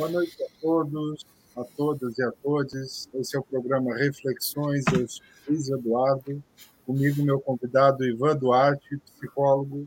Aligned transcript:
Boa 0.00 0.12
noite 0.12 0.42
a 0.42 0.46
todos, 0.62 1.26
a 1.54 1.62
todas 1.62 2.16
e 2.16 2.22
a 2.22 2.32
todos. 2.42 3.06
Esse 3.12 3.36
é 3.36 3.38
o 3.38 3.42
programa 3.42 3.94
Reflexões. 3.94 4.82
Eu 4.94 5.06
sou 5.06 5.22
Luiz 5.46 5.68
Eduardo. 5.68 6.42
Comigo, 6.86 7.22
meu 7.22 7.38
convidado 7.38 8.02
Ivan 8.06 8.34
Duarte, 8.34 8.96
psicólogo, 8.96 9.86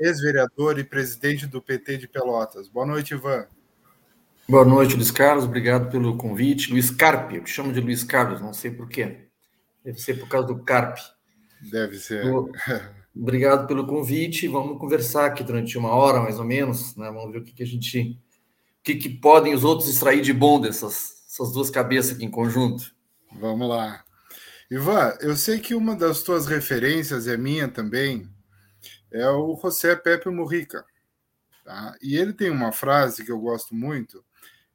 ex-vereador 0.00 0.78
e 0.78 0.84
presidente 0.84 1.46
do 1.46 1.60
PT 1.60 1.98
de 1.98 2.08
Pelotas. 2.08 2.66
Boa 2.66 2.86
noite, 2.86 3.12
Ivan. 3.12 3.46
Boa 4.48 4.64
noite, 4.64 4.96
Luiz 4.96 5.10
Carlos. 5.10 5.44
Obrigado 5.44 5.90
pelo 5.90 6.16
convite. 6.16 6.72
Luiz 6.72 6.90
Carpe, 6.90 7.36
eu 7.36 7.44
te 7.44 7.50
chamo 7.50 7.74
de 7.74 7.80
Luiz 7.82 8.02
Carlos, 8.02 8.40
não 8.40 8.54
sei 8.54 8.70
por 8.70 8.88
quê. 8.88 9.26
Deve 9.84 9.98
ser 9.98 10.18
por 10.18 10.30
causa 10.30 10.46
do 10.46 10.60
Carpe. 10.60 11.02
Deve 11.70 11.98
ser. 11.98 12.24
Obrigado 13.14 13.66
pelo 13.66 13.86
convite. 13.86 14.48
Vamos 14.48 14.78
conversar 14.78 15.26
aqui 15.26 15.44
durante 15.44 15.76
uma 15.76 15.90
hora, 15.90 16.22
mais 16.22 16.38
ou 16.38 16.44
menos. 16.46 16.96
Né? 16.96 17.10
Vamos 17.10 17.30
ver 17.30 17.40
o 17.40 17.44
que, 17.44 17.52
que 17.52 17.62
a 17.62 17.66
gente. 17.66 18.18
Que, 18.82 18.96
que 18.96 19.08
podem 19.08 19.54
os 19.54 19.64
outros 19.64 19.88
extrair 19.88 20.22
de 20.22 20.32
bom 20.32 20.60
dessas 20.60 21.22
essas 21.32 21.50
duas 21.50 21.70
cabeças 21.70 22.16
aqui 22.16 22.26
em 22.26 22.30
conjunto. 22.30 22.94
Vamos 23.32 23.66
lá. 23.66 24.04
Ivan, 24.70 25.16
eu 25.20 25.34
sei 25.34 25.58
que 25.58 25.74
uma 25.74 25.96
das 25.96 26.22
tuas 26.22 26.46
referências, 26.46 27.26
é 27.26 27.38
minha 27.38 27.68
também, 27.68 28.28
é 29.10 29.26
o 29.30 29.58
José 29.60 29.96
Pepe 29.96 30.28
Mujica. 30.28 30.84
Tá? 31.64 31.96
E 32.02 32.16
ele 32.16 32.34
tem 32.34 32.50
uma 32.50 32.70
frase 32.70 33.24
que 33.24 33.32
eu 33.32 33.38
gosto 33.38 33.74
muito, 33.74 34.22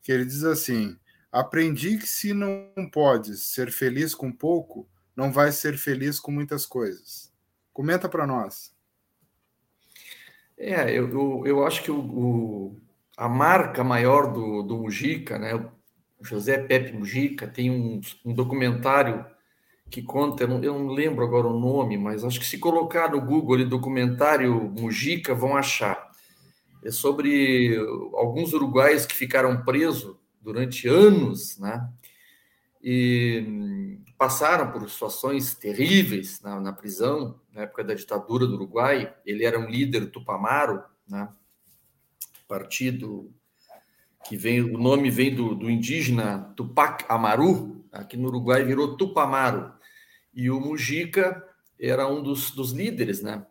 que 0.01 0.11
ele 0.11 0.25
diz 0.25 0.43
assim: 0.43 0.97
Aprendi 1.31 1.99
que 1.99 2.07
se 2.07 2.33
não 2.33 2.71
podes 2.91 3.43
ser 3.43 3.71
feliz 3.71 4.15
com 4.15 4.31
pouco, 4.31 4.89
não 5.15 5.31
vai 5.31 5.51
ser 5.51 5.77
feliz 5.77 6.19
com 6.19 6.31
muitas 6.31 6.65
coisas. 6.65 7.31
Comenta 7.71 8.09
para 8.09 8.25
nós. 8.25 8.73
É, 10.57 10.91
eu, 10.91 11.07
eu, 11.09 11.43
eu, 11.45 11.67
acho 11.67 11.83
que 11.83 11.91
o, 11.91 11.99
o, 11.99 12.81
a 13.17 13.27
marca 13.27 13.83
maior 13.83 14.31
do, 14.31 14.61
do 14.61 14.77
Mujica, 14.77 15.39
né, 15.39 15.59
José 16.21 16.59
Pepe 16.59 16.93
Mujica, 16.93 17.47
tem 17.47 17.71
um, 17.71 17.99
um 18.23 18.31
documentário 18.31 19.25
que 19.89 20.03
conta, 20.03 20.43
eu 20.43 20.47
não, 20.47 20.63
eu 20.63 20.73
não, 20.77 20.87
lembro 20.87 21.25
agora 21.25 21.47
o 21.47 21.59
nome, 21.59 21.97
mas 21.97 22.23
acho 22.23 22.39
que 22.39 22.45
se 22.45 22.59
colocar 22.59 23.09
no 23.11 23.21
Google 23.21 23.55
ali, 23.55 23.65
documentário 23.65 24.53
Mujica, 24.77 25.33
vão 25.33 25.55
achar. 25.55 26.11
É 26.83 26.91
sobre 26.91 27.75
alguns 28.13 28.53
uruguaios 28.53 29.05
que 29.05 29.15
ficaram 29.15 29.63
presos 29.63 30.15
durante 30.39 30.87
anos, 30.87 31.57
né? 31.57 31.89
E 32.83 33.97
passaram 34.17 34.71
por 34.71 34.87
situações 34.89 35.55
terríveis 35.55 36.39
na, 36.41 36.59
na, 36.59 36.71
prisão, 36.71 37.39
na 37.51 37.63
época 37.63 37.83
da 37.83 37.93
ditadura 37.93 38.45
do 38.45 38.53
Uruguai. 38.53 39.13
Ele 39.25 39.43
era 39.43 39.59
um 39.59 39.67
líder 39.67 40.11
Tupamaro, 40.11 40.83
né? 41.07 41.27
Partido 42.47 43.33
que 44.25 44.35
vem, 44.35 44.61
o 44.61 44.77
nome 44.77 45.09
vem 45.09 45.33
do, 45.33 45.55
do 45.55 45.69
indígena 45.69 46.53
Tupac 46.55 47.05
Amaru, 47.07 47.85
aqui 47.91 48.17
no 48.17 48.27
Uruguai 48.27 48.63
virou 48.63 48.97
Tupamaro. 48.97 49.73
E 50.33 50.49
o 50.49 50.59
Mujica 50.59 51.43
era 51.79 52.07
um 52.07 52.21
dos, 52.21 52.51
dos 52.51 52.71
líderes, 52.71 53.21
né? 53.21 53.45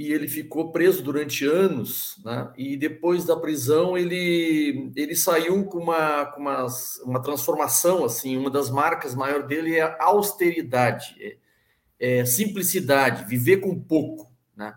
e 0.00 0.14
ele 0.14 0.26
ficou 0.26 0.72
preso 0.72 1.02
durante 1.02 1.44
anos, 1.44 2.18
né? 2.24 2.50
E 2.56 2.74
depois 2.74 3.26
da 3.26 3.36
prisão 3.36 3.98
ele 3.98 4.90
ele 4.96 5.14
saiu 5.14 5.62
com 5.66 5.76
uma 5.76 6.24
com 6.24 6.40
uma, 6.40 6.66
uma 7.04 7.20
transformação 7.20 8.02
assim, 8.02 8.34
uma 8.34 8.48
das 8.48 8.70
marcas 8.70 9.14
maior 9.14 9.46
dele 9.46 9.76
é 9.76 9.82
a 9.82 10.04
austeridade, 10.04 11.14
é, 11.20 12.20
é 12.20 12.24
simplicidade, 12.24 13.28
viver 13.28 13.58
com 13.58 13.78
pouco, 13.78 14.32
né? 14.56 14.74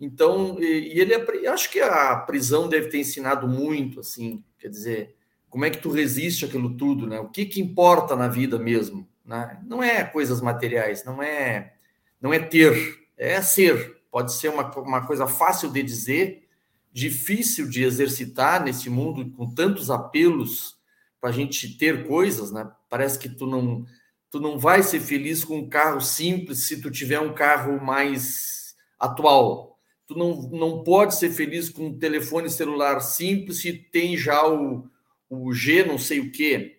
Então, 0.00 0.56
e, 0.60 0.94
e 0.94 1.00
ele 1.00 1.14
acho 1.48 1.70
que 1.70 1.80
a 1.80 2.16
prisão 2.16 2.68
deve 2.68 2.88
ter 2.88 2.98
ensinado 2.98 3.48
muito, 3.48 4.00
assim, 4.00 4.44
quer 4.58 4.68
dizer, 4.68 5.16
como 5.50 5.64
é 5.64 5.70
que 5.70 5.78
tu 5.78 5.90
resiste 5.90 6.44
aquilo 6.44 6.76
tudo, 6.76 7.06
né? 7.06 7.18
O 7.20 7.28
que 7.28 7.44
que 7.44 7.60
importa 7.60 8.14
na 8.14 8.28
vida 8.28 8.58
mesmo, 8.58 9.08
né? 9.24 9.60
Não 9.66 9.82
é 9.82 10.04
coisas 10.04 10.40
materiais, 10.40 11.04
não 11.04 11.22
é 11.22 11.74
não 12.20 12.32
é 12.32 12.38
ter, 12.38 13.06
é 13.16 13.40
ser, 13.40 14.00
pode 14.10 14.32
ser 14.32 14.48
uma, 14.48 14.68
uma 14.80 15.06
coisa 15.06 15.26
fácil 15.26 15.70
de 15.70 15.82
dizer, 15.82 16.48
difícil 16.92 17.68
de 17.68 17.84
exercitar 17.84 18.62
nesse 18.64 18.90
mundo 18.90 19.30
com 19.30 19.48
tantos 19.48 19.90
apelos 19.90 20.76
para 21.20 21.30
a 21.30 21.32
gente 21.32 21.76
ter 21.76 22.06
coisas, 22.06 22.50
né? 22.50 22.70
Parece 22.88 23.18
que 23.18 23.28
tu 23.28 23.46
não 23.46 23.84
tu 24.30 24.38
não 24.40 24.58
vai 24.58 24.82
ser 24.82 25.00
feliz 25.00 25.42
com 25.42 25.58
um 25.58 25.68
carro 25.68 26.00
simples 26.02 26.66
se 26.66 26.82
tu 26.82 26.90
tiver 26.90 27.18
um 27.18 27.32
carro 27.32 27.82
mais 27.82 28.76
atual. 28.98 29.67
Tu 30.08 30.16
não, 30.16 30.48
não 30.50 30.82
pode 30.82 31.16
ser 31.16 31.28
feliz 31.28 31.68
com 31.68 31.88
um 31.88 31.98
telefone 31.98 32.48
celular 32.48 32.98
simples 33.00 33.60
se 33.60 33.74
tem 33.74 34.16
já 34.16 34.48
o, 34.48 34.88
o 35.28 35.52
G 35.52 35.84
não 35.84 35.98
sei 35.98 36.18
o 36.18 36.32
quê. 36.32 36.78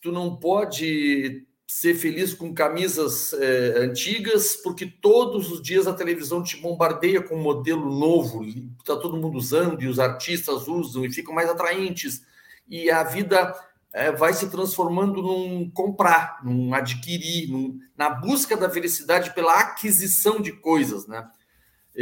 Tu 0.00 0.12
não 0.12 0.36
pode 0.36 1.44
ser 1.66 1.94
feliz 1.94 2.32
com 2.32 2.54
camisas 2.54 3.32
é, 3.32 3.78
antigas, 3.78 4.54
porque 4.54 4.86
todos 4.86 5.50
os 5.50 5.60
dias 5.60 5.88
a 5.88 5.92
televisão 5.92 6.44
te 6.44 6.56
bombardeia 6.56 7.20
com 7.20 7.34
um 7.34 7.42
modelo 7.42 7.92
novo, 7.92 8.44
está 8.44 8.96
todo 8.96 9.16
mundo 9.16 9.36
usando 9.36 9.82
e 9.82 9.88
os 9.88 9.98
artistas 9.98 10.68
usam 10.68 11.04
e 11.04 11.12
ficam 11.12 11.34
mais 11.34 11.50
atraentes. 11.50 12.22
E 12.68 12.88
a 12.88 13.02
vida 13.02 13.52
é, 13.92 14.12
vai 14.12 14.32
se 14.32 14.48
transformando 14.48 15.20
num 15.22 15.68
comprar, 15.70 16.38
num 16.44 16.72
adquirir, 16.72 17.50
num, 17.50 17.80
na 17.96 18.10
busca 18.10 18.56
da 18.56 18.70
felicidade 18.70 19.34
pela 19.34 19.58
aquisição 19.58 20.40
de 20.40 20.52
coisas, 20.52 21.08
né? 21.08 21.28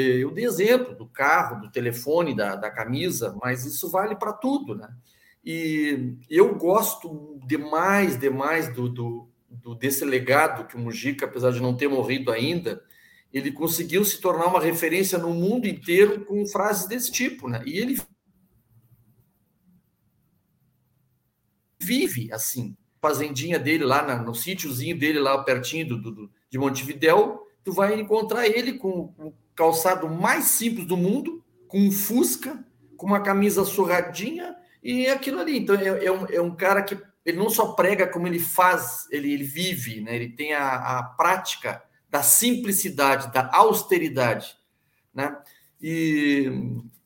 Eu 0.01 0.31
dei 0.31 0.45
exemplo 0.45 0.95
do 0.95 1.07
carro, 1.07 1.61
do 1.61 1.71
telefone, 1.71 2.35
da, 2.35 2.55
da 2.55 2.71
camisa, 2.71 3.37
mas 3.43 3.65
isso 3.65 3.91
vale 3.91 4.15
para 4.15 4.33
tudo, 4.33 4.75
né? 4.75 4.89
E 5.45 6.15
eu 6.29 6.55
gosto 6.57 7.41
demais, 7.47 8.19
demais 8.19 8.73
do, 8.73 8.89
do 8.89 9.29
do, 9.49 9.75
desse 9.75 10.05
legado 10.05 10.67
que 10.67 10.77
o 10.77 10.79
Mujica, 10.79 11.27
apesar 11.27 11.53
de 11.53 11.61
não 11.61 11.77
ter 11.77 11.89
morrido 11.89 12.31
ainda, 12.31 12.83
ele 13.33 13.51
conseguiu 13.53 14.05
se 14.05 14.21
tornar 14.21 14.47
uma 14.47 14.61
referência 14.61 15.19
no 15.19 15.33
mundo 15.33 15.67
inteiro 15.67 16.25
com 16.25 16.47
frases 16.47 16.87
desse 16.87 17.11
tipo, 17.11 17.49
né? 17.49 17.63
E 17.67 17.79
ele 17.79 18.01
vive 21.79 22.33
assim. 22.33 22.77
Fazendinha 23.01 23.59
dele 23.59 23.85
lá 23.85 24.03
na, 24.03 24.21
no 24.21 24.35
sítiozinho 24.35 24.99
dele 24.99 25.21
lá 25.21 25.43
pertinho 25.45 25.89
do, 25.89 25.99
do, 25.99 26.31
de 26.51 26.59
Montevidéu, 26.59 27.47
tu 27.63 27.73
vai 27.73 27.99
encontrar 27.99 28.49
ele 28.49 28.73
com 28.73 29.15
o 29.17 29.33
calçado 29.59 30.09
mais 30.09 30.45
simples 30.45 30.87
do 30.87 30.97
mundo, 30.97 31.45
com 31.67 31.81
um 31.81 31.91
fusca, 31.91 32.65
com 32.97 33.09
uma 33.09 33.21
camisa 33.21 33.65
surradinha 33.65 34.55
e 34.81 35.09
aquilo 35.09 35.41
ali. 35.41 35.59
Então 35.59 35.75
é, 35.75 36.05
é, 36.05 36.13
um, 36.13 36.27
é 36.27 36.41
um 36.41 36.55
cara 36.55 36.81
que 36.81 36.97
ele 37.27 37.37
não 37.37 37.51
só 37.51 37.73
prega 37.73 38.07
como 38.07 38.29
ele 38.29 38.39
faz, 38.39 39.09
ele, 39.11 39.33
ele 39.33 39.43
vive, 39.43 40.01
né? 40.01 40.15
ele 40.15 40.29
tem 40.29 40.55
a, 40.55 40.99
a 40.99 41.03
prática 41.03 41.83
da 42.09 42.23
simplicidade, 42.23 43.33
da 43.33 43.51
austeridade. 43.53 44.57
Né? 45.13 45.37
E 45.83 46.53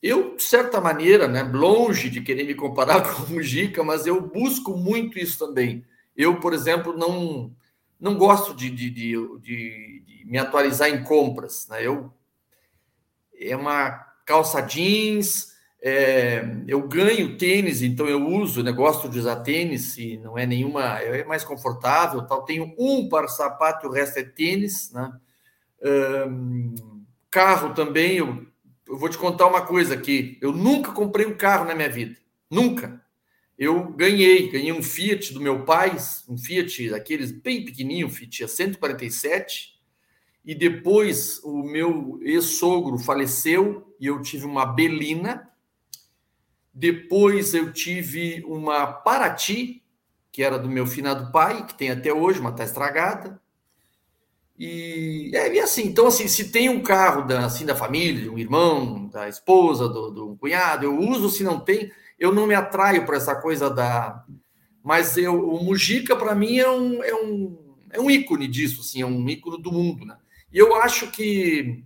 eu, 0.03 0.37
de 0.37 0.43
certa 0.43 0.79
maneira, 0.79 1.27
né, 1.27 1.43
longe 1.43 2.11
de 2.11 2.21
querer 2.21 2.45
me 2.45 2.55
comparar 2.55 3.01
com 3.17 3.23
o 3.23 3.31
Mujica, 3.31 3.83
mas 3.83 4.07
eu 4.07 4.21
busco 4.21 4.77
muito 4.77 5.19
isso 5.19 5.39
também. 5.39 5.83
Eu, 6.15 6.39
por 6.39 6.53
exemplo, 6.53 6.95
não, 6.95 7.51
não 7.99 8.15
gosto 8.15 8.55
de, 8.55 8.69
de, 8.69 8.91
de, 8.91 9.41
de 9.41 10.25
me 10.27 10.37
atualizar 10.37 10.91
em 10.91 11.03
compras. 11.03 11.67
Né? 11.69 11.87
Eu, 11.87 12.13
é 13.49 13.57
uma 13.57 13.91
calça 14.25 14.61
jeans, 14.61 15.53
é, 15.85 16.45
eu 16.69 16.87
ganho 16.87 17.37
tênis, 17.37 17.83
então 17.83 18.07
eu 18.07 18.25
uso, 18.25 18.63
né, 18.63 18.71
gosto 18.71 19.09
de 19.09 19.19
usar 19.19 19.37
tênis, 19.41 19.99
e 19.99 20.17
não 20.17 20.39
é 20.39 20.47
nenhuma, 20.47 21.01
é 21.01 21.25
mais 21.25 21.43
confortável, 21.43 22.25
tal. 22.25 22.45
Tenho 22.45 22.73
um 22.79 23.09
par 23.09 23.29
sapato 23.29 23.89
o 23.89 23.91
resto 23.91 24.19
é 24.19 24.23
tênis, 24.23 24.93
né? 24.93 25.13
Um, 25.85 27.03
carro 27.29 27.75
também, 27.75 28.19
eu, 28.19 28.47
eu 28.87 28.97
vou 28.97 29.09
te 29.09 29.19
contar 29.19 29.49
uma 29.49 29.63
coisa 29.63 29.95
aqui. 29.95 30.39
Eu 30.41 30.53
nunca 30.53 30.93
comprei 30.93 31.27
um 31.27 31.37
carro 31.37 31.65
na 31.65 31.75
minha 31.75 31.89
vida, 31.89 32.17
nunca. 32.49 33.03
Eu 33.59 33.91
ganhei, 33.93 34.51
ganhei 34.51 34.73
um 34.73 34.83
Fiat 34.83 35.35
do 35.35 35.41
meu 35.41 35.65
pai, 35.65 35.97
um 36.29 36.39
Fiat, 36.39 36.95
aqueles 36.95 37.33
bem 37.33 37.65
pequenininho, 37.65 38.09
Fiat 38.09 38.49
147. 38.49 39.73
E 40.45 40.55
depois 40.55 41.41
o 41.45 41.63
meu 41.63 42.19
ex-sogro 42.23 42.99
faleceu 42.99 43.95
e 44.01 44.07
eu 44.07 44.21
tive 44.21 44.45
uma 44.45 44.67
Belina, 44.67 45.49
depois 46.75 47.55
eu 47.55 47.73
tive 47.73 48.43
uma 48.47 48.87
Paraty, 48.87 49.83
que 50.33 50.43
era 50.43 50.59
do 50.59 50.69
meu 50.69 50.87
finado 50.87 51.31
pai, 51.31 51.67
que 51.67 51.75
tem 51.75 51.91
até 51.91 52.13
hoje, 52.13 52.41
mas 52.41 52.53
está 52.53 52.65
estragada. 52.65 53.41
E, 54.59 55.31
é, 55.35 55.55
e 55.55 55.61
assim, 55.61 55.83
então 55.83 56.07
assim, 56.07 56.27
se 56.27 56.51
tem 56.51 56.69
um 56.69 56.83
carro 56.83 57.27
da, 57.27 57.47
assim, 57.47 57.67
da 57.67 57.77
família, 57.77 58.23
de 58.23 58.31
um 58.31 58.39
irmão, 58.39 59.09
da 59.09 59.29
esposa, 59.29 59.89
do, 59.89 60.11
do 60.11 60.37
cunhado, 60.37 60.87
eu 60.87 60.99
uso, 60.99 61.29
se 61.29 61.45
não 61.45 61.61
tem, 61.61 61.91
eu 62.19 62.33
não 62.33 62.47
me 62.47 62.55
atraio 62.55 63.05
para 63.05 63.17
essa 63.17 63.35
coisa 63.35 63.69
da. 63.69 64.25
Mas 64.83 65.17
eu, 65.17 65.49
o 65.49 65.63
Mujica, 65.63 66.17
para 66.17 66.35
mim, 66.35 66.59
é 66.59 66.71
um, 66.71 67.05
é, 67.05 67.15
um, 67.15 67.77
é 67.91 68.01
um 68.01 68.11
ícone 68.11 68.49
disso, 68.49 68.81
assim, 68.81 69.03
é 69.03 69.07
um 69.07 69.29
ícone 69.29 69.61
do 69.61 69.71
mundo. 69.71 70.05
Né? 70.05 70.17
E 70.53 70.59
eu 70.59 70.77
acho 70.77 71.11
que 71.11 71.85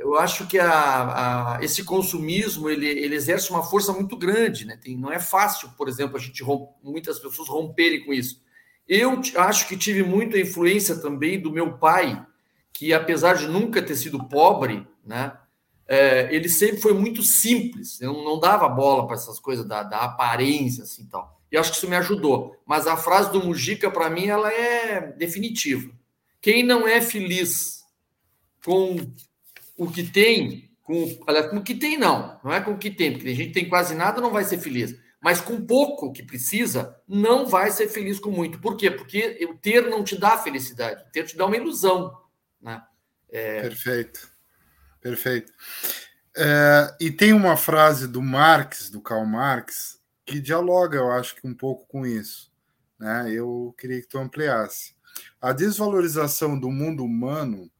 eu 0.00 0.16
acho 0.16 0.46
que 0.46 0.58
a, 0.58 1.56
a, 1.56 1.62
esse 1.62 1.84
consumismo 1.84 2.70
ele, 2.70 2.88
ele 2.88 3.14
exerce 3.14 3.50
uma 3.50 3.62
força 3.62 3.92
muito 3.92 4.16
grande, 4.16 4.64
né? 4.64 4.78
Tem, 4.82 4.96
não 4.96 5.12
é 5.12 5.18
fácil, 5.18 5.68
por 5.76 5.88
exemplo, 5.88 6.16
a 6.16 6.20
gente 6.20 6.42
romp, 6.42 6.70
muitas 6.82 7.18
pessoas 7.18 7.48
romperem 7.48 8.04
com 8.06 8.12
isso. 8.12 8.42
Eu 8.88 9.20
acho 9.36 9.68
que 9.68 9.76
tive 9.76 10.02
muita 10.02 10.40
influência 10.40 10.96
também 10.96 11.38
do 11.38 11.52
meu 11.52 11.76
pai, 11.76 12.26
que 12.72 12.94
apesar 12.94 13.34
de 13.34 13.46
nunca 13.46 13.82
ter 13.82 13.94
sido 13.94 14.26
pobre, 14.26 14.86
né? 15.04 15.36
É, 15.86 16.34
ele 16.34 16.48
sempre 16.48 16.80
foi 16.80 16.94
muito 16.94 17.22
simples, 17.22 17.98
não, 18.00 18.24
não 18.24 18.40
dava 18.40 18.68
bola 18.68 19.06
para 19.06 19.16
essas 19.16 19.38
coisas 19.38 19.66
da, 19.66 19.82
da 19.82 19.98
aparência 20.02 20.84
assim 20.84 21.04
tal. 21.06 21.40
E 21.52 21.58
acho 21.58 21.72
que 21.72 21.76
isso 21.76 21.88
me 21.88 21.96
ajudou. 21.96 22.56
Mas 22.64 22.86
a 22.86 22.96
frase 22.96 23.32
do 23.32 23.44
Mujica, 23.44 23.90
para 23.90 24.08
mim, 24.08 24.26
ela 24.26 24.52
é 24.52 25.12
definitiva. 25.12 25.90
Quem 26.40 26.62
não 26.62 26.86
é 26.86 27.00
feliz 27.00 27.84
com 28.64 28.96
o 29.76 29.90
que 29.90 30.02
tem, 30.02 30.70
com, 30.82 31.14
com 31.50 31.56
o 31.56 31.62
que 31.62 31.74
tem, 31.74 31.98
não, 31.98 32.40
não 32.42 32.52
é 32.52 32.60
com 32.60 32.72
o 32.72 32.78
que 32.78 32.90
tem, 32.90 33.12
porque 33.12 33.28
a 33.28 33.34
gente 33.34 33.52
tem 33.52 33.68
quase 33.68 33.94
nada, 33.94 34.20
não 34.20 34.30
vai 34.30 34.44
ser 34.44 34.58
feliz. 34.58 34.94
Mas 35.22 35.40
com 35.40 35.64
pouco 35.64 36.12
que 36.12 36.22
precisa, 36.22 36.96
não 37.06 37.46
vai 37.46 37.70
ser 37.70 37.88
feliz 37.88 38.18
com 38.18 38.30
muito. 38.30 38.58
Por 38.58 38.76
quê? 38.76 38.90
Porque 38.90 39.38
o 39.50 39.54
ter 39.54 39.88
não 39.88 40.02
te 40.02 40.18
dá 40.18 40.38
felicidade, 40.38 41.02
o 41.02 41.12
ter 41.12 41.24
te 41.24 41.36
dá 41.36 41.44
uma 41.44 41.56
ilusão. 41.56 42.16
Né? 42.60 42.82
É... 43.28 43.60
Perfeito, 43.60 44.32
perfeito. 45.00 45.52
É, 46.36 46.96
e 47.00 47.10
tem 47.10 47.32
uma 47.32 47.56
frase 47.56 48.08
do 48.08 48.22
Marx, 48.22 48.88
do 48.88 49.00
Karl 49.00 49.26
Marx, 49.26 50.00
que 50.24 50.40
dialoga, 50.40 50.96
eu 50.96 51.10
acho 51.10 51.34
que 51.34 51.46
um 51.46 51.54
pouco 51.54 51.86
com 51.86 52.06
isso. 52.06 52.50
Né? 52.98 53.32
Eu 53.32 53.74
queria 53.78 54.00
que 54.00 54.06
tu 54.06 54.18
ampliasse. 54.18 54.94
A 55.40 55.52
desvalorização 55.52 56.58
do 56.58 56.70
mundo 56.70 57.04
humano 57.04 57.70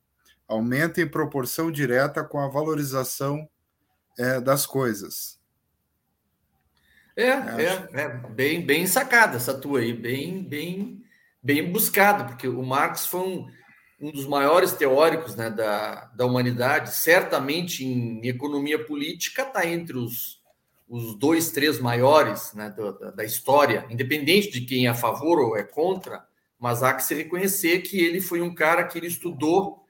aumenta 0.49 1.01
em 1.01 1.09
proporção 1.09 1.71
direta 1.71 2.25
com 2.25 2.41
a 2.41 2.49
valorização 2.49 3.49
é, 4.19 4.41
das 4.41 4.67
coisas. 4.67 5.39
É, 7.17 7.29
é, 7.29 7.89
é, 7.93 8.09
bem, 8.09 8.65
bem 8.65 8.87
sacada 8.87 9.37
essa 9.37 9.53
tua 9.53 9.81
aí, 9.81 9.93
bem, 9.93 10.43
bem, 10.43 11.05
bem 11.43 11.71
buscado, 11.71 12.25
porque 12.25 12.49
o 12.49 12.63
Marx 12.63 13.07
foi 13.07 13.21
um, 13.21 13.51
um 14.01 14.11
dos 14.11 14.27
maiores 14.27 14.73
teóricos 14.73 15.37
né, 15.37 15.51
da, 15.51 16.07
da 16.15 16.25
humanidade, 16.25 16.95
certamente 16.95 17.85
em 17.85 18.27
economia 18.27 18.83
política 18.83 19.43
está 19.43 19.67
entre 19.67 19.99
os, 19.99 20.41
os 20.89 21.15
dois, 21.15 21.51
três 21.53 21.79
maiores 21.79 22.55
né, 22.55 22.71
da, 22.71 23.11
da 23.11 23.25
história, 23.25 23.87
independente 23.91 24.51
de 24.51 24.63
quem 24.63 24.87
é 24.87 24.89
a 24.89 24.95
favor 24.95 25.39
ou 25.39 25.57
é 25.57 25.63
contra, 25.63 26.27
mas 26.61 26.83
há 26.83 26.93
que 26.93 27.03
se 27.03 27.15
reconhecer 27.15 27.81
que 27.81 27.99
ele 27.99 28.21
foi 28.21 28.43
um 28.43 28.55
cara 28.55 28.85
que 28.85 28.99
ele 28.99 29.07
estudou 29.07 29.83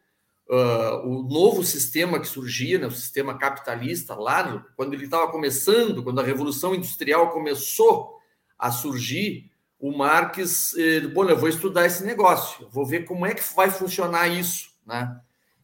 uh, 0.48 1.04
o 1.04 1.22
novo 1.24 1.64
sistema 1.64 2.20
que 2.20 2.28
surgia, 2.28 2.78
né, 2.78 2.86
o 2.86 2.92
sistema 2.92 3.36
capitalista, 3.36 4.14
lá 4.14 4.48
no, 4.48 4.64
quando 4.76 4.94
ele 4.94 5.04
estava 5.04 5.30
começando, 5.32 6.02
quando 6.02 6.20
a 6.20 6.24
Revolução 6.24 6.74
Industrial 6.74 7.30
começou 7.30 8.18
a 8.56 8.70
surgir, 8.70 9.50
o 9.80 9.96
Marx, 9.96 10.74
eh, 10.76 11.00
bom, 11.08 11.24
eu 11.24 11.38
vou 11.38 11.48
estudar 11.48 11.86
esse 11.86 12.04
negócio, 12.04 12.68
vou 12.68 12.84
ver 12.84 13.06
como 13.06 13.24
é 13.24 13.34
que 13.34 13.42
vai 13.54 13.70
funcionar 13.70 14.28
isso, 14.28 14.70
né? 14.86 15.18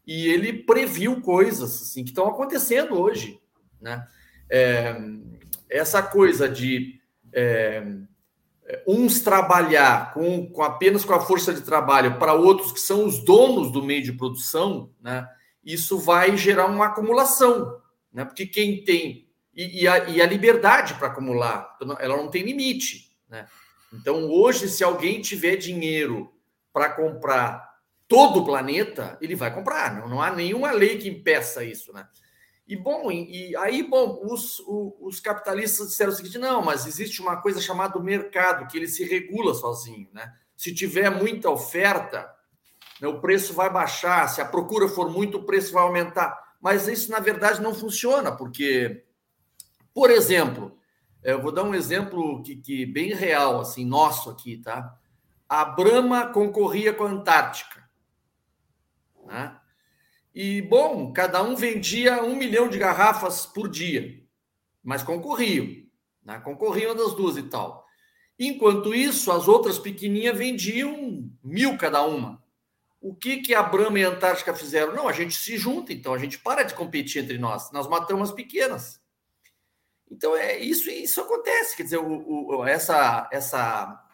E 0.06 0.29
ele 0.29 0.55
previu 0.55 1.20
coisas 1.20 1.82
assim 1.82 2.02
que 2.02 2.11
estão 2.11 2.26
acontecendo 2.26 2.99
hoje, 2.99 3.38
né? 3.79 4.09
É, 4.49 4.97
essa 5.69 6.02
coisa 6.02 6.49
de 6.49 6.99
é, 7.31 7.85
uns 8.87 9.21
trabalhar 9.21 10.13
com, 10.13 10.51
com 10.51 10.63
apenas 10.63 11.05
com 11.05 11.15
a 11.15 11.21
força 11.21 11.53
de 11.55 11.61
trabalho 11.61 12.19
para 12.19 12.35
outros 12.35 12.73
que 12.73 12.81
são 12.81 13.05
os 13.05 13.23
donos 13.23 13.71
do 13.71 13.83
meio 13.83 14.03
de 14.03 14.13
produção, 14.13 14.91
né, 15.01 15.29
isso 15.65 15.99
vai 15.99 16.37
gerar 16.37 16.67
uma 16.67 16.87
acumulação, 16.87 17.81
né, 18.13 18.25
porque 18.25 18.47
quem 18.47 18.83
tem 18.85 19.27
e, 19.55 19.83
e, 19.83 19.89
a, 19.89 20.09
e 20.11 20.21
a, 20.21 20.27
liberdade 20.27 20.95
para 20.95 21.09
acumular, 21.09 21.77
ela 21.99 22.17
não 22.17 22.29
tem 22.29 22.43
limite, 22.43 23.17
né? 23.27 23.47
Então 23.91 24.29
hoje, 24.31 24.69
se 24.69 24.85
alguém 24.85 25.23
tiver 25.23 25.57
dinheiro 25.57 26.31
para 26.75 26.91
comprar 26.91 27.67
todo 28.07 28.41
o 28.41 28.45
planeta, 28.45 29.17
ele 29.19 29.35
vai 29.35 29.53
comprar. 29.53 29.95
Não, 29.95 30.09
não 30.09 30.21
há 30.21 30.31
nenhuma 30.31 30.73
lei 30.73 30.99
que 30.99 31.09
impeça 31.09 31.65
isso, 31.65 31.91
né? 31.95 32.07
E 32.67 32.75
bom, 32.75 33.13
e, 33.13 33.55
aí, 33.59 33.83
bom, 33.85 34.21
os, 34.25 34.61
os, 35.01 35.21
capitalistas 35.21 35.89
disseram 35.89 36.13
o 36.13 36.15
seguinte: 36.15 36.37
não, 36.37 36.61
mas 36.61 36.85
existe 36.85 37.23
uma 37.23 37.41
coisa 37.41 37.61
chamada 37.61 37.99
mercado, 38.01 38.67
que 38.67 38.77
ele 38.77 38.89
se 38.89 39.05
regula 39.05 39.55
sozinho, 39.55 40.09
né? 40.13 40.35
Se 40.57 40.75
tiver 40.75 41.09
muita 41.11 41.49
oferta, 41.49 42.29
né, 43.01 43.07
o 43.07 43.21
preço 43.21 43.53
vai 43.53 43.71
baixar, 43.71 44.29
se 44.29 44.41
a 44.41 44.45
procura 44.45 44.89
for 44.89 45.09
muito, 45.09 45.39
o 45.39 45.45
preço 45.45 45.73
vai 45.73 45.85
aumentar. 45.85 46.37
Mas 46.61 46.89
isso, 46.89 47.13
na 47.13 47.21
verdade, 47.21 47.63
não 47.63 47.73
funciona, 47.73 48.33
porque, 48.33 49.05
por 49.95 50.11
exemplo, 50.11 50.77
eu 51.23 51.41
vou 51.41 51.53
dar 51.53 51.62
um 51.62 51.75
exemplo 51.75 52.43
que, 52.43 52.57
que 52.57 52.85
bem 52.85 53.15
real, 53.15 53.61
assim, 53.61 53.85
nosso 53.85 54.29
aqui, 54.29 54.57
tá? 54.57 54.97
A 55.49 55.65
Brahma 55.65 56.33
concorria 56.33 56.93
com 56.93 57.05
a 57.05 57.11
Antártica. 57.11 57.89
Né? 59.25 59.57
E, 60.37 60.61
bom, 60.61 61.15
cada 61.15 61.43
um 61.43 61.56
vendia 61.56 62.23
um 62.23 62.37
milhão 62.37 62.69
de 62.69 62.79
garrafas 62.79 63.47
por 63.47 63.71
dia, 63.71 64.23
mas 64.85 65.03
concorriam, 65.03 65.83
né? 66.23 66.38
concorriam 66.41 66.94
das 66.94 67.15
duas 67.15 67.38
e 67.38 67.44
tal. 67.44 67.87
Enquanto 68.38 68.94
isso, 68.94 69.33
as 69.33 69.49
outras 69.49 69.79
pequenininhas 69.79 70.37
vendiam 70.37 71.27
mil 71.43 71.79
cada 71.79 72.03
uma. 72.03 72.44
O 73.00 73.15
que, 73.15 73.38
que 73.38 73.55
a 73.55 73.62
Brahma 73.62 73.99
e 73.99 74.05
a 74.05 74.11
Antártica 74.11 74.55
fizeram? 74.55 74.94
Não, 74.94 75.09
a 75.09 75.12
gente 75.12 75.35
se 75.35 75.56
junta, 75.56 75.91
então 75.91 76.12
a 76.12 76.19
gente 76.19 76.38
para 76.38 76.65
de 76.65 76.75
competir 76.75 77.25
entre 77.25 77.38
nós, 77.38 77.73
nós 77.73 77.88
matamos 77.88 78.29
as 78.29 78.37
pequenas. 78.37 79.00
Então 80.11 80.37
é 80.37 80.59
isso, 80.59 80.91
isso 80.91 81.19
acontece, 81.23 81.75
quer 81.79 81.85
dizer, 81.85 81.99
o, 81.99 82.59
o, 82.59 82.67
essa, 82.67 83.27
essa 83.33 84.06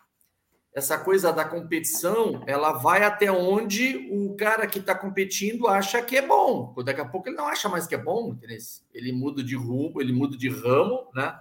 essa 0.75 0.99
coisa 0.99 1.33
da 1.33 1.45
competição, 1.45 2.43
ela 2.47 2.73
vai 2.73 3.03
até 3.03 3.31
onde 3.31 4.09
o 4.11 4.35
cara 4.37 4.67
que 4.67 4.79
está 4.79 4.95
competindo 4.95 5.69
acha 5.69 6.01
que 6.01 6.17
é 6.17 6.27
bom. 6.27 6.75
Daqui 6.83 7.01
a 7.01 7.05
pouco 7.05 7.29
ele 7.29 7.37
não 7.37 7.47
acha 7.47 7.69
mais 7.69 7.87
que 7.87 7.95
é 7.95 7.99
bom, 7.99 8.31
entendeu? 8.31 8.57
ele 8.95 9.13
muda 9.13 9.43
de 9.43 9.55
rumo, 9.55 10.01
ele 10.01 10.13
muda 10.13 10.37
de 10.37 10.49
ramo, 10.49 11.11
né? 11.15 11.39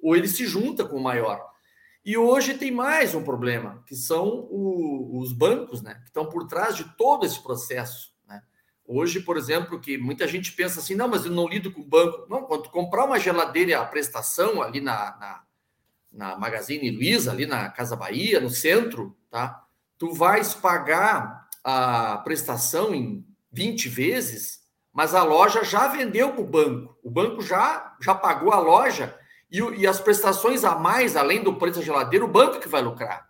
Ou 0.00 0.14
ele 0.14 0.28
se 0.28 0.46
junta 0.46 0.84
com 0.84 0.96
o 0.96 1.02
maior. 1.02 1.44
E 2.04 2.16
hoje 2.16 2.54
tem 2.54 2.70
mais 2.70 3.16
um 3.16 3.24
problema, 3.24 3.82
que 3.84 3.96
são 3.96 4.46
o, 4.48 5.18
os 5.18 5.32
bancos, 5.32 5.82
né? 5.82 5.94
Que 5.94 6.06
estão 6.06 6.26
por 6.26 6.46
trás 6.46 6.76
de 6.76 6.84
todo 6.96 7.26
esse 7.26 7.42
processo. 7.42 8.14
Né? 8.28 8.40
Hoje, 8.86 9.18
por 9.20 9.36
exemplo, 9.36 9.80
que 9.80 9.98
muita 9.98 10.28
gente 10.28 10.52
pensa 10.52 10.78
assim, 10.78 10.94
não, 10.94 11.08
mas 11.08 11.26
eu 11.26 11.32
não 11.32 11.48
lido 11.48 11.72
com 11.72 11.82
banco. 11.82 12.26
Não, 12.30 12.44
quando 12.44 12.70
comprar 12.70 13.04
uma 13.04 13.18
geladeira 13.18 13.80
a 13.80 13.84
prestação 13.84 14.62
ali 14.62 14.80
na, 14.80 15.16
na 15.18 15.47
na 16.12 16.36
Magazine 16.36 16.90
Luiza, 16.90 17.30
ali 17.30 17.46
na 17.46 17.68
Casa 17.70 17.96
Bahia, 17.96 18.40
no 18.40 18.50
centro, 18.50 19.16
tá? 19.30 19.64
Tu 19.96 20.12
vais 20.12 20.54
pagar 20.54 21.48
a 21.62 22.18
prestação 22.18 22.94
em 22.94 23.26
20 23.52 23.88
vezes, 23.88 24.60
mas 24.92 25.14
a 25.14 25.22
loja 25.22 25.64
já 25.64 25.88
vendeu 25.88 26.32
para 26.32 26.40
o 26.40 26.46
banco. 26.46 26.98
O 27.02 27.10
banco 27.10 27.42
já, 27.42 27.96
já 28.00 28.14
pagou 28.14 28.52
a 28.52 28.58
loja 28.58 29.18
e, 29.50 29.58
e, 29.58 29.86
as 29.86 30.00
prestações 30.00 30.64
a 30.64 30.74
mais, 30.74 31.16
além 31.16 31.42
do 31.42 31.54
preço 31.54 31.80
da 31.80 31.84
geladeira, 31.84 32.24
o 32.24 32.28
banco 32.28 32.60
que 32.60 32.68
vai 32.68 32.82
lucrar. 32.82 33.28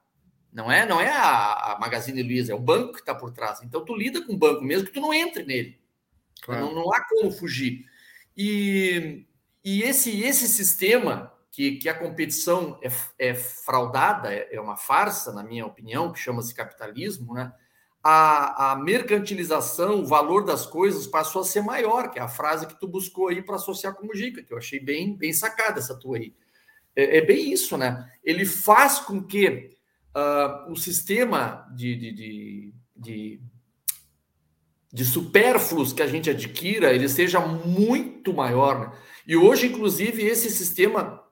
Não 0.52 0.70
é, 0.70 0.86
não 0.86 1.00
é 1.00 1.10
a, 1.10 1.72
a 1.72 1.78
Magazine 1.78 2.22
Luiza, 2.22 2.52
é 2.52 2.54
o 2.54 2.60
banco 2.60 2.94
que 2.94 3.00
está 3.00 3.14
por 3.14 3.30
trás. 3.30 3.60
Então 3.62 3.84
tu 3.84 3.94
lida 3.94 4.24
com 4.24 4.32
o 4.32 4.38
banco 4.38 4.62
mesmo 4.62 4.86
que 4.86 4.92
tu 4.92 5.00
não 5.00 5.12
entre 5.12 5.44
nele. 5.44 5.78
Claro. 6.42 6.66
Não, 6.66 6.74
não 6.74 6.92
há 6.92 7.04
como 7.04 7.30
fugir. 7.30 7.84
E, 8.36 9.26
e 9.64 9.82
esse, 9.82 10.22
esse 10.22 10.48
sistema 10.48 11.32
que, 11.58 11.72
que 11.72 11.88
a 11.88 11.94
competição 11.94 12.78
é, 12.80 12.88
é 13.18 13.34
fraudada, 13.34 14.32
é, 14.32 14.48
é, 14.52 14.60
uma 14.60 14.76
farsa, 14.76 15.32
na 15.32 15.42
minha 15.42 15.66
opinião, 15.66 16.12
que 16.12 16.20
chama-se 16.20 16.54
capitalismo, 16.54 17.34
né? 17.34 17.52
A, 18.00 18.70
a, 18.70 18.76
mercantilização, 18.76 20.00
o 20.00 20.06
valor 20.06 20.44
das 20.44 20.64
coisas 20.64 21.04
passou 21.08 21.42
a 21.42 21.44
ser 21.44 21.62
maior, 21.62 22.12
que 22.12 22.20
é 22.20 22.22
a 22.22 22.28
frase 22.28 22.64
que 22.64 22.78
tu 22.78 22.86
buscou 22.86 23.26
aí 23.26 23.42
para 23.42 23.56
associar 23.56 23.92
com 23.96 24.06
Mujica, 24.06 24.40
que 24.40 24.54
eu 24.54 24.56
achei 24.56 24.78
bem, 24.78 25.16
bem 25.16 25.32
sacada 25.32 25.80
essa 25.80 25.98
tua 25.98 26.18
aí. 26.18 26.32
É, 26.94 27.18
é 27.18 27.20
bem 27.22 27.52
isso, 27.52 27.76
né? 27.76 28.08
Ele 28.22 28.46
faz 28.46 29.00
com 29.00 29.20
que 29.20 29.76
uh, 30.14 30.70
o 30.70 30.76
sistema 30.76 31.68
de, 31.74 31.96
de, 31.96 32.12
de, 32.12 32.74
de 32.94 33.40
de 34.90 35.04
supérfluos 35.04 35.92
que 35.92 36.02
a 36.02 36.06
gente 36.06 36.30
adquira, 36.30 36.94
ele 36.94 37.08
seja 37.10 37.40
muito 37.40 38.32
maior. 38.32 38.80
Né? 38.80 38.98
E 39.28 39.36
hoje, 39.36 39.66
inclusive, 39.66 40.22
esse 40.22 40.48
sistema 40.48 41.22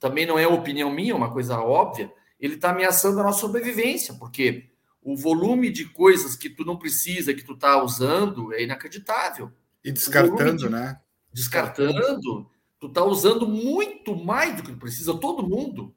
também 0.00 0.26
não 0.26 0.36
é 0.36 0.48
opinião 0.48 0.90
minha, 0.90 1.12
é 1.12 1.14
uma 1.14 1.32
coisa 1.32 1.60
óbvia, 1.60 2.12
ele 2.40 2.56
está 2.56 2.70
ameaçando 2.70 3.20
a 3.20 3.22
nossa 3.22 3.38
sobrevivência, 3.38 4.14
porque 4.14 4.68
o 5.00 5.16
volume 5.16 5.70
de 5.70 5.84
coisas 5.84 6.34
que 6.34 6.50
tu 6.50 6.64
não 6.64 6.76
precisa, 6.76 7.32
que 7.32 7.44
tu 7.44 7.52
está 7.52 7.80
usando, 7.80 8.52
é 8.52 8.64
inacreditável. 8.64 9.52
E 9.84 9.92
descartando, 9.92 10.64
de... 10.64 10.68
né? 10.68 10.98
Descartando, 11.32 12.50
tu 12.80 12.88
está 12.88 13.04
usando 13.04 13.46
muito 13.46 14.16
mais 14.16 14.56
do 14.56 14.64
que 14.64 14.74
precisa, 14.74 15.14
todo 15.14 15.48
mundo. 15.48 15.94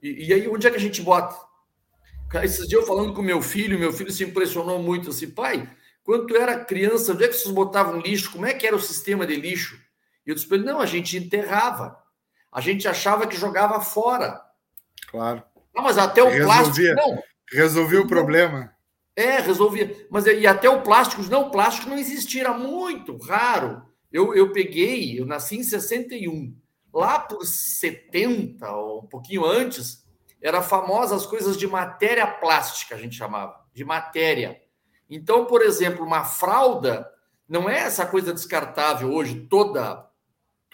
E, 0.00 0.28
e, 0.28 0.32
aí, 0.32 0.46
onde 0.46 0.64
é 0.64 0.70
que 0.70 0.76
a 0.76 0.80
gente 0.80 1.02
bota? 1.02 1.34
Esses 2.44 2.68
dias 2.68 2.82
eu 2.82 2.86
falando 2.86 3.12
com 3.12 3.20
meu 3.20 3.42
filho, 3.42 3.78
meu 3.78 3.92
filho 3.92 4.12
se 4.12 4.22
impressionou 4.22 4.80
muito 4.80 5.10
assim, 5.10 5.28
pai, 5.28 5.68
quando 6.04 6.26
tu 6.26 6.36
era 6.36 6.64
criança, 6.64 7.12
onde 7.12 7.24
é 7.24 7.28
que 7.28 7.34
vocês 7.34 7.52
botavam 7.52 8.00
lixo? 8.00 8.30
Como 8.30 8.46
é 8.46 8.54
que 8.54 8.64
era 8.64 8.76
o 8.76 8.80
sistema 8.80 9.26
de 9.26 9.34
lixo? 9.34 9.82
E 10.26 10.30
eu 10.30 10.34
disse 10.34 10.46
para 10.46 10.56
ele, 10.56 10.66
não, 10.66 10.80
a 10.80 10.86
gente 10.86 11.16
enterrava. 11.16 11.98
A 12.50 12.60
gente 12.60 12.86
achava 12.86 13.26
que 13.26 13.36
jogava 13.36 13.80
fora. 13.80 14.40
Claro. 15.08 15.42
Não, 15.74 15.82
mas 15.82 15.98
até 15.98 16.22
o 16.22 16.28
resolvia, 16.28 16.94
plástico. 16.94 17.14
Não. 17.14 17.22
Resolvia 17.52 18.00
o 18.00 18.06
problema. 18.06 18.74
É, 19.16 19.38
resolvia. 19.40 20.06
Mas 20.10 20.26
e 20.26 20.46
até 20.46 20.68
o 20.68 20.82
plástico, 20.82 21.22
não, 21.24 21.48
o 21.48 21.50
plástico 21.50 21.88
não 21.88 21.98
existia, 21.98 22.42
era 22.42 22.52
muito 22.52 23.16
raro. 23.16 23.82
Eu, 24.12 24.34
eu 24.34 24.52
peguei, 24.52 25.18
eu 25.18 25.26
nasci 25.26 25.56
em 25.56 25.62
61. 25.62 26.56
Lá 26.92 27.18
por 27.18 27.44
70, 27.44 28.70
ou 28.70 29.02
um 29.02 29.06
pouquinho 29.06 29.44
antes, 29.44 30.04
era 30.40 30.62
famosa 30.62 31.16
as 31.16 31.26
coisas 31.26 31.56
de 31.56 31.66
matéria 31.66 32.26
plástica, 32.26 32.94
a 32.94 32.98
gente 32.98 33.16
chamava, 33.16 33.58
de 33.72 33.84
matéria. 33.84 34.60
Então, 35.10 35.46
por 35.46 35.62
exemplo, 35.62 36.04
uma 36.04 36.24
fralda 36.24 37.10
não 37.48 37.68
é 37.68 37.80
essa 37.80 38.06
coisa 38.06 38.32
descartável 38.32 39.12
hoje, 39.12 39.46
toda, 39.50 40.08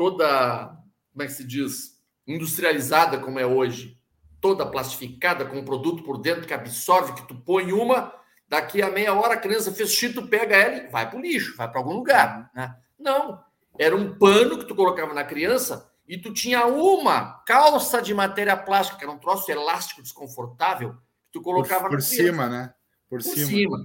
toda, 0.00 0.78
como 1.12 1.22
é 1.22 1.26
que 1.26 1.32
se 1.34 1.44
diz, 1.44 2.00
industrializada 2.26 3.18
como 3.18 3.38
é 3.38 3.44
hoje, 3.44 4.00
toda 4.40 4.64
plastificada, 4.64 5.44
com 5.44 5.58
um 5.58 5.64
produto 5.64 6.02
por 6.02 6.16
dentro 6.16 6.46
que 6.46 6.54
absorve, 6.54 7.12
que 7.12 7.28
tu 7.28 7.34
põe 7.34 7.70
uma, 7.74 8.10
daqui 8.48 8.80
a 8.80 8.90
meia 8.90 9.12
hora 9.12 9.34
a 9.34 9.36
criança 9.36 9.70
fez 9.70 9.92
xixi, 9.92 10.14
tu 10.14 10.26
pega 10.26 10.56
ela 10.56 10.76
e 10.76 10.88
vai 10.88 11.06
para 11.06 11.18
o 11.18 11.20
lixo, 11.20 11.54
vai 11.54 11.70
para 11.70 11.78
algum 11.78 11.92
lugar. 11.92 12.50
Né? 12.54 12.74
Não, 12.98 13.44
era 13.78 13.94
um 13.94 14.16
pano 14.16 14.58
que 14.58 14.64
tu 14.64 14.74
colocava 14.74 15.12
na 15.12 15.22
criança 15.22 15.92
e 16.08 16.16
tu 16.16 16.32
tinha 16.32 16.64
uma 16.64 17.42
calça 17.46 18.00
de 18.00 18.14
matéria 18.14 18.56
plástica, 18.56 18.96
que 18.96 19.04
era 19.04 19.12
um 19.12 19.18
troço 19.18 19.52
elástico 19.52 20.00
desconfortável, 20.00 20.94
que 21.26 21.32
tu 21.32 21.42
colocava 21.42 21.90
por, 21.90 21.98
por 21.98 22.00
cima, 22.00 22.48
né? 22.48 22.72
Por, 23.06 23.18
por 23.18 23.22
cima. 23.22 23.46
cima. 23.46 23.78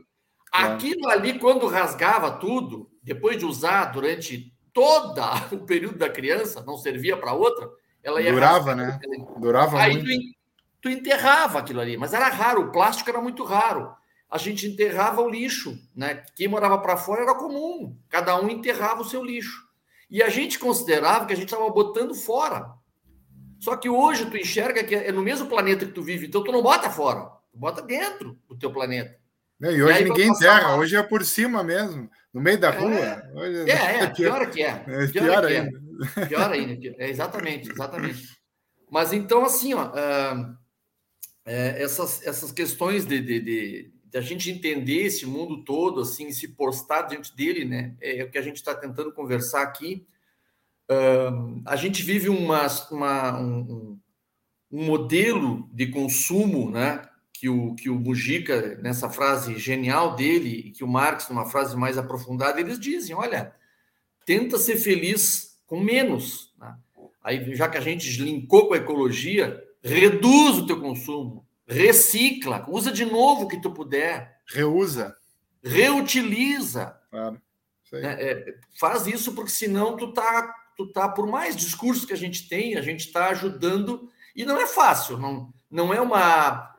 Aquilo 0.50 1.10
ali, 1.10 1.38
quando 1.40 1.68
rasgava 1.68 2.32
tudo, 2.32 2.90
depois 3.04 3.38
de 3.38 3.46
usar 3.46 3.92
durante 3.92 4.55
todo 4.76 5.22
o 5.54 5.60
período 5.60 5.98
da 5.98 6.10
criança, 6.10 6.62
não 6.68 6.78
servia 6.78 7.16
para 7.16 7.34
outra, 7.34 7.72
ela 8.04 8.22
ia. 8.22 8.32
Durava, 8.32 8.76
né? 8.76 9.00
Durava 9.38 9.80
Aí 9.80 9.94
muito. 9.94 10.06
Tu, 10.06 10.36
tu 10.82 10.90
enterrava 10.90 11.60
aquilo 11.60 11.80
ali, 11.80 11.96
mas 11.98 12.14
era 12.14 12.28
raro, 12.28 12.64
o 12.64 12.72
plástico 12.72 13.10
era 13.10 13.22
muito 13.22 13.44
raro. 13.46 13.96
A 14.30 14.38
gente 14.38 14.68
enterrava 14.68 15.22
o 15.22 15.30
lixo, 15.30 15.80
né? 15.96 16.24
Quem 16.36 16.50
morava 16.50 16.78
para 16.78 16.98
fora 16.98 17.22
era 17.22 17.34
comum, 17.36 17.98
cada 18.10 18.40
um 18.40 18.50
enterrava 18.50 19.02
o 19.02 19.06
seu 19.06 19.24
lixo. 19.24 19.64
E 20.12 20.22
a 20.22 20.30
gente 20.30 20.60
considerava 20.60 21.26
que 21.26 21.34
a 21.34 21.36
gente 21.36 21.52
estava 21.52 21.70
botando 21.70 22.14
fora. 22.14 22.74
Só 23.60 23.76
que 23.78 23.90
hoje 23.90 24.26
tu 24.26 24.38
enxerga 24.38 24.84
que 24.84 24.94
é 24.94 25.12
no 25.12 25.24
mesmo 25.24 25.48
planeta 25.48 25.86
que 25.86 25.94
tu 25.94 26.04
vive, 26.04 26.28
então 26.28 26.44
tu 26.44 26.52
não 26.52 26.62
bota 26.62 26.90
fora, 26.90 27.32
tu 27.52 27.58
bota 27.58 27.82
dentro 27.82 28.38
do 28.48 28.58
teu 28.58 28.72
planeta. 28.72 29.18
E 29.62 29.82
hoje 29.82 30.02
e 30.02 30.04
ninguém 30.04 30.28
enterra, 30.28 30.76
hoje 30.76 30.98
é 30.98 31.02
por 31.02 31.24
cima 31.24 31.64
mesmo, 31.64 32.10
no 32.36 32.42
meio 32.42 32.60
da 32.60 32.70
rua. 32.70 32.92
É, 32.94 33.72
é, 33.72 34.00
é, 34.04 34.08
pior 34.08 34.52
que 34.52 34.62
é. 34.62 34.84
é 34.86 35.08
pior, 35.08 35.24
pior 35.24 35.44
é 35.46 35.58
ainda. 35.58 35.86
É. 36.18 36.26
Pior 36.28 36.52
ainda. 36.52 36.96
É, 36.98 37.10
exatamente, 37.10 37.72
exatamente. 37.72 38.38
Mas 38.92 39.14
então, 39.14 39.46
assim, 39.46 39.74
ó, 39.74 39.88
uh, 39.88 40.58
essas, 41.46 42.22
essas 42.28 42.52
questões 42.52 43.06
de, 43.06 43.22
de, 43.22 43.40
de, 43.40 43.92
de, 44.04 44.18
a 44.18 44.20
gente 44.20 44.52
entender 44.52 45.04
esse 45.04 45.26
mundo 45.26 45.64
todo, 45.64 46.02
assim, 46.02 46.30
se 46.34 46.50
postar 46.50 47.04
diante 47.04 47.34
dele, 47.34 47.64
né? 47.64 47.96
É 48.02 48.26
o 48.26 48.30
que 48.30 48.38
a 48.38 48.42
gente 48.42 48.58
está 48.58 48.76
tentando 48.76 49.14
conversar 49.14 49.62
aqui. 49.62 50.06
Uh, 50.92 51.62
a 51.66 51.78
gente 51.78 52.04
vive 52.04 52.28
uma, 52.28 52.68
uma 52.92 53.40
um, 53.40 53.98
um 54.70 54.84
modelo 54.84 55.70
de 55.72 55.88
consumo, 55.88 56.70
né? 56.70 57.02
Que 57.40 57.50
o, 57.50 57.76
que 57.76 57.90
o 57.90 58.00
Mujica, 58.00 58.80
nessa 58.82 59.10
frase 59.10 59.58
genial 59.60 60.16
dele, 60.16 60.68
e 60.68 60.72
que 60.72 60.84
o 60.84 60.88
Marx, 60.88 61.28
numa 61.28 61.46
frase 61.46 61.76
mais 61.76 61.98
aprofundada, 61.98 62.60
eles 62.60 62.80
dizem: 62.80 63.16
olha, 63.16 63.54
tenta 64.26 64.58
ser 64.58 64.78
feliz 64.78 65.60
com 65.68 65.80
menos. 65.80 66.54
Né? 66.58 66.76
Aí, 67.24 67.56
já 67.56 67.68
que 67.68 67.78
a 67.78 67.82
gente 67.82 68.22
linkou 68.22 68.68
com 68.68 68.74
a 68.74 68.78
ecologia, 68.78 69.62
reduz 69.84 70.60
o 70.60 70.66
teu 70.66 70.80
consumo, 70.80 71.46
recicla, 71.68 72.66
usa 72.70 72.92
de 72.92 73.04
novo 73.04 73.44
o 73.44 73.48
que 73.48 73.62
tu 73.62 73.72
puder. 73.72 74.40
Reusa. 74.48 75.16
Reutiliza. 75.64 76.98
Claro. 77.10 77.42
Isso 77.84 77.96
é, 77.96 78.32
é, 78.32 78.56
faz 78.80 79.08
isso, 79.08 79.34
porque 79.34 79.52
senão 79.52 79.98
tu 79.98 80.14
tá, 80.14 80.54
tu 80.78 80.88
tá, 80.92 81.10
por 81.10 81.28
mais 81.28 81.56
discursos 81.56 82.06
que 82.06 82.14
a 82.14 82.18
gente 82.18 82.48
tem, 82.48 82.78
a 82.78 82.82
gente 82.82 83.02
está 83.02 83.30
ajudando, 83.30 84.10
e 84.36 84.46
não 84.46 84.60
é 84.60 84.66
fácil, 84.66 85.18
não, 85.18 85.54
não 85.70 85.94
é 85.94 86.02
uma 86.02 86.75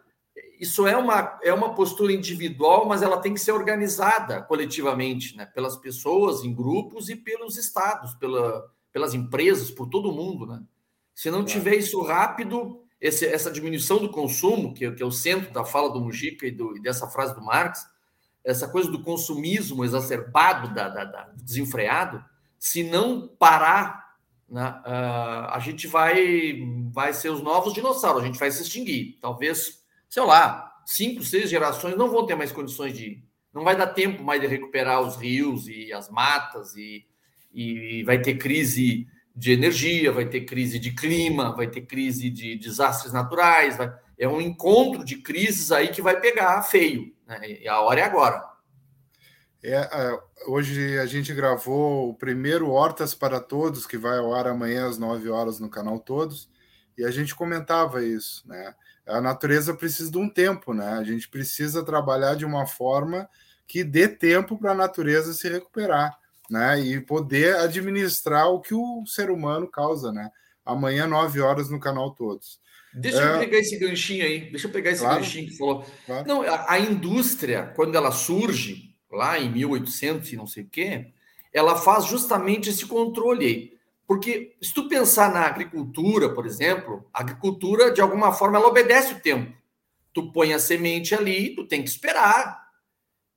isso 0.58 0.86
é 0.86 0.96
uma, 0.96 1.38
é 1.42 1.52
uma 1.52 1.74
postura 1.74 2.12
individual, 2.12 2.86
mas 2.86 3.02
ela 3.02 3.20
tem 3.20 3.34
que 3.34 3.40
ser 3.40 3.52
organizada 3.52 4.42
coletivamente, 4.42 5.36
né? 5.36 5.46
pelas 5.46 5.76
pessoas, 5.76 6.44
em 6.44 6.54
grupos 6.54 7.08
e 7.08 7.16
pelos 7.16 7.56
estados, 7.56 8.14
pela, 8.14 8.70
pelas 8.92 9.14
empresas, 9.14 9.70
por 9.70 9.88
todo 9.88 10.12
mundo. 10.12 10.46
Né? 10.46 10.62
Se 11.14 11.30
não 11.30 11.44
tiver 11.44 11.76
isso 11.76 12.00
rápido, 12.02 12.82
esse, 13.00 13.26
essa 13.26 13.50
diminuição 13.50 13.98
do 13.98 14.10
consumo, 14.10 14.72
que, 14.72 14.90
que, 14.92 15.02
é 15.02 15.06
o 15.06 15.10
centro 15.10 15.52
da 15.52 15.64
fala 15.64 15.92
do 15.92 16.00
Mujica 16.00 16.46
e, 16.46 16.50
do, 16.50 16.76
e, 16.76 16.80
dessa 16.80 17.06
frase 17.06 17.34
do 17.34 17.42
Marx, 17.42 17.86
essa 18.42 18.68
coisa 18.68 18.90
do 18.90 19.02
consumismo 19.02 19.84
exacerbado, 19.84 20.72
da, 20.72 20.88
da, 20.88 21.04
da 21.04 21.32
desenfreado, 21.34 22.24
se 22.58 22.82
não 22.82 23.28
parar, 23.28 24.16
né, 24.48 24.80
uh, 24.86 25.50
a 25.50 25.58
gente 25.58 25.86
vai, 25.86 26.62
vai 26.92 27.12
ser 27.12 27.30
os 27.30 27.42
novos 27.42 27.74
dinossauros, 27.74 28.22
a 28.22 28.26
gente 28.26 28.38
vai 28.38 28.50
se 28.50 28.62
extinguir. 28.62 29.18
Talvez 29.20 29.84
sei 30.16 30.24
lá, 30.24 30.80
cinco, 30.86 31.22
seis 31.22 31.50
gerações 31.50 31.94
não 31.94 32.10
vão 32.10 32.24
ter 32.24 32.34
mais 32.34 32.50
condições 32.50 32.96
de. 32.96 33.22
Não 33.52 33.62
vai 33.62 33.76
dar 33.76 33.88
tempo 33.88 34.24
mais 34.24 34.40
de 34.40 34.46
recuperar 34.46 35.02
os 35.02 35.14
rios 35.14 35.68
e 35.68 35.92
as 35.92 36.08
matas, 36.08 36.74
e, 36.74 37.06
e 37.52 38.02
vai 38.02 38.18
ter 38.22 38.38
crise 38.38 39.06
de 39.34 39.52
energia, 39.52 40.10
vai 40.10 40.24
ter 40.24 40.46
crise 40.46 40.78
de 40.78 40.92
clima, 40.92 41.54
vai 41.54 41.66
ter 41.66 41.82
crise 41.82 42.30
de 42.30 42.56
desastres 42.56 43.12
naturais. 43.12 43.76
Vai... 43.76 43.92
É 44.18 44.26
um 44.26 44.40
encontro 44.40 45.04
de 45.04 45.16
crises 45.16 45.70
aí 45.70 45.88
que 45.88 46.00
vai 46.00 46.18
pegar 46.18 46.62
feio. 46.62 47.14
Né? 47.26 47.58
E 47.60 47.68
a 47.68 47.78
hora 47.82 48.00
é 48.00 48.04
agora. 48.04 48.42
É, 49.62 49.74
é, 49.74 50.20
hoje 50.46 50.98
a 50.98 51.04
gente 51.04 51.34
gravou 51.34 52.08
o 52.08 52.14
primeiro 52.14 52.70
Hortas 52.70 53.12
para 53.12 53.38
Todos, 53.38 53.86
que 53.86 53.98
vai 53.98 54.16
ao 54.16 54.32
ar 54.32 54.46
amanhã 54.46 54.88
às 54.88 54.96
9 54.96 55.28
horas 55.28 55.60
no 55.60 55.68
canal 55.68 55.98
Todos, 55.98 56.48
e 56.96 57.04
a 57.04 57.10
gente 57.10 57.34
comentava 57.34 58.02
isso, 58.02 58.48
né? 58.48 58.74
A 59.06 59.20
natureza 59.20 59.74
precisa 59.74 60.10
de 60.10 60.18
um 60.18 60.28
tempo, 60.28 60.74
né? 60.74 60.94
A 60.94 61.04
gente 61.04 61.28
precisa 61.28 61.84
trabalhar 61.84 62.34
de 62.34 62.44
uma 62.44 62.66
forma 62.66 63.28
que 63.66 63.84
dê 63.84 64.08
tempo 64.08 64.58
para 64.58 64.72
a 64.72 64.76
natureza 64.76 65.32
se 65.32 65.48
recuperar, 65.48 66.18
né? 66.50 66.80
E 66.80 67.00
poder 67.00 67.56
administrar 67.56 68.48
o 68.48 68.60
que 68.60 68.74
o 68.74 69.04
ser 69.06 69.30
humano 69.30 69.68
causa, 69.68 70.12
né? 70.12 70.30
Amanhã, 70.64 71.06
nove 71.06 71.40
horas, 71.40 71.70
no 71.70 71.78
canal 71.78 72.10
Todos. 72.10 72.60
Deixa 72.92 73.22
é... 73.22 73.34
eu 73.34 73.38
pegar 73.38 73.58
esse 73.58 73.78
ganchinho 73.78 74.24
aí, 74.24 74.50
deixa 74.50 74.66
eu 74.66 74.72
pegar 74.72 74.90
esse 74.90 75.02
claro. 75.02 75.20
ganchinho 75.20 75.48
que 75.48 75.56
falou. 75.56 75.86
Claro. 76.06 76.26
Não, 76.26 76.42
a, 76.42 76.72
a, 76.72 76.78
indústria, 76.78 77.72
quando 77.76 77.94
ela 77.94 78.10
surge, 78.10 78.94
lá 79.12 79.38
em 79.38 79.50
1800 79.50 80.32
e 80.32 80.36
não 80.36 80.46
sei 80.46 80.64
o 80.64 80.68
quê, 80.68 81.12
ela 81.52 81.76
faz 81.76 82.06
justamente 82.06 82.70
esse 82.70 82.86
controle 82.86 83.46
aí. 83.46 83.75
Porque 84.06 84.56
se 84.62 84.72
tu 84.72 84.88
pensar 84.88 85.32
na 85.32 85.40
agricultura, 85.40 86.32
por 86.32 86.46
exemplo, 86.46 87.08
a 87.12 87.20
agricultura, 87.20 87.90
de 87.90 88.00
alguma 88.00 88.32
forma, 88.32 88.58
ela 88.58 88.68
obedece 88.68 89.14
o 89.14 89.20
tempo. 89.20 89.52
Tu 90.12 90.32
põe 90.32 90.52
a 90.52 90.58
semente 90.58 91.14
ali, 91.14 91.54
tu 91.54 91.66
tem 91.66 91.82
que 91.82 91.90
esperar. 91.90 92.66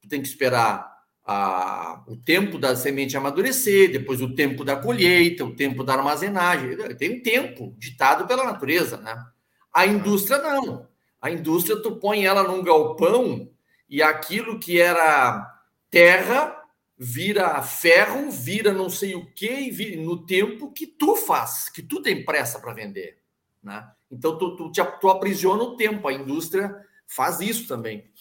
Tu 0.02 0.08
tem 0.08 0.22
que 0.22 0.28
esperar 0.28 0.90
a, 1.26 2.04
o 2.08 2.16
tempo 2.16 2.58
da 2.58 2.76
semente 2.76 3.18
amadurecer, 3.18 3.92
depois 3.92 4.22
o 4.22 4.34
tempo 4.36 4.64
da 4.64 4.76
colheita, 4.76 5.44
o 5.44 5.56
tempo 5.56 5.84
da 5.84 5.94
armazenagem. 5.96 6.78
Tem 6.96 7.18
um 7.18 7.24
tempo 7.24 7.74
ditado 7.78 8.28
pela 8.28 8.44
natureza, 8.44 8.98
né? 8.98 9.16
A 9.74 9.86
indústria 9.86 10.38
não. 10.38 10.88
A 11.22 11.32
indústria, 11.32 11.82
tu 11.82 11.98
põe 11.98 12.26
ela 12.26 12.44
num 12.44 12.64
galpão 12.64 13.50
e 13.90 14.02
aquilo 14.02 14.60
que 14.60 14.80
era 14.80 15.52
terra 15.90 16.59
vira 17.00 17.62
ferro, 17.64 18.30
vira 18.30 18.74
não 18.74 18.90
sei 18.90 19.16
o 19.16 19.26
que, 19.26 19.96
no 19.96 20.26
tempo 20.26 20.74
que 20.74 20.86
tu 20.86 21.16
faz, 21.16 21.70
que 21.70 21.82
tu 21.82 22.02
tem 22.02 22.26
pressa 22.26 22.60
para 22.60 22.74
vender. 22.74 23.20
Né? 23.64 23.90
Então, 24.12 24.38
tu, 24.38 24.58
tu, 24.58 24.70
te, 24.70 24.84
tu 25.00 25.10
aprisiona 25.10 25.64
o 25.64 25.78
tempo, 25.78 26.06
a 26.10 26.14
indústria 26.14 26.76
faz 27.08 27.40
isso 27.40 27.70
também. 27.70 28.12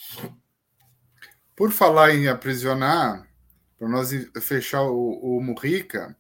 Por 1.57 1.73
falar 1.73 2.15
em 2.15 2.29
aprisionar, 2.29 3.29
para 3.77 3.89
nós 3.89 4.11
fechar 4.41 4.83
o, 4.83 5.39
o 5.39 5.43
Murrica, 5.43 6.17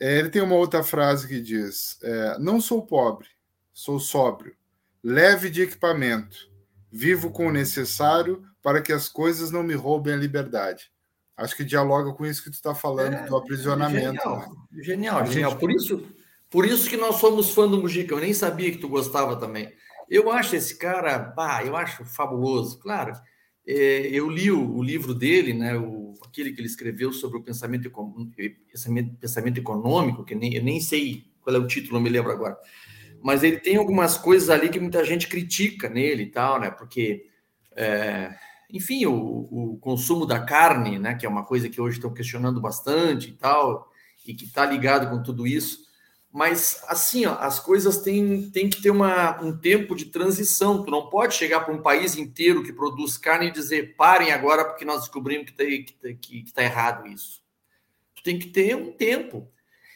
é, 0.00 0.18
ele 0.18 0.30
tem 0.30 0.42
uma 0.42 0.54
outra 0.54 0.84
frase 0.84 1.26
que 1.26 1.40
diz: 1.40 1.98
é, 2.02 2.38
Não 2.38 2.60
sou 2.60 2.86
pobre, 2.86 3.28
sou 3.72 3.98
sóbrio, 3.98 4.56
leve 5.02 5.50
de 5.50 5.62
equipamento, 5.62 6.36
vivo 6.90 7.32
com 7.32 7.48
o 7.48 7.52
necessário 7.52 8.44
para 8.62 8.80
que 8.80 8.92
as 8.92 9.08
coisas 9.08 9.50
não 9.50 9.64
me 9.64 9.74
roubem 9.74 10.14
a 10.14 10.16
liberdade. 10.16 10.93
Acho 11.36 11.56
que 11.56 11.64
dialoga 11.64 12.12
com 12.12 12.24
isso 12.24 12.42
que 12.42 12.50
tu 12.50 12.54
está 12.54 12.74
falando, 12.74 13.14
é, 13.14 13.26
do 13.26 13.36
aprisionamento. 13.36 14.22
Genial, 14.22 14.38
né? 14.38 14.82
genial, 14.82 15.26
genial. 15.26 15.50
Gente... 15.50 15.60
Por, 15.60 15.70
isso, 15.72 16.06
por 16.48 16.66
isso 16.66 16.88
que 16.88 16.96
nós 16.96 17.16
somos 17.16 17.50
fã 17.50 17.68
do 17.68 17.80
Mujica. 17.80 18.14
Eu 18.14 18.20
nem 18.20 18.32
sabia 18.32 18.70
que 18.70 18.78
tu 18.78 18.88
gostava 18.88 19.36
também. 19.36 19.72
Eu 20.08 20.30
acho 20.30 20.54
esse 20.54 20.76
cara, 20.78 21.18
bah, 21.18 21.64
eu 21.64 21.76
acho 21.76 22.04
fabuloso. 22.04 22.78
Claro, 22.78 23.12
é, 23.66 24.08
eu 24.12 24.28
li 24.28 24.50
o, 24.50 24.76
o, 24.76 24.82
livro 24.82 25.14
dele, 25.14 25.54
né, 25.54 25.76
o, 25.76 26.14
aquele 26.24 26.52
que 26.52 26.60
ele 26.60 26.68
escreveu 26.68 27.12
sobre 27.12 27.38
o 27.38 27.42
pensamento, 27.42 27.90
pensamento, 28.70 29.16
pensamento 29.16 29.58
econômico, 29.58 30.24
que 30.24 30.34
nem, 30.34 30.54
eu 30.54 30.62
nem 30.62 30.80
sei 30.80 31.24
qual 31.40 31.56
é 31.56 31.58
o 31.58 31.66
título, 31.66 31.94
não 31.94 32.00
me 32.00 32.10
lembro 32.10 32.30
agora. 32.30 32.56
Mas 33.22 33.42
ele 33.42 33.58
tem 33.58 33.76
algumas 33.76 34.18
coisas 34.18 34.50
ali 34.50 34.68
que 34.68 34.78
muita 34.78 35.02
gente 35.02 35.28
critica 35.28 35.88
nele 35.88 36.24
e 36.24 36.30
tal, 36.30 36.60
né? 36.60 36.70
Porque, 36.70 37.24
é, 37.74 38.34
enfim, 38.74 39.06
o, 39.06 39.14
o, 39.14 39.78
consumo 39.80 40.26
da 40.26 40.40
carne, 40.40 40.98
né? 40.98 41.14
Que 41.14 41.24
é 41.24 41.28
uma 41.28 41.44
coisa 41.44 41.68
que 41.68 41.80
hoje 41.80 41.98
estão 41.98 42.12
questionando 42.12 42.60
bastante 42.60 43.28
e 43.28 43.32
tal, 43.32 43.88
e 44.26 44.34
que 44.34 44.46
está 44.46 44.66
ligado 44.66 45.08
com 45.08 45.22
tudo 45.22 45.46
isso. 45.46 45.84
Mas, 46.32 46.82
assim, 46.88 47.24
ó, 47.24 47.34
as 47.34 47.60
coisas 47.60 47.98
têm, 47.98 48.50
têm 48.50 48.68
que 48.68 48.82
ter 48.82 48.90
uma, 48.90 49.40
um 49.40 49.56
tempo 49.56 49.94
de 49.94 50.06
transição. 50.06 50.82
Tu 50.82 50.90
não 50.90 51.08
pode 51.08 51.34
chegar 51.34 51.60
para 51.60 51.72
um 51.72 51.80
país 51.80 52.16
inteiro 52.16 52.64
que 52.64 52.72
produz 52.72 53.16
carne 53.16 53.46
e 53.46 53.52
dizer 53.52 53.94
parem 53.94 54.32
agora 54.32 54.64
porque 54.64 54.84
nós 54.84 55.02
descobrimos 55.02 55.52
que 55.52 55.52
está 55.52 56.08
que, 56.20 56.42
que 56.42 56.52
tá 56.52 56.64
errado 56.64 57.06
isso. 57.06 57.40
Tu 58.16 58.24
tem 58.24 58.40
que 58.40 58.48
ter 58.48 58.74
um 58.74 58.90
tempo. 58.90 59.48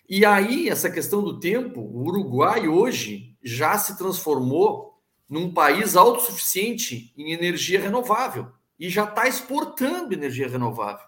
E 0.08 0.24
aí, 0.24 0.68
essa 0.68 0.88
questão 0.88 1.20
do 1.20 1.40
tempo, 1.40 1.80
o 1.80 2.04
Uruguai 2.06 2.68
hoje 2.68 3.36
já 3.42 3.76
se 3.76 3.98
transformou 3.98 5.02
num 5.28 5.52
país 5.52 5.96
autossuficiente 5.96 7.12
em 7.16 7.32
energia 7.32 7.80
renovável 7.80 8.56
e 8.78 8.88
já 8.88 9.04
está 9.04 9.26
exportando 9.26 10.14
energia 10.14 10.48
renovável. 10.48 11.06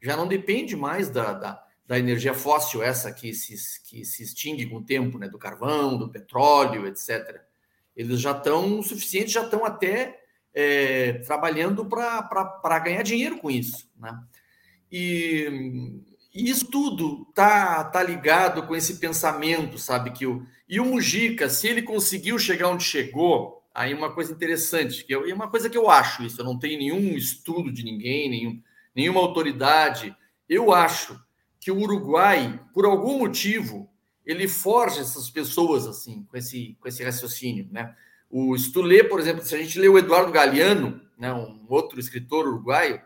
Já 0.00 0.16
não 0.16 0.26
depende 0.26 0.76
mais 0.76 1.08
da, 1.08 1.32
da 1.32 1.66
da 1.90 1.98
energia 1.98 2.32
fóssil, 2.32 2.84
essa 2.84 3.10
que 3.10 3.34
se, 3.34 3.82
que 3.82 4.04
se 4.04 4.22
extingue 4.22 4.64
com 4.66 4.76
o 4.76 4.84
tempo, 4.84 5.18
né, 5.18 5.28
do 5.28 5.36
carvão, 5.36 5.98
do 5.98 6.08
petróleo, 6.08 6.86
etc. 6.86 7.40
Eles 7.96 8.20
já 8.20 8.30
estão 8.30 8.80
suficientes, 8.80 9.32
já 9.32 9.42
estão 9.42 9.64
até 9.64 10.20
é, 10.54 11.14
trabalhando 11.14 11.84
para 11.84 12.78
ganhar 12.78 13.02
dinheiro 13.02 13.38
com 13.38 13.50
isso. 13.50 13.90
Né? 13.98 14.16
E, 14.92 16.00
e 16.32 16.48
isso 16.48 16.70
tudo 16.70 17.24
tá, 17.34 17.82
tá 17.82 18.04
ligado 18.04 18.68
com 18.68 18.76
esse 18.76 19.00
pensamento, 19.00 19.76
sabe? 19.76 20.12
que 20.12 20.24
o, 20.24 20.46
E 20.68 20.78
o 20.78 20.84
Mujica, 20.84 21.50
se 21.50 21.66
ele 21.66 21.82
conseguiu 21.82 22.38
chegar 22.38 22.68
onde 22.68 22.84
chegou, 22.84 23.59
aí 23.74 23.94
uma 23.94 24.12
coisa 24.12 24.32
interessante, 24.32 25.04
que 25.04 25.14
eu, 25.14 25.26
e 25.26 25.32
uma 25.32 25.48
coisa 25.48 25.70
que 25.70 25.78
eu 25.78 25.88
acho 25.88 26.22
isso, 26.22 26.40
eu 26.40 26.44
não 26.44 26.58
tenho 26.58 26.78
nenhum 26.78 27.16
estudo 27.16 27.72
de 27.72 27.84
ninguém, 27.84 28.28
nenhum, 28.28 28.62
nenhuma 28.94 29.20
autoridade, 29.20 30.14
eu 30.48 30.72
acho 30.72 31.18
que 31.58 31.70
o 31.70 31.78
Uruguai, 31.78 32.60
por 32.74 32.84
algum 32.84 33.18
motivo, 33.18 33.88
ele 34.24 34.48
forja 34.48 35.00
essas 35.00 35.30
pessoas 35.30 35.86
assim, 35.86 36.24
com 36.24 36.36
esse, 36.36 36.76
com 36.80 36.88
esse 36.88 37.02
raciocínio, 37.04 37.68
né? 37.70 37.94
O, 38.30 38.56
se 38.56 38.72
tu 38.72 38.82
por 39.08 39.18
exemplo, 39.18 39.44
se 39.44 39.54
a 39.54 39.58
gente 39.58 39.78
lê 39.78 39.88
o 39.88 39.98
Eduardo 39.98 40.30
Galeano, 40.30 41.00
né, 41.18 41.32
um 41.32 41.66
outro 41.68 41.98
escritor 41.98 42.46
uruguaio, 42.46 43.00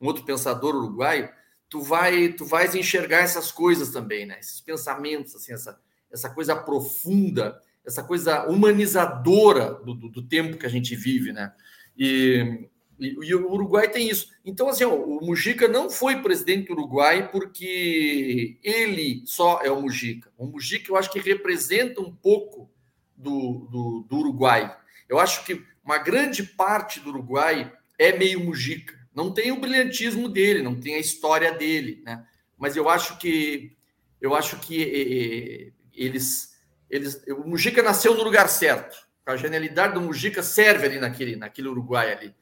um 0.00 0.06
outro 0.06 0.24
pensador 0.24 0.74
uruguaio, 0.74 1.30
tu 1.70 1.80
vai 1.80 2.34
tu 2.34 2.44
vais 2.44 2.74
enxergar 2.74 3.20
essas 3.20 3.50
coisas 3.50 3.90
também, 3.90 4.26
né? 4.26 4.38
Esses 4.38 4.60
pensamentos, 4.60 5.34
assim, 5.34 5.54
essa, 5.54 5.80
essa 6.10 6.28
coisa 6.28 6.54
profunda, 6.54 7.58
essa 7.84 8.02
coisa 8.02 8.46
humanizadora 8.46 9.74
do, 9.74 9.94
do, 9.94 10.08
do 10.08 10.22
tempo 10.22 10.56
que 10.56 10.66
a 10.66 10.70
gente 10.70 10.94
vive, 10.94 11.32
né? 11.32 11.52
E, 11.96 12.68
e, 12.98 13.34
o 13.34 13.50
Uruguai 13.50 13.88
tem 13.90 14.08
isso. 14.08 14.30
Então, 14.44 14.68
assim, 14.68 14.84
ó, 14.84 14.94
o 14.94 15.24
Mujica 15.24 15.66
não 15.66 15.90
foi 15.90 16.22
presidente 16.22 16.68
do 16.68 16.74
Uruguai 16.74 17.30
porque 17.30 18.58
ele 18.62 19.22
só 19.24 19.60
é 19.62 19.70
o 19.70 19.80
Mujica. 19.80 20.30
O 20.38 20.46
Mujica, 20.46 20.90
eu 20.90 20.96
acho 20.96 21.10
que 21.10 21.18
representa 21.18 22.00
um 22.00 22.14
pouco 22.14 22.70
do, 23.16 23.66
do, 23.70 24.06
do 24.08 24.16
Uruguai. 24.18 24.76
Eu 25.08 25.18
acho 25.18 25.44
que 25.44 25.62
uma 25.84 25.98
grande 25.98 26.42
parte 26.42 27.00
do 27.00 27.10
Uruguai 27.10 27.72
é 27.98 28.16
meio 28.16 28.40
Mujica. 28.40 28.98
Não 29.14 29.32
tem 29.32 29.52
o 29.52 29.60
brilhantismo 29.60 30.28
dele, 30.28 30.62
não 30.62 30.78
tem 30.78 30.94
a 30.94 31.00
história 31.00 31.52
dele, 31.52 32.02
né? 32.04 32.24
Mas 32.56 32.76
eu 32.76 32.88
acho 32.88 33.18
que 33.18 33.76
eu 34.20 34.36
acho 34.36 34.60
que 34.60 34.82
é, 34.84 35.72
eles, 35.92 36.51
eles, 36.92 37.24
o 37.26 37.48
Mujica 37.48 37.82
nasceu 37.82 38.14
no 38.14 38.22
lugar 38.22 38.48
certo. 38.50 38.98
A 39.24 39.34
genialidade 39.34 39.94
do 39.94 40.00
Mujica 40.00 40.42
serve 40.42 40.86
ali 40.86 41.00
naquele, 41.00 41.36
naquele 41.36 41.68
Uruguai 41.68 42.12
ali. 42.12 42.34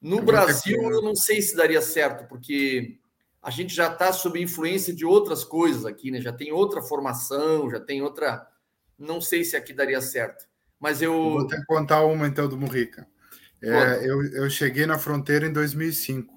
No 0.00 0.18
é 0.18 0.22
Brasil, 0.22 0.80
eu 0.90 1.02
não 1.02 1.14
sei 1.14 1.42
se 1.42 1.54
daria 1.54 1.82
certo, 1.82 2.26
porque 2.26 2.98
a 3.42 3.50
gente 3.50 3.74
já 3.74 3.92
está 3.92 4.10
sob 4.10 4.40
influência 4.40 4.94
de 4.94 5.04
outras 5.04 5.44
coisas 5.44 5.84
aqui, 5.84 6.10
né? 6.10 6.22
Já 6.22 6.32
tem 6.32 6.50
outra 6.52 6.80
formação, 6.80 7.70
já 7.70 7.78
tem 7.78 8.00
outra. 8.00 8.46
Não 8.98 9.20
sei 9.20 9.44
se 9.44 9.56
aqui 9.56 9.74
daria 9.74 10.00
certo. 10.00 10.46
Mas 10.80 11.02
eu. 11.02 11.12
Vou 11.12 11.46
te 11.46 11.62
contar 11.66 12.02
uma 12.04 12.26
então 12.26 12.48
do 12.48 12.56
Murrica. 12.56 13.06
É, 13.60 14.08
eu, 14.08 14.24
eu 14.32 14.48
cheguei 14.48 14.86
na 14.86 14.98
fronteira 14.98 15.44
em 15.44 15.52
2005, 15.52 16.32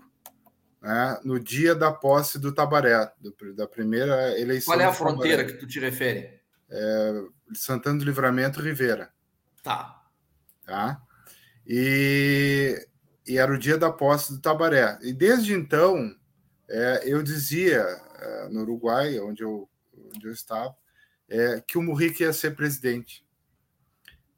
né, 0.81 1.19
no 1.23 1.39
dia 1.39 1.75
da 1.75 1.91
posse 1.91 2.39
do 2.39 2.51
Tabaré, 2.51 3.11
do, 3.19 3.53
da 3.53 3.67
primeira 3.67 4.37
eleição. 4.39 4.73
Qual 4.73 4.81
é 4.81 4.85
a 4.85 4.93
fronteira 4.93 5.45
que 5.45 5.53
tu 5.53 5.67
te 5.67 5.79
refere? 5.79 6.40
É, 6.71 7.23
Santana 7.53 7.99
do 7.99 8.05
Livramento, 8.05 8.61
Rivera. 8.61 9.11
Tá. 9.61 10.01
Tá. 10.65 11.01
E 11.67 12.87
e 13.27 13.37
era 13.37 13.53
o 13.53 13.57
dia 13.57 13.77
da 13.77 13.91
posse 13.91 14.33
do 14.33 14.41
Tabaré. 14.41 14.97
E 15.01 15.13
desde 15.13 15.53
então, 15.53 16.13
é, 16.69 17.03
eu 17.05 17.21
dizia 17.21 17.79
é, 17.79 18.49
no 18.49 18.61
Uruguai, 18.61 19.19
onde 19.19 19.43
eu, 19.43 19.69
onde 20.13 20.27
eu 20.27 20.33
estava, 20.33 20.75
é, 21.29 21.61
que 21.65 21.77
o 21.77 21.81
Mujica 21.81 22.23
ia 22.23 22.33
ser 22.33 22.55
presidente. 22.55 23.25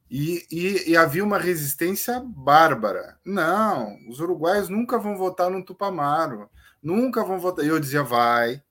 E, 0.10 0.46
e, 0.52 0.92
e, 0.92 0.98
havia 0.98 1.24
uma 1.24 1.40
resistência 1.40 2.20
bárbara. 2.24 3.18
Não, 3.26 3.98
os 4.08 4.20
uruguaios 4.20 4.70
nunca 4.70 5.00
vão 5.00 5.18
votar 5.18 5.50
no 5.50 5.66
Tupamaro, 5.66 6.48
nunca 6.84 7.24
vão 7.24 7.40
votar. 7.40 7.66
E 7.66 7.70
eu 7.70 7.80
dizia, 7.80 8.04
vai, 8.04 8.62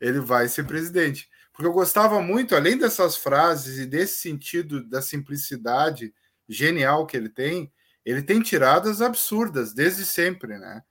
ele 0.00 0.20
vai 0.20 0.46
ser 0.46 0.64
presidente. 0.64 1.28
Porque 1.58 1.66
eu 1.66 1.72
gostava 1.72 2.22
muito, 2.22 2.54
além 2.54 2.78
dessas 2.78 3.16
frases 3.16 3.78
e 3.78 3.84
desse 3.84 4.18
sentido 4.18 4.88
da 4.88 5.02
simplicidade 5.02 6.14
genial 6.48 7.04
que 7.04 7.16
ele 7.16 7.28
tem, 7.28 7.72
ele 8.04 8.22
tem 8.22 8.40
tiradas 8.40 9.02
absurdas 9.02 9.74
desde 9.74 10.06
sempre, 10.06 10.56
né? 10.56 10.84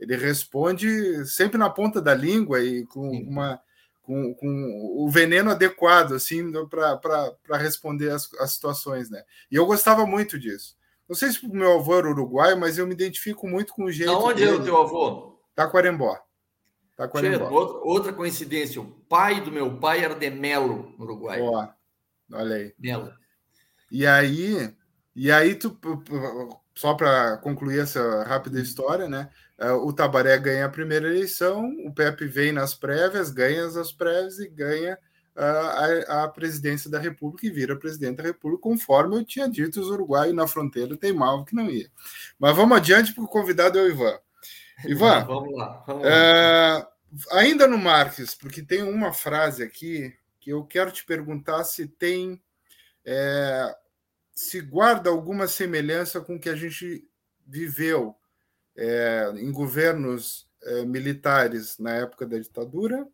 Ele 0.00 0.16
responde 0.16 1.22
sempre 1.26 1.58
na 1.58 1.68
ponta 1.68 2.00
da 2.00 2.14
língua 2.14 2.62
e 2.62 2.86
com 2.86 3.10
uma 3.10 3.60
com, 4.00 4.34
com 4.36 5.04
o 5.04 5.10
veneno 5.10 5.50
adequado 5.50 6.14
assim 6.14 6.50
para 6.70 7.58
responder 7.58 8.08
as, 8.08 8.32
as 8.40 8.54
situações, 8.54 9.10
né? 9.10 9.22
E 9.50 9.56
eu 9.56 9.66
gostava 9.66 10.06
muito 10.06 10.38
disso. 10.38 10.78
Não 11.06 11.14
sei 11.14 11.30
se 11.30 11.44
o 11.44 11.52
meu 11.52 11.74
avô 11.74 11.98
era 11.98 12.08
uruguaio, 12.08 12.58
mas 12.58 12.78
eu 12.78 12.86
me 12.86 12.94
identifico 12.94 13.46
muito 13.46 13.74
com 13.74 13.84
o 13.84 13.92
jeito. 13.92 14.14
Onde 14.14 14.44
é 14.44 14.50
o 14.50 14.64
teu 14.64 14.78
avô? 14.78 15.38
Taquarembó. 15.54 16.18
Taquarembó. 16.96 17.50
Outra, 17.50 17.78
outra 17.84 18.12
coincidência, 18.12 18.80
o 18.80 18.86
pai 18.86 19.40
do 19.40 19.52
meu 19.52 19.78
pai 19.78 20.02
era 20.02 20.14
de 20.14 20.30
Melo, 20.30 20.94
no 20.98 21.04
Uruguai. 21.04 21.40
Ó, 21.40 21.68
olha 22.32 22.56
aí. 22.56 22.74
Melo. 22.78 23.12
E 23.90 24.06
aí, 24.06 24.74
e 25.14 25.30
aí, 25.30 25.54
tu, 25.54 25.78
só 26.74 26.94
para 26.94 27.36
concluir 27.38 27.80
essa 27.80 28.24
rápida 28.24 28.60
história, 28.60 29.08
né? 29.08 29.30
É, 29.58 29.70
o 29.72 29.92
Tabaré 29.92 30.36
ganha 30.38 30.66
a 30.66 30.70
primeira 30.70 31.08
eleição, 31.08 31.70
o 31.86 31.92
Pepe 31.92 32.26
vem 32.26 32.52
nas 32.52 32.74
prévias, 32.74 33.30
ganha 33.30 33.66
as 33.66 33.92
prévias 33.92 34.38
e 34.38 34.48
ganha 34.48 34.98
a, 35.34 36.24
a, 36.24 36.28
presidência 36.28 36.90
da 36.90 36.98
República 36.98 37.46
e 37.46 37.50
vira 37.50 37.76
presidente 37.76 38.16
da 38.16 38.22
República, 38.22 38.62
conforme 38.62 39.16
eu 39.16 39.24
tinha 39.24 39.48
dito, 39.48 39.80
os 39.80 39.88
uruguaios 39.88 40.34
na 40.34 40.46
fronteira 40.46 40.96
teimavam 40.96 41.44
que 41.44 41.54
não 41.54 41.70
ia. 41.70 41.90
Mas 42.38 42.56
vamos 42.56 42.76
adiante, 42.76 43.14
porque 43.14 43.28
o 43.28 43.40
convidado 43.40 43.78
é 43.78 43.82
o 43.82 43.88
Ivan. 43.88 44.18
Ivan, 44.84 45.24
vamos 45.24 45.56
lá. 45.56 45.84
Vamos 45.86 46.06
é, 46.06 46.10
lá. 46.10 46.92
ainda 47.32 47.66
no 47.66 47.78
Marques, 47.78 48.34
porque 48.34 48.62
tem 48.62 48.82
uma 48.82 49.12
frase 49.12 49.62
aqui 49.62 50.14
que 50.40 50.50
eu 50.50 50.64
quero 50.64 50.90
te 50.92 51.04
perguntar 51.04 51.64
se 51.64 51.86
tem 51.88 52.40
é, 53.04 53.76
se 54.32 54.60
guarda 54.60 55.08
alguma 55.08 55.48
semelhança 55.48 56.20
com 56.20 56.36
o 56.36 56.40
que 56.40 56.48
a 56.48 56.56
gente 56.56 57.08
viveu 57.46 58.14
é, 58.76 59.32
em 59.36 59.50
governos 59.50 60.46
é, 60.62 60.84
militares 60.84 61.78
na 61.78 61.94
época 61.94 62.26
da 62.26 62.38
ditadura 62.38 63.06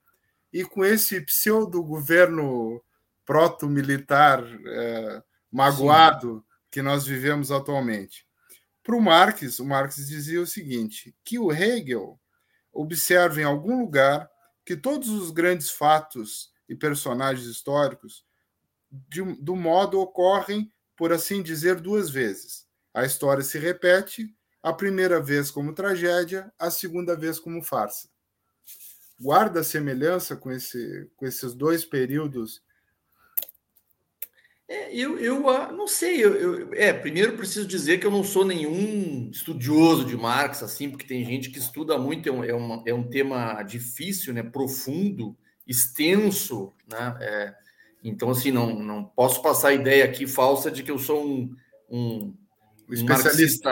e 0.53 0.65
com 0.65 0.85
esse 0.85 1.21
pseudo-governo 1.21 2.83
proto-militar 3.25 4.45
é, 4.67 5.23
magoado 5.51 6.39
Sim. 6.39 6.57
que 6.71 6.83
nós 6.83 7.07
vivemos 7.07 7.53
atualmente. 7.53 8.27
Para 8.83 8.97
o 8.97 9.01
Marx, 9.01 9.59
o 9.59 9.65
Marx 9.65 9.97
dizia 9.97 10.41
o 10.41 10.47
seguinte: 10.47 11.15
que 11.25 11.39
o 11.39 11.53
Hegel 11.53 12.19
observa 12.73 13.41
em 13.41 13.45
algum 13.45 13.81
lugar 13.81 14.31
que 14.65 14.77
todos 14.77 15.09
os 15.09 15.31
grandes 15.31 15.71
fatos 15.71 16.53
e 16.69 16.75
personagens 16.75 17.47
históricos, 17.47 18.25
de, 18.91 19.23
do 19.41 19.55
modo 19.55 20.01
ocorrem 20.01 20.73
por 20.97 21.13
assim 21.13 21.43
dizer, 21.43 21.81
duas 21.81 22.11
vezes. 22.11 22.67
A 22.95 23.05
história 23.05 23.43
se 23.43 23.59
repete, 23.59 24.33
a 24.63 24.73
primeira 24.73 25.21
vez 25.21 25.51
como 25.51 25.75
tragédia, 25.75 26.53
a 26.59 26.71
segunda 26.71 27.17
vez 27.17 27.41
como 27.41 27.63
farsa. 27.63 28.09
Guarda 29.19 29.65
semelhança 29.65 30.37
com, 30.37 30.51
esse, 30.53 31.11
com 31.17 31.27
esses 31.27 31.55
dois 31.55 31.85
períodos? 31.85 32.63
É, 34.73 34.91
eu, 34.91 35.19
eu 35.19 35.51
ah, 35.51 35.71
não 35.71 35.87
sei. 35.87 36.25
Eu, 36.25 36.35
eu, 36.35 36.75
é, 36.75 36.95
primeiro 36.95 37.37
preciso 37.37 37.67
dizer 37.67 38.01
que 38.01 38.07
eu 38.07 38.11
não 38.11 38.25
sou 38.25 38.43
nenhum 38.43 39.29
estudioso 39.31 40.03
de 40.07 40.17
Marx, 40.17 40.63
assim, 40.63 40.89
porque 40.89 41.07
tem 41.07 41.23
gente 41.27 41.51
que 41.51 41.59
estuda 41.59 41.99
muito, 41.99 42.27
é 42.27 42.33
um, 42.33 42.43
é, 42.43 42.55
uma, 42.55 42.83
é 42.87 42.95
um 42.95 43.03
tema 43.03 43.63
difícil, 43.63 44.33
né, 44.33 44.43
profundo, 44.43 45.37
extenso, 45.67 46.73
né? 46.91 47.19
É, 47.21 47.55
então, 48.03 48.31
assim, 48.31 48.51
não, 48.51 48.75
não 48.75 49.05
posso 49.05 49.43
passar 49.43 49.69
a 49.69 49.75
ideia 49.75 50.07
aqui 50.07 50.27
falsa 50.27 50.71
de 50.71 50.83
que 50.83 50.91
eu 50.91 50.99
sou 50.99 51.23
um, 51.23 51.55
um, 51.91 52.35
um 52.89 53.05
marxista. 53.05 53.71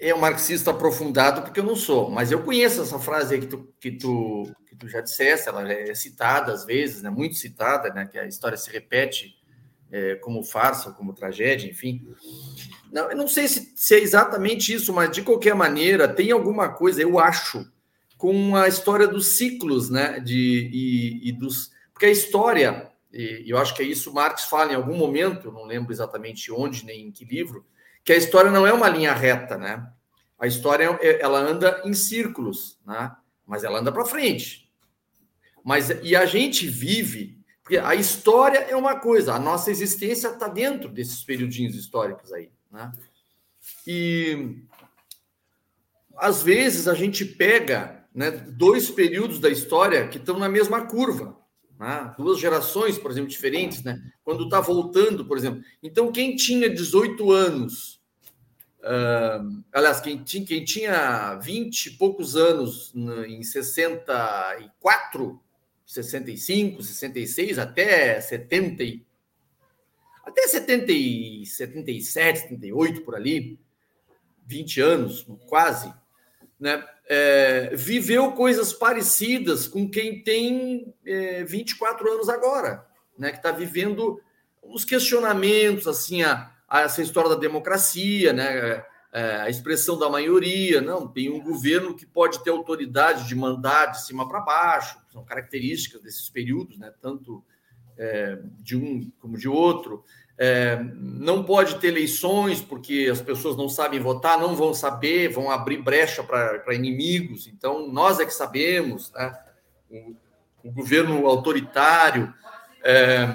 É 0.00 0.14
um 0.14 0.18
marxista 0.18 0.70
aprofundado, 0.70 1.42
porque 1.42 1.60
eu 1.60 1.64
não 1.64 1.76
sou, 1.76 2.08
mas 2.08 2.32
eu 2.32 2.42
conheço 2.42 2.80
essa 2.80 2.98
frase 2.98 3.34
aí 3.34 3.40
que 3.40 3.48
tu, 3.48 3.74
que 3.78 3.90
tu, 3.90 4.50
que 4.68 4.76
tu 4.76 4.88
já 4.88 5.02
disseste, 5.02 5.48
ela 5.48 5.70
é 5.70 5.92
citada 5.92 6.52
às 6.52 6.64
vezes, 6.64 7.02
né, 7.02 7.10
muito 7.10 7.34
citada, 7.34 7.92
né, 7.92 8.06
que 8.06 8.16
a 8.16 8.24
história 8.24 8.56
se 8.56 8.70
repete 8.70 9.37
é, 9.90 10.16
como 10.16 10.42
farsa, 10.42 10.92
como 10.92 11.12
tragédia, 11.12 11.68
enfim. 11.68 12.06
Não, 12.92 13.10
eu 13.10 13.16
não 13.16 13.28
sei 13.28 13.48
se, 13.48 13.72
se, 13.74 13.94
é 13.94 13.98
exatamente 13.98 14.72
isso, 14.72 14.92
mas 14.92 15.10
de 15.10 15.22
qualquer 15.22 15.54
maneira 15.54 16.08
tem 16.08 16.30
alguma 16.30 16.68
coisa, 16.68 17.02
eu 17.02 17.18
acho, 17.18 17.70
com 18.16 18.56
a 18.56 18.68
história 18.68 19.06
dos 19.06 19.36
ciclos, 19.36 19.90
né? 19.90 20.20
De, 20.20 20.70
e, 20.72 21.28
e 21.28 21.32
dos. 21.32 21.70
Porque 21.92 22.06
a 22.06 22.10
história, 22.10 22.90
e 23.12 23.44
eu 23.46 23.58
acho 23.58 23.74
que 23.74 23.82
é 23.82 23.86
isso 23.86 24.12
Marx 24.12 24.44
fala 24.44 24.72
em 24.72 24.76
algum 24.76 24.96
momento, 24.96 25.52
não 25.52 25.64
lembro 25.64 25.92
exatamente 25.92 26.52
onde 26.52 26.84
nem 26.84 27.06
em 27.06 27.10
que 27.10 27.24
livro, 27.24 27.66
que 28.04 28.12
a 28.12 28.16
história 28.16 28.50
não 28.50 28.66
é 28.66 28.72
uma 28.72 28.88
linha 28.88 29.12
reta, 29.12 29.56
né? 29.56 29.86
A 30.38 30.46
história 30.46 30.98
é, 31.00 31.20
ela 31.20 31.40
anda 31.40 31.82
em 31.84 31.92
círculos, 31.92 32.78
né? 32.86 33.12
Mas 33.46 33.64
ela 33.64 33.80
anda 33.80 33.90
para 33.90 34.04
frente. 34.04 34.70
Mas 35.64 35.90
e 36.02 36.14
a 36.14 36.24
gente 36.24 36.66
vive 36.66 37.37
porque 37.68 37.76
a 37.76 37.94
história 37.94 38.60
é 38.60 38.74
uma 38.74 38.98
coisa, 38.98 39.34
a 39.34 39.38
nossa 39.38 39.70
existência 39.70 40.28
está 40.28 40.48
dentro 40.48 40.88
desses 40.88 41.22
periodinhos 41.22 41.76
históricos 41.76 42.32
aí. 42.32 42.50
Né? 42.72 42.90
E 43.86 44.62
às 46.16 46.42
vezes 46.42 46.88
a 46.88 46.94
gente 46.94 47.26
pega 47.26 48.08
né, 48.14 48.30
dois 48.30 48.88
períodos 48.90 49.38
da 49.38 49.50
história 49.50 50.08
que 50.08 50.16
estão 50.16 50.38
na 50.38 50.48
mesma 50.48 50.86
curva. 50.86 51.36
Né? 51.78 52.14
Duas 52.16 52.40
gerações, 52.40 52.96
por 52.96 53.10
exemplo, 53.10 53.28
diferentes, 53.28 53.82
né? 53.82 54.00
quando 54.24 54.44
está 54.44 54.62
voltando, 54.62 55.26
por 55.26 55.36
exemplo. 55.36 55.62
Então, 55.82 56.10
quem 56.10 56.36
tinha 56.36 56.70
18 56.70 57.30
anos, 57.30 58.00
uh, 58.78 59.62
aliás, 59.70 60.00
quem 60.00 60.24
tinha, 60.24 60.46
quem 60.46 60.64
tinha 60.64 61.34
20 61.34 61.84
e 61.84 61.90
poucos 61.98 62.34
anos 62.34 62.94
em 63.26 63.42
64, 63.42 65.38
65, 65.88 66.82
66 66.82 67.58
até 67.58 68.20
70 68.20 68.84
até 70.22 70.46
70 70.46 70.92
77, 71.46 72.40
78 72.40 73.00
por 73.00 73.14
ali, 73.14 73.58
20 74.46 74.80
anos, 74.82 75.26
quase, 75.48 75.92
né? 76.60 76.86
É, 77.10 77.70
viveu 77.74 78.32
coisas 78.32 78.70
parecidas 78.70 79.66
com 79.66 79.88
quem 79.88 80.22
tem 80.22 80.94
é, 81.06 81.42
24 81.44 82.12
anos 82.12 82.28
agora, 82.28 82.86
né? 83.18 83.30
Que 83.30 83.38
está 83.38 83.50
vivendo 83.50 84.20
os 84.62 84.84
questionamentos, 84.84 85.86
assim, 85.86 86.22
a, 86.22 86.52
a, 86.68 86.82
essa 86.82 87.00
história 87.00 87.30
da 87.30 87.36
democracia, 87.36 88.34
né? 88.34 88.84
É, 89.12 89.36
a 89.36 89.48
expressão 89.48 89.98
da 89.98 90.10
maioria, 90.10 90.80
não, 90.80 91.08
tem 91.08 91.30
um 91.30 91.40
governo 91.40 91.94
que 91.94 92.04
pode 92.04 92.42
ter 92.44 92.50
autoridade 92.50 93.26
de 93.26 93.34
mandar 93.34 93.86
de 93.86 94.04
cima 94.04 94.28
para 94.28 94.40
baixo, 94.40 94.98
são 95.10 95.24
características 95.24 96.02
desses 96.02 96.28
períodos, 96.28 96.78
né, 96.78 96.92
tanto 97.00 97.42
é, 97.96 98.38
de 98.60 98.76
um 98.76 99.10
como 99.18 99.38
de 99.38 99.48
outro. 99.48 100.04
É, 100.40 100.78
não 100.94 101.42
pode 101.42 101.80
ter 101.80 101.88
eleições 101.88 102.62
porque 102.62 103.08
as 103.10 103.20
pessoas 103.20 103.56
não 103.56 103.68
sabem 103.68 103.98
votar, 103.98 104.38
não 104.38 104.54
vão 104.54 104.72
saber, 104.72 105.32
vão 105.32 105.50
abrir 105.50 105.82
brecha 105.82 106.22
para 106.22 106.74
inimigos. 106.74 107.48
Então, 107.48 107.90
nós 107.90 108.20
é 108.20 108.24
que 108.24 108.32
sabemos, 108.32 109.10
né? 109.12 109.36
o, 109.90 110.14
o 110.62 110.70
governo 110.70 111.26
autoritário, 111.26 112.32
é, 112.84 113.34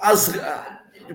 as, 0.00 0.32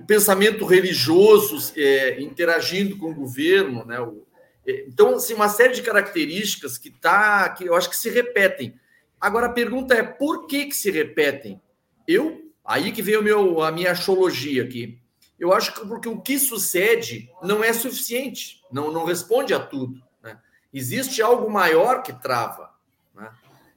pensamento 0.00 0.64
religioso 0.64 1.72
é, 1.76 2.20
interagindo 2.20 2.96
com 2.96 3.10
o 3.10 3.14
governo, 3.14 3.84
né? 3.84 4.00
O, 4.00 4.26
é, 4.66 4.84
então, 4.86 5.16
assim, 5.16 5.34
uma 5.34 5.48
série 5.48 5.74
de 5.74 5.82
características 5.82 6.78
que 6.78 6.90
tá, 6.90 7.48
que 7.50 7.64
eu 7.64 7.74
acho 7.74 7.90
que 7.90 7.96
se 7.96 8.10
repetem. 8.10 8.78
Agora 9.20 9.46
a 9.46 9.52
pergunta 9.52 9.94
é 9.94 10.02
por 10.02 10.46
que 10.46 10.66
que 10.66 10.76
se 10.76 10.90
repetem? 10.90 11.60
Eu, 12.06 12.50
aí 12.64 12.92
que 12.92 13.02
vem 13.02 13.22
meu, 13.22 13.62
a 13.62 13.70
minha 13.70 13.92
achologia 13.92 14.62
aqui. 14.62 14.98
Eu 15.38 15.52
acho 15.52 15.74
que 15.74 15.86
porque 15.86 16.08
o 16.08 16.20
que 16.20 16.38
sucede 16.38 17.28
não 17.42 17.64
é 17.64 17.72
suficiente, 17.72 18.62
não, 18.70 18.92
não 18.92 19.04
responde 19.04 19.52
a 19.52 19.58
tudo. 19.58 20.00
Né? 20.22 20.38
Existe 20.72 21.20
algo 21.20 21.50
maior 21.50 22.02
que 22.02 22.12
trava. 22.12 22.72
Né? 23.14 23.30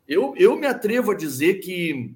Eu, 0.08 0.34
eu 0.38 0.56
me 0.56 0.67
atrevo 0.67 1.12
a 1.12 1.15
dizer 1.15 1.56
que, 1.56 2.15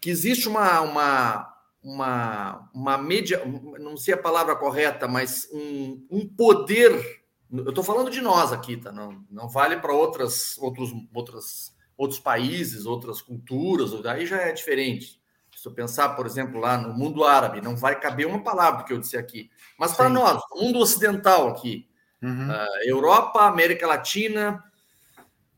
que 0.00 0.08
existe 0.08 0.48
uma, 0.48 0.80
uma, 0.80 1.49
uma, 1.82 2.68
uma 2.74 2.98
média, 2.98 3.42
não 3.78 3.96
sei 3.96 4.14
a 4.14 4.18
palavra 4.18 4.54
correta, 4.56 5.08
mas 5.08 5.48
um, 5.52 6.06
um 6.10 6.28
poder. 6.28 7.22
Eu 7.50 7.70
estou 7.70 7.82
falando 7.82 8.10
de 8.10 8.20
nós 8.20 8.52
aqui, 8.52 8.76
tá? 8.76 8.92
Não, 8.92 9.24
não 9.30 9.48
vale 9.48 9.76
para 9.76 9.92
outras, 9.92 10.56
outros, 10.58 10.90
outras, 11.12 11.74
outros 11.96 12.20
países, 12.20 12.86
outras 12.86 13.20
culturas, 13.20 13.92
aí 14.04 14.26
já 14.26 14.36
é 14.36 14.52
diferente. 14.52 15.20
Se 15.56 15.68
eu 15.68 15.72
pensar, 15.72 16.10
por 16.10 16.24
exemplo, 16.24 16.58
lá 16.58 16.78
no 16.78 16.94
mundo 16.94 17.24
árabe, 17.24 17.60
não 17.60 17.76
vai 17.76 17.98
caber 17.98 18.26
uma 18.26 18.42
palavra 18.42 18.84
que 18.84 18.92
eu 18.92 18.98
disse 18.98 19.16
aqui. 19.16 19.50
Mas 19.78 19.92
para 19.92 20.08
nós, 20.08 20.40
mundo 20.54 20.78
ocidental 20.78 21.48
aqui, 21.48 21.86
uhum. 22.22 22.48
uh, 22.48 22.88
Europa, 22.88 23.42
América 23.42 23.86
Latina 23.86 24.62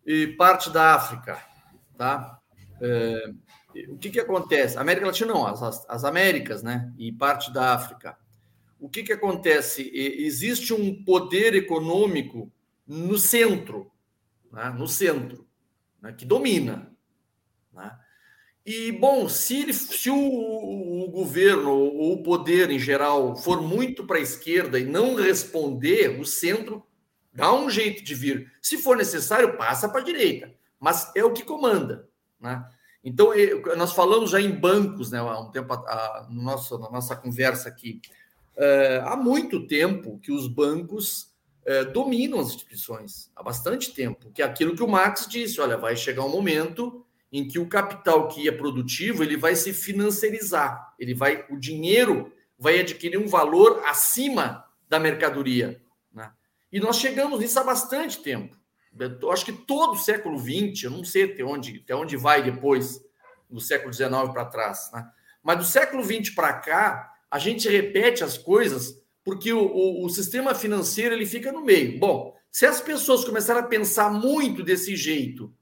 e 0.05 0.27
parte 0.27 0.71
da 0.71 0.95
África, 0.95 1.41
tá? 1.97 2.39
Uh, 2.81 3.39
o 3.89 3.99
que, 3.99 4.11
que 4.11 4.21
acontece? 4.21 4.79
América 4.79 5.07
Latina 5.07 5.33
não, 5.33 5.47
as, 5.47 5.85
as 5.89 6.05
Américas, 6.05 6.63
né? 6.63 6.93
E 6.99 7.13
parte 7.13 7.53
da 7.53 7.75
África. 7.75 8.17
O 8.79 8.89
que, 8.89 9.03
que 9.03 9.13
acontece? 9.13 9.91
Existe 9.95 10.75
um 10.75 11.05
poder 11.05 11.55
econômico 11.55 12.53
no 12.87 13.17
centro, 13.17 13.91
né? 14.53 14.75
no 14.77 14.89
centro, 14.89 15.47
né? 16.01 16.13
que 16.13 16.25
domina. 16.25 16.93
Né? 17.73 17.97
E, 18.67 18.93
bom, 18.93 19.29
se, 19.29 19.61
ele, 19.61 19.73
se 19.73 20.11
o, 20.11 20.17
o, 20.17 21.09
governo 21.11 21.71
ou 21.71 22.15
o 22.15 22.23
poder 22.23 22.71
em 22.71 22.79
geral 22.79 23.37
for 23.37 23.63
muito 23.63 24.05
para 24.05 24.19
a 24.19 24.23
esquerda 24.23 24.79
e 24.79 24.85
não 24.85 25.15
responder, 25.15 26.21
o 26.21 26.25
centro 26.25 26.85
dá 27.33 27.53
um 27.53 27.71
jeito 27.71 28.05
de 28.05 28.15
vir. 28.15 28.53
Se 28.61 28.79
for 28.79 28.97
necessário, 28.97 29.57
passa 29.57 29.89
para 29.89 30.01
a 30.01 30.05
direita. 30.05 30.53
Mas 30.79 31.11
é 31.15 31.25
o 31.25 31.33
que 31.33 31.45
comanda. 31.45 32.09
Né? 32.41 32.65
Então, 33.05 33.33
nós 33.77 33.93
falamos 33.93 34.31
já 34.31 34.41
em 34.41 34.51
bancos, 34.51 35.11
né, 35.11 35.19
há 35.19 35.41
um 35.41 35.51
tempo, 35.51 35.73
a, 35.73 36.29
na 36.31 36.91
nossa 36.91 37.17
conversa 37.17 37.69
aqui. 37.69 38.01
É, 38.57 39.03
há 39.05 39.17
muito 39.17 39.67
tempo 39.67 40.19
que 40.21 40.31
os 40.31 40.47
bancos 40.47 41.33
é, 41.65 41.85
dominam 41.85 42.39
as 42.39 42.49
instituições, 42.49 43.31
há 43.35 43.43
bastante 43.43 43.93
tempo, 43.93 44.31
que 44.31 44.43
é 44.43 44.45
aquilo 44.45 44.77
que 44.77 44.83
o 44.83 44.89
Marx 44.89 45.27
disse, 45.27 45.61
olha, 45.61 45.77
vai 45.77 45.97
chegar 45.97 46.25
um 46.25 46.29
momento 46.29 47.05
em 47.33 47.49
que 47.49 47.59
o 47.59 47.69
capital 47.69 48.29
que 48.29 48.47
é 48.47 48.53
produtivo, 48.53 49.23
ele 49.23 49.37
vai 49.37 49.57
se 49.57 49.73
financiarizar, 49.73 50.95
ele 50.99 51.15
vai, 51.15 51.47
o 51.51 51.57
dinheiro 51.57 52.33
vai 52.59 52.79
adquirir 52.79 53.19
um 53.19 53.27
valor 53.27 53.83
acima 53.87 54.65
da 54.89 55.01
mercadoria. 55.01 55.83
Né? 56.13 56.31
E 56.71 56.79
nós 56.79 56.99
chegamos 56.99 57.41
nisso 57.41 57.59
há 57.59 57.65
bastante 57.65 58.23
tempo. 58.23 58.57
Eu 58.99 59.31
acho 59.31 59.45
que 59.45 59.53
todo 59.53 59.93
o 59.93 59.99
século 59.99 60.39
XX, 60.39 60.85
eu 60.85 60.91
não 60.91 61.05
sei 61.05 61.25
até 61.25 61.43
onde, 61.43 61.81
até 61.83 61.95
onde 61.95 62.17
vai 62.17 62.43
depois, 62.43 63.01
do 63.49 63.61
século 63.61 63.93
XIX 63.93 64.11
para 64.33 64.47
trás, 64.47 64.91
né? 64.93 65.07
mas 65.43 65.59
do 65.59 65.65
século 65.65 66.03
XX 66.03 66.31
para 66.35 66.55
cá, 66.55 67.13
a 67.31 67.39
gente 67.39 67.69
repete 67.69 68.25
as 68.25 68.39
coisas 68.39 69.01
porque 69.25 69.53
o, 69.53 69.61
o, 69.61 70.05
o, 70.05 70.09
sistema 70.09 70.55
financeiro 70.55 71.15
ele 71.15 71.27
fica 71.27 71.53
no 71.53 71.65
meio. 71.65 71.99
Bom, 71.99 72.35
se 72.51 72.67
as 72.67 72.81
pessoas 72.81 73.25
começarem 73.25 73.63
a 73.63 73.67
pensar 73.67 74.11
muito 74.11 74.63
desse 74.63 74.97
jeito 74.97 75.53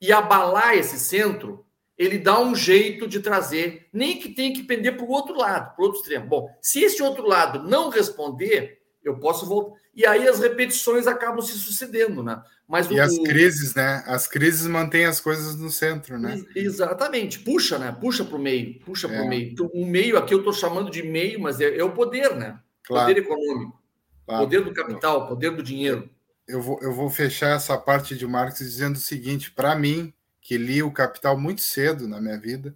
e 0.00 0.12
abalar 0.12 0.76
esse 0.76 0.98
centro, 1.00 1.66
ele 1.96 2.16
dá 2.16 2.40
um 2.40 2.54
jeito 2.54 3.08
de 3.08 3.18
trazer, 3.18 3.88
nem 3.92 4.18
que 4.18 4.28
tenha 4.28 4.54
que 4.54 4.62
pender 4.62 4.96
para 4.96 5.04
o 5.04 5.10
outro 5.10 5.36
lado, 5.36 5.74
para 5.74 5.82
o 5.82 5.86
outro 5.86 6.00
extremo. 6.00 6.28
Bom, 6.28 6.48
se 6.62 6.80
esse 6.84 7.02
outro 7.02 7.26
lado 7.26 7.68
não 7.68 7.88
responder, 7.88 8.77
eu 9.02 9.18
posso 9.18 9.46
voltar. 9.46 9.78
E 9.94 10.06
aí 10.06 10.28
as 10.28 10.38
repetições 10.40 11.06
acabam 11.06 11.42
se 11.42 11.58
sucedendo, 11.58 12.22
né? 12.22 12.42
Mas 12.68 12.90
e 12.90 12.94
o, 12.94 13.02
as 13.02 13.18
crises, 13.18 13.74
né? 13.74 14.04
As 14.06 14.26
crises 14.26 14.66
mantêm 14.66 15.06
as 15.06 15.20
coisas 15.20 15.56
no 15.56 15.70
centro, 15.70 16.18
né? 16.18 16.44
Exatamente. 16.54 17.38
Puxa, 17.40 17.78
né? 17.78 17.96
Puxa 17.98 18.24
para 18.24 18.36
o 18.36 18.38
meio, 18.38 18.78
puxa 18.80 19.08
é. 19.08 19.10
para 19.10 19.24
o 19.24 19.28
meio. 19.28 19.50
Então, 19.50 19.66
o 19.72 19.86
meio 19.86 20.18
aqui 20.18 20.34
eu 20.34 20.38
estou 20.38 20.52
chamando 20.52 20.90
de 20.90 21.02
meio, 21.02 21.40
mas 21.40 21.60
é, 21.60 21.76
é 21.76 21.82
o 21.82 21.92
poder, 21.92 22.36
né? 22.36 22.60
Claro. 22.84 23.06
Poder 23.06 23.20
econômico, 23.20 23.82
claro. 24.26 24.44
poder 24.44 24.64
do 24.64 24.72
capital, 24.72 25.28
poder 25.28 25.50
do 25.50 25.62
dinheiro. 25.62 26.08
Eu 26.46 26.62
vou, 26.62 26.78
eu 26.80 26.92
vou 26.92 27.10
fechar 27.10 27.56
essa 27.56 27.76
parte 27.76 28.16
de 28.16 28.26
Marx 28.26 28.58
dizendo 28.58 28.96
o 28.96 29.00
seguinte: 29.00 29.50
para 29.50 29.74
mim, 29.74 30.12
que 30.40 30.56
li 30.56 30.82
o 30.82 30.90
Capital 30.90 31.38
muito 31.38 31.60
cedo 31.60 32.08
na 32.08 32.20
minha 32.20 32.38
vida, 32.38 32.74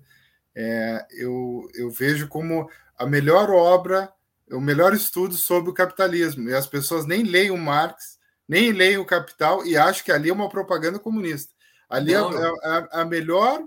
é, 0.55 1.07
eu, 1.13 1.67
eu 1.75 1.91
vejo 1.91 2.29
como 2.29 2.69
a 2.99 3.07
melhor 3.07 3.51
obra, 3.51 4.13
o 4.53 4.61
melhor 4.61 4.95
estudo 4.95 5.35
sobre 5.35 5.71
o 5.71 5.75
capitalismo. 5.75 6.49
E 6.49 6.55
as 6.55 6.67
pessoas 6.67 7.07
nem 7.07 7.23
leem 7.23 7.51
o 7.51 7.59
Marx, 7.59 8.19
nem 8.49 8.73
leem 8.73 8.99
o 8.99 9.05
Capital 9.05 9.67
e 9.67 9.77
acham 9.77 10.05
que 10.05 10.13
ali 10.13 10.31
é 10.31 10.33
uma 10.33 10.49
propaganda 10.49 10.99
comunista. 10.99 11.53
Ali 11.89 12.15
é, 12.15 12.19
é, 12.19 12.21
é 12.21 12.89
a 12.93 13.05
melhor 13.05 13.63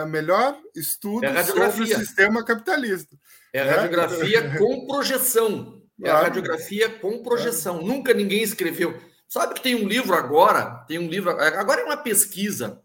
a 0.00 0.06
melhor 0.06 0.56
estudo 0.76 1.26
é 1.26 1.42
sobre 1.42 1.82
o 1.82 1.86
sistema 1.86 2.44
capitalista. 2.44 3.16
É 3.52 3.62
a 3.62 3.76
radiografia 3.76 4.56
com 4.56 4.86
projeção. 4.86 5.82
É 6.00 6.08
a 6.08 6.22
radiografia 6.22 6.88
com 6.88 7.22
projeção. 7.22 7.82
Nunca 7.82 8.14
ninguém 8.14 8.42
escreveu. 8.42 8.96
Sabe 9.28 9.54
que 9.54 9.62
tem 9.62 9.74
um 9.74 9.88
livro 9.88 10.14
agora, 10.14 10.84
tem 10.86 10.98
um 10.98 11.08
livro, 11.08 11.30
agora 11.30 11.80
é 11.80 11.84
uma 11.84 11.96
pesquisa 11.96 12.80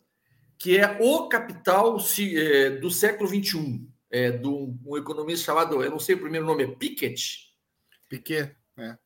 que 0.57 0.77
é 0.77 0.97
o 0.99 1.27
capital 1.27 1.97
é, 2.19 2.69
do 2.71 2.89
século 2.89 3.29
XXI, 3.29 3.87
é, 4.09 4.31
de 4.31 4.47
um, 4.47 4.97
economista 4.97 5.45
chamado, 5.45 5.83
eu 5.83 5.91
não 5.91 5.99
sei 5.99 6.15
o 6.15 6.19
primeiro 6.19 6.45
nome, 6.45 6.63
é 6.63 6.67
Piketty. 6.67 7.53
Piketty, 8.09 8.55
é. 8.77 8.97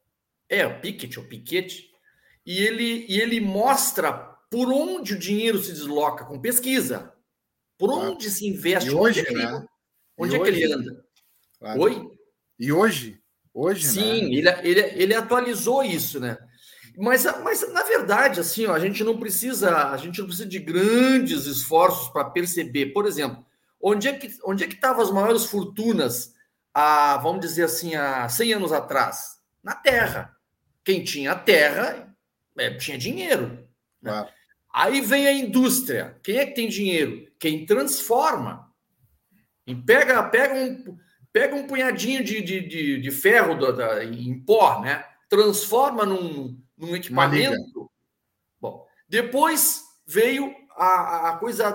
É, 0.49 0.69
Piketty 0.69 1.19
ou 1.19 1.25
Piketty. 1.25 1.89
E 2.45 2.59
ele, 2.59 3.05
e 3.07 3.19
ele 3.19 3.39
mostra 3.39 4.11
por 4.49 4.71
onde 4.71 5.13
o 5.13 5.19
dinheiro 5.19 5.61
se 5.61 5.71
desloca 5.71 6.25
com 6.25 6.39
pesquisa. 6.39 7.13
Por 7.77 7.91
onde 7.91 8.29
se 8.29 8.47
investe? 8.47 8.89
E 8.89 8.93
hoje, 8.93 9.21
onde 9.21 9.29
é 9.29 9.33
né? 9.33 9.65
Onde 10.17 10.35
é 10.35 10.39
que 10.39 10.47
ele 10.49 10.71
anda? 10.71 11.05
Claro. 11.57 11.81
Oi? 11.81 12.11
E 12.59 12.71
hoje? 12.71 13.19
Hoje, 13.53 13.87
Sim, 13.87 14.29
né? 14.29 14.37
ele, 14.37 14.49
ele, 14.69 15.03
ele 15.03 15.13
atualizou 15.13 15.83
isso, 15.83 16.19
né? 16.19 16.37
Mas, 16.97 17.23
mas 17.43 17.67
na 17.71 17.83
verdade, 17.83 18.39
assim, 18.39 18.65
ó, 18.65 18.73
a 18.73 18.79
gente 18.79 19.03
não 19.03 19.17
precisa, 19.17 19.89
a 19.89 19.97
gente 19.97 20.19
não 20.19 20.27
precisa 20.27 20.47
de 20.47 20.59
grandes 20.59 21.45
esforços 21.45 22.09
para 22.09 22.29
perceber. 22.29 22.87
Por 22.87 23.05
exemplo, 23.05 23.45
onde 23.82 24.08
é 24.08 24.13
que 24.13 24.38
onde 24.44 24.63
é 24.63 24.67
que 24.67 24.76
estavam 24.76 25.02
as 25.02 25.12
maiores 25.12 25.46
fortunas 25.46 26.34
há, 26.74 27.17
vamos 27.17 27.41
dizer 27.41 27.63
assim, 27.63 27.96
há 27.96 28.28
100 28.28 28.54
anos 28.54 28.72
atrás? 28.72 29.41
Na 29.63 29.76
Terra. 29.76 30.36
Quem 30.84 31.04
tinha 31.04 31.36
terra 31.36 32.15
é, 32.58 32.72
tinha 32.72 32.98
dinheiro. 32.98 33.67
Né? 34.02 34.12
Claro. 34.12 34.30
Aí 34.74 35.02
vem 35.02 35.28
a 35.28 35.34
indústria. 35.34 36.17
Quem 36.24 36.38
é 36.38 36.46
que 36.46 36.56
tem 36.56 36.70
dinheiro? 36.70 37.28
Quem 37.39 37.65
transforma. 37.65 38.72
E 39.67 39.76
pega, 39.76 40.24
pega, 40.24 40.56
um, 40.56 40.98
pega 41.32 41.56
um 41.56 41.67
punhadinho 41.67 42.24
de, 42.24 42.41
de, 42.41 42.62
de, 42.62 43.02
de 43.02 43.12
ferro 43.12 43.60
da, 43.60 43.72
da, 43.72 44.04
em 44.04 44.39
pó, 44.39 44.82
né? 44.82 45.06
Transforma 45.30 46.06
num, 46.06 46.60
num 46.78 46.96
equipamento. 46.96 47.89
Bom, 48.60 48.86
depois 49.08 49.84
veio 50.06 50.54
a, 50.75 51.29
a 51.29 51.38
coisa, 51.38 51.71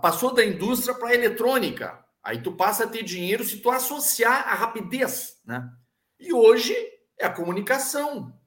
passou 0.00 0.34
da 0.34 0.44
indústria 0.44 0.94
para 0.94 1.08
a 1.08 1.14
eletrônica. 1.14 2.04
Aí 2.22 2.42
tu 2.42 2.52
passa 2.52 2.84
a 2.84 2.86
ter 2.86 3.02
dinheiro 3.02 3.44
se 3.44 3.58
tu 3.58 3.70
associar 3.70 4.48
a 4.48 4.54
rapidez, 4.54 5.40
né? 5.44 5.70
E 6.18 6.32
hoje 6.32 6.74
é 7.18 7.26
a 7.26 7.32
comunicação. 7.32 8.38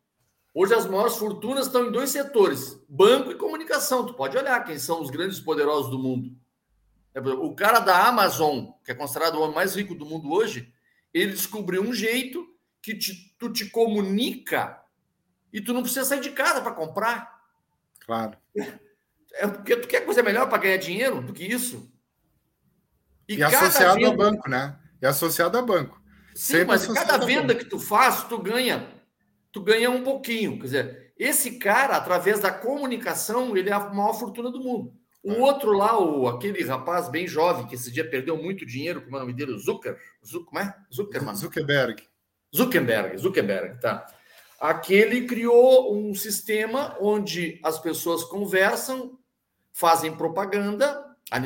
Hoje 0.53 0.75
as 0.75 0.85
maiores 0.85 1.15
fortunas 1.15 1.65
estão 1.65 1.87
em 1.87 1.91
dois 1.91 2.11
setores: 2.11 2.79
banco 2.87 3.31
e 3.31 3.35
comunicação. 3.35 4.05
Tu 4.05 4.13
pode 4.13 4.37
olhar 4.37 4.63
quem 4.63 4.77
são 4.77 5.01
os 5.01 5.09
grandes 5.09 5.39
poderosos 5.39 5.89
do 5.89 5.97
mundo. 5.97 6.31
O 7.41 7.55
cara 7.55 7.79
da 7.79 8.07
Amazon, 8.07 8.71
que 8.83 8.91
é 8.91 8.95
considerado 8.95 9.35
o 9.35 9.41
homem 9.41 9.55
mais 9.55 9.75
rico 9.75 9.93
do 9.93 10.05
mundo 10.05 10.31
hoje, 10.31 10.73
ele 11.13 11.33
descobriu 11.33 11.81
um 11.81 11.93
jeito 11.93 12.47
que 12.81 12.95
te, 12.95 13.35
tu 13.37 13.51
te 13.51 13.69
comunica 13.69 14.83
e 15.51 15.61
tu 15.61 15.73
não 15.73 15.81
precisa 15.81 16.05
sair 16.05 16.21
de 16.21 16.31
casa 16.31 16.61
para 16.61 16.71
comprar. 16.71 17.41
Claro. 17.99 18.37
É 19.33 19.47
porque 19.47 19.75
tu 19.75 19.87
quer 19.87 20.05
coisa 20.05 20.21
melhor 20.21 20.47
para 20.47 20.59
ganhar 20.59 20.77
dinheiro 20.77 21.21
do 21.21 21.33
que 21.33 21.43
isso. 21.43 21.91
E, 23.27 23.35
e 23.35 23.43
associado 23.43 23.95
venda... 23.95 24.07
ao 24.07 24.15
banco, 24.17 24.49
né? 24.49 24.77
E 25.01 25.05
associado 25.05 25.57
ao 25.57 25.65
banco. 25.65 26.01
Sim, 26.35 26.53
Sempre 26.53 26.65
mas 26.67 26.87
cada 26.87 27.17
venda 27.17 27.55
que 27.55 27.65
tu 27.65 27.79
faz, 27.79 28.23
tu 28.23 28.37
ganha, 28.37 28.87
tu 29.51 29.61
ganha 29.61 29.89
um 29.89 30.03
pouquinho. 30.03 30.57
Quer 30.57 30.63
dizer, 30.63 31.13
esse 31.17 31.59
cara, 31.59 31.95
através 31.95 32.39
da 32.39 32.51
comunicação, 32.51 33.55
ele 33.55 33.69
é 33.69 33.73
a 33.73 33.79
maior 33.79 34.13
fortuna 34.13 34.51
do 34.51 34.59
mundo. 34.59 34.93
O 35.23 35.39
outro 35.39 35.71
lá, 35.71 35.97
o, 35.97 36.27
aquele 36.27 36.61
rapaz 36.63 37.07
bem 37.07 37.25
jovem, 37.25 37.65
que 37.65 37.75
esse 37.75 37.89
dia 37.89 38.07
perdeu 38.07 38.35
muito 38.35 38.65
dinheiro, 38.65 39.01
como 39.01 39.15
é 39.15 39.19
o 39.19 39.21
nome 39.21 39.33
dele? 39.33 39.57
Zucker? 39.57 39.97
Zuc, 40.25 40.45
como 40.45 40.59
é? 40.59 40.75
Zuckerman. 40.93 41.35
Zuckerberg. 41.35 42.03
Zuckerberg, 42.53 43.17
Zuckerberg, 43.17 43.79
tá. 43.79 44.05
Aquele 44.59 45.25
criou 45.25 45.95
um 45.95 46.13
sistema 46.13 46.97
onde 46.99 47.59
as 47.63 47.79
pessoas 47.79 48.23
conversam, 48.23 49.17
fazem 49.73 50.15
propaganda 50.15 51.03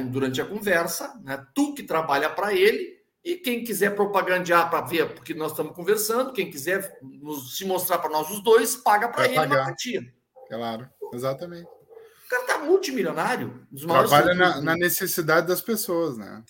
durante 0.09 0.41
a 0.41 0.45
conversa, 0.45 1.19
né? 1.23 1.45
Tu 1.55 1.73
que 1.73 1.83
trabalha 1.83 2.29
para 2.29 2.53
ele, 2.53 2.97
e 3.23 3.35
quem 3.35 3.63
quiser 3.63 3.95
propagandear 3.95 4.69
para 4.69 4.85
ver 4.85 5.13
porque 5.13 5.33
nós 5.33 5.51
estamos 5.51 5.73
conversando, 5.73 6.31
quem 6.31 6.49
quiser 6.49 6.97
nos, 7.01 7.57
se 7.57 7.65
mostrar 7.65 7.97
para 7.97 8.09
nós 8.09 8.29
os 8.29 8.41
dois, 8.41 8.75
paga 8.75 9.09
para 9.09 9.25
ele 9.25 9.35
pagar. 9.35 9.55
uma 9.57 9.65
quantia. 9.65 10.01
Claro, 10.47 10.89
exatamente. 11.13 11.65
O 11.65 12.29
cara 12.29 12.43
tá 12.43 12.59
multimilionário. 12.59 13.67
Trabalha 13.85 14.33
na, 14.33 14.61
na, 14.61 14.75
necessidade 14.75 15.47
das 15.47 15.61
pessoas, 15.61 16.17
né? 16.17 16.43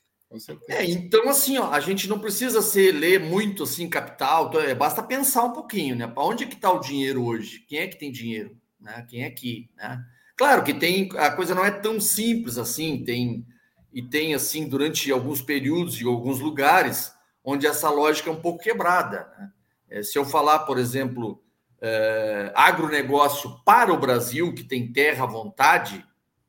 É, 0.68 0.84
então 0.84 1.30
assim, 1.30 1.58
ó, 1.58 1.72
a 1.72 1.80
gente 1.80 2.08
não 2.08 2.20
precisa 2.20 2.62
ser 2.62 2.92
ler 2.92 3.20
muito 3.20 3.64
assim 3.64 3.90
capital, 3.90 4.50
então, 4.50 4.62
é, 4.62 4.76
basta 4.76 5.02
pensar 5.02 5.46
um 5.46 5.54
pouquinho, 5.54 5.96
né? 5.96 6.06
Para 6.06 6.24
onde 6.24 6.44
é 6.44 6.48
que 6.48 6.56
está 6.56 6.72
o 6.72 6.80
dinheiro 6.80 7.24
hoje? 7.24 7.60
Quem 7.68 7.80
é 7.80 7.88
que 7.88 7.98
tem 7.98 8.12
dinheiro? 8.12 8.56
Né? 8.80 9.06
Quem 9.10 9.24
é 9.24 9.30
que, 9.30 9.70
né? 9.76 10.04
Claro 10.38 10.64
que 10.64 10.74
tem 10.74 11.10
a 11.18 11.32
coisa 11.32 11.56
não 11.56 11.66
é 11.66 11.72
tão 11.72 12.00
simples 12.00 12.58
assim, 12.58 13.04
tem 13.04 13.46
e 13.92 14.02
tem 14.04 14.36
assim 14.36 14.68
durante 14.68 15.12
alguns 15.12 15.42
períodos 15.42 16.00
e 16.00 16.06
alguns 16.06 16.40
lugares 16.40 17.12
onde 17.44 17.66
essa 17.66 17.90
lógica 17.90 18.30
é 18.30 18.34
um 18.34 18.42
pouco 18.42 18.64
quebrada. 18.64 19.28
Né? 19.40 19.52
É, 19.90 20.04
se 20.04 20.20
eu 20.20 20.26
falar, 20.26 20.60
por 20.60 20.78
exemplo, 20.78 21.42
é, 21.82 22.52
agronegócio 22.54 23.60
para 23.66 23.92
o 23.92 24.00
Brasil, 24.00 24.54
que 24.54 24.64
tem 24.64 24.92
terra 24.92 25.24
à 25.24 25.28
vontade, 25.28 26.06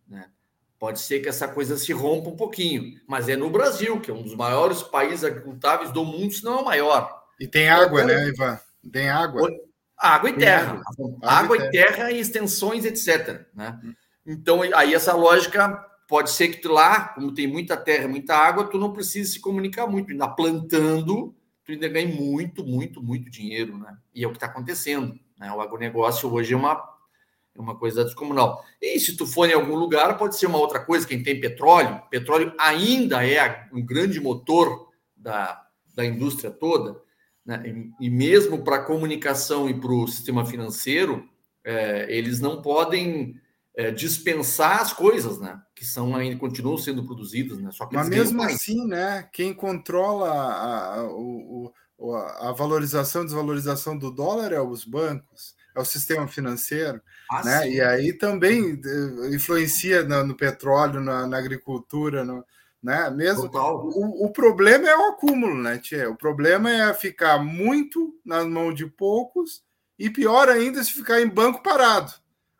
né? 0.07 0.29
pode 0.79 1.01
ser 1.01 1.20
que 1.20 1.29
essa 1.29 1.48
coisa 1.48 1.79
se 1.79 1.92
rompa 1.92 2.29
um 2.29 2.37
pouquinho, 2.37 3.01
mas 3.07 3.29
é 3.29 3.37
no 3.37 3.48
Brasil, 3.48 4.01
que 4.01 4.11
é 4.11 4.14
um 4.14 4.22
dos 4.22 4.35
maiores 4.35 4.83
países 4.83 5.24
agricultáveis 5.24 5.90
do 5.92 6.05
mundo, 6.05 6.33
se 6.33 6.44
não 6.44 6.59
é 6.59 6.61
o 6.61 6.64
maior. 6.64 7.24
E 7.40 7.46
tem 7.46 7.68
água, 7.68 8.03
então, 8.03 8.14
né, 8.14 8.29
Ivan? 8.29 8.61
Tem 8.92 9.09
água. 9.09 9.48
Água 9.99 10.31
e 10.31 10.33
terra. 10.35 10.81
Água, 11.23 11.57
e, 11.57 11.71
terra. 11.71 12.11
e 12.13 12.21
extensões, 12.21 12.85
etc. 12.85 13.47
Né? 13.55 13.79
Então, 14.25 14.63
aí 14.63 14.95
essa 14.95 15.15
lógica 15.15 15.85
pode 16.07 16.31
ser 16.31 16.49
que 16.49 16.69
lá, 16.69 17.09
como 17.09 17.35
tem 17.35 17.47
muita 17.47 17.77
terra, 17.77 18.09
muita 18.09 18.37
água, 18.37 18.65
tu 18.65 18.79
não 18.79 18.93
precisa 18.93 19.33
se 19.33 19.41
comunicar 19.41 19.87
muito. 19.87 20.11
Ainda 20.11 20.29
plantando, 20.29 21.35
tu 21.65 21.73
ainda 21.73 21.89
ganha 21.89 22.09
muito, 22.09 22.65
muito, 22.65 23.03
muito 23.03 23.29
dinheiro, 23.29 23.77
né? 23.77 23.97
E 24.15 24.25
é 24.25 24.27
o 24.27 24.31
que 24.31 24.37
está 24.37 24.47
acontecendo. 24.47 25.19
Né? 25.39 25.53
O 25.53 25.61
agronegócio 25.61 26.33
hoje 26.33 26.55
é 26.55 26.57
uma, 26.57 26.73
é 27.55 27.61
uma 27.61 27.77
coisa 27.77 28.05
descomunal. 28.05 28.65
E 28.81 28.99
se 29.01 29.17
tu 29.17 29.27
for 29.27 29.49
em 29.51 29.53
algum 29.53 29.75
lugar, 29.75 30.17
pode 30.17 30.37
ser 30.37 30.47
uma 30.47 30.59
outra 30.59 30.81
coisa. 30.81 31.07
Quem 31.07 31.23
tem 31.23 31.41
petróleo, 31.41 32.01
petróleo 32.11 32.55
ainda 32.59 33.27
é 33.27 33.69
um 33.73 33.85
grande 33.85 34.21
motor 34.21 34.89
da, 35.17 35.63
da 35.95 36.05
indústria 36.05 36.51
toda. 36.51 37.01
Né? 37.49 37.91
E, 37.99 38.07
e 38.07 38.11
mesmo 38.11 38.63
para 38.63 38.77
a 38.77 38.85
comunicação 38.85 39.71
e 39.71 39.81
para 39.81 39.91
o 39.91 40.07
sistema 40.07 40.45
financeiro, 40.45 41.27
é, 41.65 42.07
eles 42.15 42.41
não 42.41 42.61
podem 42.61 43.37
é, 43.75 43.91
dispensar 43.91 44.83
as 44.83 44.93
coisas, 44.93 45.41
né? 45.41 45.59
Que 45.75 45.83
são 45.83 46.15
ainda 46.15 46.39
continuam 46.39 46.77
sendo 46.77 47.07
produzidas, 47.07 47.59
né? 47.59 47.71
Mas 47.91 48.09
mesmo 48.11 48.43
assim, 48.43 48.87
né? 48.87 49.27
Quem 49.33 49.55
controla 49.55 50.31
a, 50.31 50.95
a, 50.97 51.05
o, 51.09 51.73
a 52.39 52.53
valorização 52.53 53.23
e 53.23 53.25
desvalorização 53.25 53.97
do 53.97 54.11
dólar 54.11 54.53
é 54.53 54.61
os 54.61 54.85
bancos, 54.85 55.55
é 55.75 55.81
o 55.81 55.87
sistema 55.87 56.29
financeiro, 56.29 57.01
ah, 57.31 57.43
né? 57.43 57.63
Sim. 57.63 57.71
E 57.71 57.81
aí 57.81 58.13
também 58.13 58.79
eh, 58.85 59.35
influencia 59.35 60.05
no, 60.05 60.23
no 60.23 60.37
petróleo, 60.37 61.01
na, 61.01 61.27
na 61.27 61.39
agricultura, 61.39 62.25
no, 62.25 62.45
né? 62.83 63.11
Mesmo 63.11 63.51
o, 63.53 64.27
o, 64.27 64.31
problema 64.31 64.88
é 64.88 64.97
o 64.97 65.11
acúmulo, 65.11 65.61
né, 65.61 65.79
Tia? 65.79 66.09
O 66.11 66.17
problema 66.17 66.71
é 66.71 66.95
ficar 66.95 67.38
muito 67.38 68.14
nas 68.25 68.47
mãos 68.47 68.75
de 68.75 68.87
poucos 68.87 69.62
e 69.99 70.09
pior 70.09 70.49
ainda 70.49 70.83
se 70.83 70.93
ficar 70.93 71.21
em 71.21 71.29
banco 71.29 71.62
parado. 71.62 72.12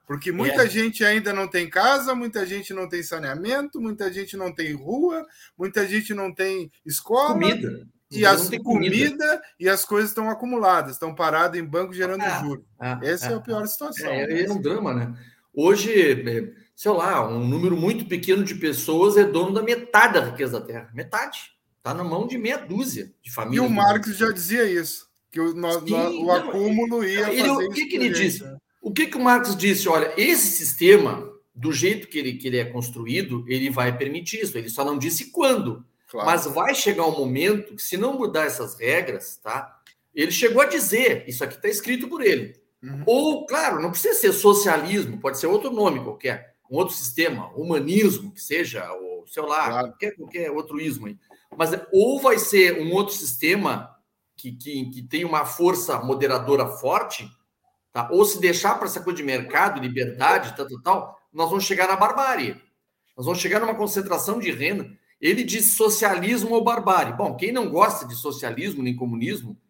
Porque 0.07 0.33
muita 0.33 0.64
é. 0.64 0.68
gente 0.68 1.04
ainda 1.04 1.33
não 1.35 1.46
tem 1.46 1.68
casa, 1.68 2.14
muita 2.14 2.44
gente 2.46 2.72
não 2.72 2.88
tem 2.88 3.02
saneamento, 3.02 3.81
muita 3.81 4.11
gente 4.11 4.37
não 4.37 4.52
tem 4.52 4.72
rua, 4.72 5.26
muita 5.57 5.87
gente 5.87 6.14
não 6.14 6.35
tem 6.35 6.72
escola. 6.85 7.35
Comida. 7.35 7.87
E 8.11 8.24
as 8.24 8.48
comida, 8.48 8.64
comida, 8.64 9.42
e 9.61 9.68
as 9.68 9.85
coisas 9.85 10.11
estão 10.11 10.31
acumuladas, 10.31 10.92
estão 10.92 11.14
paradas 11.14 11.61
em 11.61 11.64
banco 11.64 11.92
gerando 11.92 12.22
ah, 12.22 12.40
juros. 12.40 12.64
Ah, 12.81 12.98
Essa 13.02 13.28
ah, 13.28 13.33
é 13.33 13.35
a 13.35 13.40
pior 13.40 13.66
situação. 13.66 14.11
É, 14.11 14.44
é 14.44 14.50
um 14.50 14.62
drama, 14.62 14.94
né? 14.94 15.14
Hoje, 15.52 15.92
é, 16.00 16.52
sei 16.78 16.92
lá, 16.92 17.28
um 17.28 17.44
número 17.44 17.76
muito 17.76 18.04
pequeno 18.04 18.44
de 18.44 18.54
pessoas 18.54 19.16
é 19.16 19.24
dono 19.24 19.52
da 19.52 19.60
metade 19.60 20.14
da 20.14 20.26
riqueza 20.26 20.60
da 20.60 20.64
Terra. 20.64 20.88
Metade. 20.94 21.50
Está 21.76 21.92
na 21.92 22.04
mão 22.04 22.24
de 22.24 22.38
meia 22.38 22.56
dúzia 22.56 23.12
de 23.20 23.32
famílias. 23.32 23.64
E 23.64 23.66
o 23.66 23.68
Marx 23.68 24.16
já 24.16 24.30
dizia 24.30 24.62
isso, 24.62 25.08
que 25.28 25.40
o, 25.40 25.54
no, 25.54 25.72
Sim, 25.72 25.90
no, 25.90 26.26
o 26.26 26.30
acúmulo 26.30 27.04
ia 27.04 27.32
ele, 27.32 27.48
fazer 27.48 27.66
O 27.66 27.70
que, 27.72 27.86
que 27.86 27.96
ele 27.96 28.10
disse? 28.10 28.44
O 28.80 28.92
que, 28.92 29.08
que 29.08 29.16
o 29.16 29.20
Marx 29.20 29.56
disse? 29.56 29.88
Olha, 29.88 30.14
esse 30.16 30.52
sistema, 30.52 31.28
do 31.52 31.72
jeito 31.72 32.06
que 32.06 32.16
ele, 32.16 32.34
que 32.34 32.46
ele 32.46 32.58
é 32.58 32.64
construído, 32.66 33.44
ele 33.48 33.70
vai 33.70 33.98
permitir 33.98 34.42
isso. 34.42 34.56
Ele 34.56 34.70
só 34.70 34.84
não 34.84 34.96
disse 34.96 35.32
quando. 35.32 35.84
Claro. 36.06 36.28
Mas 36.28 36.46
vai 36.46 36.76
chegar 36.76 37.06
um 37.06 37.18
momento 37.18 37.74
que, 37.74 37.82
se 37.82 37.96
não 37.96 38.16
mudar 38.16 38.44
essas 38.44 38.78
regras, 38.78 39.36
tá? 39.42 39.80
Ele 40.14 40.30
chegou 40.30 40.62
a 40.62 40.66
dizer, 40.66 41.24
isso 41.26 41.42
aqui 41.42 41.56
está 41.56 41.68
escrito 41.68 42.06
por 42.06 42.22
ele. 42.22 42.54
Uhum. 42.80 43.02
Ou, 43.04 43.46
claro, 43.46 43.82
não 43.82 43.90
precisa 43.90 44.14
ser 44.14 44.32
socialismo, 44.32 45.18
pode 45.18 45.40
ser 45.40 45.48
outro 45.48 45.72
nome 45.72 46.04
qualquer, 46.04 46.54
um 46.70 46.76
outro 46.76 46.94
sistema, 46.94 47.50
humanismo, 47.54 48.33
que 48.33 48.40
seja, 48.40 48.92
ou 48.92 49.26
sei 49.26 49.42
lá, 49.42 49.68
claro. 49.68 49.88
qualquer, 49.88 50.16
qualquer 50.16 50.50
outro 50.50 50.81
ismo 50.81 51.07
aí. 51.07 51.18
Mas 51.57 51.70
ou 51.92 52.20
vai 52.20 52.38
ser 52.38 52.81
um 52.81 52.92
outro 52.92 53.14
sistema 53.14 53.94
que, 54.37 54.52
que, 54.52 54.90
que 54.90 55.02
tem 55.02 55.24
uma 55.24 55.44
força 55.44 55.98
moderadora 56.00 56.66
forte, 56.66 57.28
tá? 57.92 58.09
ou 58.12 58.24
se 58.24 58.40
deixar 58.40 58.74
para 58.74 58.87
essa 58.87 59.00
coisa 59.00 59.16
de 59.16 59.22
mercado, 59.22 59.81
liberdade, 59.81 60.57
tal, 60.57 60.68
tal, 60.68 60.83
tal, 60.83 61.18
nós 61.33 61.48
vamos 61.50 61.64
chegar 61.64 61.88
na 61.88 61.96
barbárie. 61.96 62.61
Nós 63.16 63.26
vamos 63.26 63.40
chegar 63.40 63.61
numa 63.61 63.74
concentração 63.74 64.38
de 64.38 64.50
renda. 64.50 64.88
Ele 65.20 65.42
diz 65.42 65.74
socialismo 65.74 66.54
ou 66.54 66.62
barbárie. 66.62 67.14
Bom, 67.14 67.35
quem 67.35 67.50
não 67.50 67.68
gosta 67.68 68.07
de 68.07 68.14
socialismo 68.14 68.83
nem 68.83 68.94
comunismo 68.94 69.61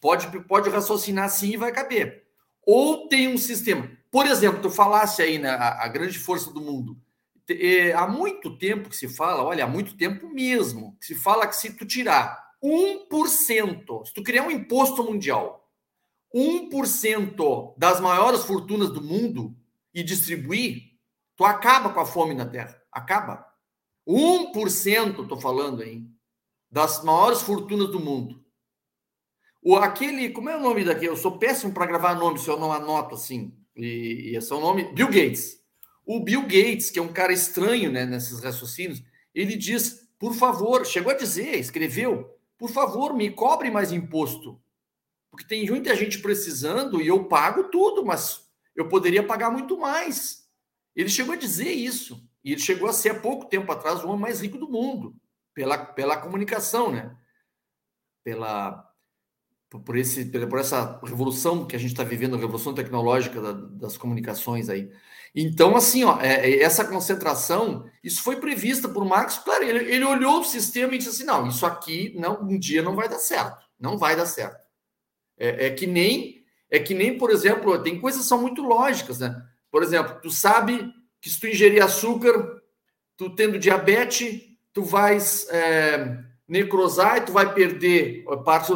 pode, 0.00 0.26
pode 0.44 0.68
raciocinar 0.68 1.26
assim 1.26 1.52
e 1.52 1.56
vai 1.56 1.70
caber. 1.70 2.24
Ou 2.66 3.08
tem 3.08 3.28
um 3.28 3.38
sistema. 3.38 3.88
Por 4.10 4.26
exemplo, 4.26 4.62
tu 4.62 4.70
falasse 4.70 5.22
aí 5.22 5.38
na 5.38 5.58
né, 5.58 5.64
a 5.78 5.88
grande 5.88 6.18
força 6.18 6.52
do 6.52 6.60
mundo. 6.60 6.98
É, 7.48 7.92
há 7.92 8.08
muito 8.08 8.56
tempo 8.58 8.88
que 8.88 8.96
se 8.96 9.08
fala, 9.08 9.44
olha, 9.44 9.64
há 9.64 9.68
muito 9.68 9.96
tempo 9.96 10.28
mesmo, 10.28 10.96
que 10.98 11.06
se 11.06 11.14
fala 11.14 11.46
que 11.46 11.54
se 11.54 11.72
tu 11.74 11.86
tirar 11.86 12.46
1%, 12.62 14.06
se 14.06 14.12
tu 14.12 14.22
criar 14.22 14.42
um 14.44 14.50
imposto 14.50 15.04
mundial, 15.04 15.70
1% 16.34 17.74
das 17.76 18.00
maiores 18.00 18.42
fortunas 18.42 18.90
do 18.90 19.00
mundo 19.00 19.54
e 19.94 20.02
distribuir, 20.02 20.92
tu 21.36 21.44
acaba 21.44 21.90
com 21.90 22.00
a 22.00 22.06
fome 22.06 22.34
na 22.34 22.46
Terra. 22.46 22.80
Acaba. 22.90 23.46
1%, 24.06 25.22
estou 25.22 25.40
falando 25.40 25.82
aí, 25.82 26.04
das 26.70 27.02
maiores 27.02 27.42
fortunas 27.42 27.90
do 27.90 28.00
mundo. 28.00 28.44
O, 29.62 29.76
aquele, 29.76 30.30
como 30.30 30.48
é 30.48 30.56
o 30.56 30.60
nome 30.60 30.84
daqui? 30.84 31.06
Eu 31.06 31.16
sou 31.16 31.38
péssimo 31.38 31.72
para 31.72 31.86
gravar 31.86 32.14
nome 32.14 32.38
se 32.38 32.48
eu 32.48 32.58
não 32.58 32.72
anoto 32.72 33.14
assim. 33.14 33.52
E, 33.76 34.30
e 34.30 34.36
esse 34.36 34.52
é 34.52 34.56
o 34.56 34.60
nome, 34.60 34.92
Bill 34.92 35.08
Gates. 35.08 35.62
O 36.04 36.20
Bill 36.20 36.42
Gates, 36.42 36.90
que 36.90 36.98
é 36.98 37.02
um 37.02 37.12
cara 37.12 37.32
estranho 37.32 37.92
né, 37.92 38.06
nesses 38.06 38.40
raciocínios, 38.40 39.02
ele 39.34 39.56
diz, 39.56 40.08
por 40.18 40.34
favor, 40.34 40.86
chegou 40.86 41.12
a 41.12 41.16
dizer, 41.16 41.58
escreveu, 41.58 42.34
por 42.56 42.70
favor, 42.70 43.12
me 43.12 43.30
cobre 43.30 43.70
mais 43.70 43.92
imposto. 43.92 44.60
Porque 45.30 45.46
tem 45.46 45.68
muita 45.68 45.94
gente 45.94 46.20
precisando 46.20 47.02
e 47.02 47.08
eu 47.08 47.24
pago 47.24 47.64
tudo, 47.64 48.04
mas 48.04 48.48
eu 48.74 48.88
poderia 48.88 49.22
pagar 49.22 49.50
muito 49.50 49.78
mais. 49.78 50.48
Ele 50.94 51.10
chegou 51.10 51.34
a 51.34 51.38
dizer 51.38 51.70
isso. 51.70 52.26
E 52.42 52.52
ele 52.52 52.60
chegou 52.60 52.88
a 52.88 52.92
ser, 52.92 53.10
há 53.10 53.20
pouco 53.20 53.46
tempo 53.46 53.70
atrás, 53.70 54.02
o 54.02 54.08
homem 54.08 54.20
mais 54.20 54.40
rico 54.40 54.56
do 54.56 54.70
mundo, 54.70 55.14
pela, 55.52 55.76
pela 55.76 56.16
comunicação, 56.16 56.92
né? 56.92 57.14
Pela, 58.24 58.88
por, 59.68 59.96
esse, 59.96 60.24
por 60.26 60.58
essa 60.58 61.00
revolução 61.04 61.66
que 61.66 61.76
a 61.76 61.78
gente 61.78 61.90
está 61.90 62.04
vivendo, 62.04 62.36
a 62.36 62.38
revolução 62.38 62.74
tecnológica 62.74 63.40
da, 63.40 63.52
das 63.52 63.96
comunicações 63.96 64.68
aí. 64.68 64.90
Então, 65.34 65.76
assim, 65.76 66.04
ó, 66.04 66.18
é, 66.20 66.48
é, 66.50 66.62
essa 66.62 66.84
concentração, 66.84 67.84
isso 68.02 68.22
foi 68.22 68.36
prevista 68.36 68.88
por 68.88 69.04
Marx, 69.04 69.38
claro, 69.38 69.64
ele, 69.64 69.92
ele 69.92 70.04
olhou 70.04 70.40
o 70.40 70.44
sistema 70.44 70.94
e 70.94 70.98
disse 70.98 71.10
assim, 71.10 71.24
não, 71.24 71.46
isso 71.46 71.66
aqui 71.66 72.14
não, 72.16 72.42
um 72.42 72.58
dia 72.58 72.80
não 72.82 72.94
vai 72.94 73.08
dar 73.08 73.18
certo, 73.18 73.66
não 73.78 73.98
vai 73.98 74.16
dar 74.16 74.26
certo. 74.26 74.64
É, 75.36 75.66
é 75.66 75.70
que 75.70 75.86
nem, 75.86 76.42
é 76.70 76.78
que 76.78 76.94
nem, 76.94 77.18
por 77.18 77.30
exemplo, 77.30 77.82
tem 77.82 78.00
coisas 78.00 78.22
que 78.22 78.28
são 78.28 78.40
muito 78.40 78.62
lógicas, 78.62 79.18
né? 79.18 79.36
Por 79.70 79.82
exemplo, 79.82 80.18
tu 80.22 80.30
sabe 80.30 80.90
que 81.20 81.28
se 81.28 81.38
tu 81.38 81.46
ingerir 81.48 81.82
açúcar, 81.82 82.62
tu 83.16 83.28
tendo 83.34 83.58
diabetes, 83.58 84.40
tu 84.72 84.82
vais 84.82 85.46
é, 85.50 86.18
necrosar 86.48 87.18
e 87.18 87.20
tu 87.22 87.32
vai 87.32 87.52
perder 87.52 88.24
parte. 88.44 88.72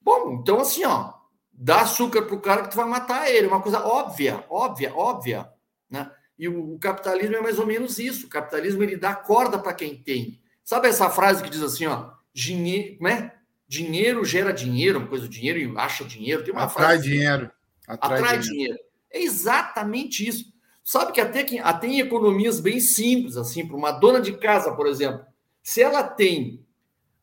Bom, 0.00 0.38
então 0.40 0.60
assim, 0.60 0.84
ó, 0.84 1.12
dá 1.52 1.82
açúcar 1.82 2.22
pro 2.22 2.40
cara 2.40 2.62
que 2.62 2.70
tu 2.70 2.76
vai 2.76 2.86
matar 2.86 3.30
ele, 3.30 3.46
uma 3.46 3.60
coisa 3.60 3.80
óbvia, 3.80 4.44
óbvia, 4.48 4.94
óbvia. 4.94 5.48
Né? 5.90 6.10
E 6.38 6.48
o, 6.48 6.74
o, 6.74 6.78
capitalismo 6.78 7.36
é 7.36 7.40
mais 7.40 7.58
ou 7.58 7.66
menos 7.66 7.98
isso. 7.98 8.26
O 8.26 8.30
capitalismo 8.30 8.82
ele 8.82 8.96
dá 8.96 9.14
corda 9.14 9.58
para 9.58 9.74
quem 9.74 9.96
tem. 9.96 10.40
Sabe 10.64 10.88
essa 10.88 11.10
frase 11.10 11.42
que 11.42 11.50
diz 11.50 11.62
assim, 11.62 11.86
ó, 11.86 12.12
dinheiro, 12.32 12.96
como 12.96 13.08
é? 13.08 13.34
Dinheiro 13.68 14.24
gera 14.24 14.52
dinheiro, 14.52 14.98
uma 14.98 15.08
coisa 15.08 15.26
do 15.26 15.30
dinheiro 15.30 15.78
acha 15.78 16.04
dinheiro. 16.04 16.42
Tem 16.42 16.52
uma 16.52 16.64
atrai 16.64 16.96
frase 16.96 17.10
dinheiro. 17.10 17.50
Atrai, 17.86 18.18
atrai 18.18 18.38
dinheiro. 18.38 18.74
dinheiro. 18.74 18.78
É 19.12 19.20
exatamente 19.20 20.26
isso. 20.26 20.50
Sabe 20.82 21.12
que 21.12 21.20
até, 21.20 21.44
que 21.44 21.58
até 21.58 21.86
em 21.86 22.00
economias 22.00 22.58
bem 22.58 22.80
simples, 22.80 23.36
assim, 23.36 23.66
para 23.66 23.76
uma 23.76 23.92
dona 23.92 24.20
de 24.20 24.32
casa, 24.32 24.72
por 24.74 24.86
exemplo, 24.86 25.24
se 25.62 25.82
ela 25.82 26.02
tem 26.02 26.64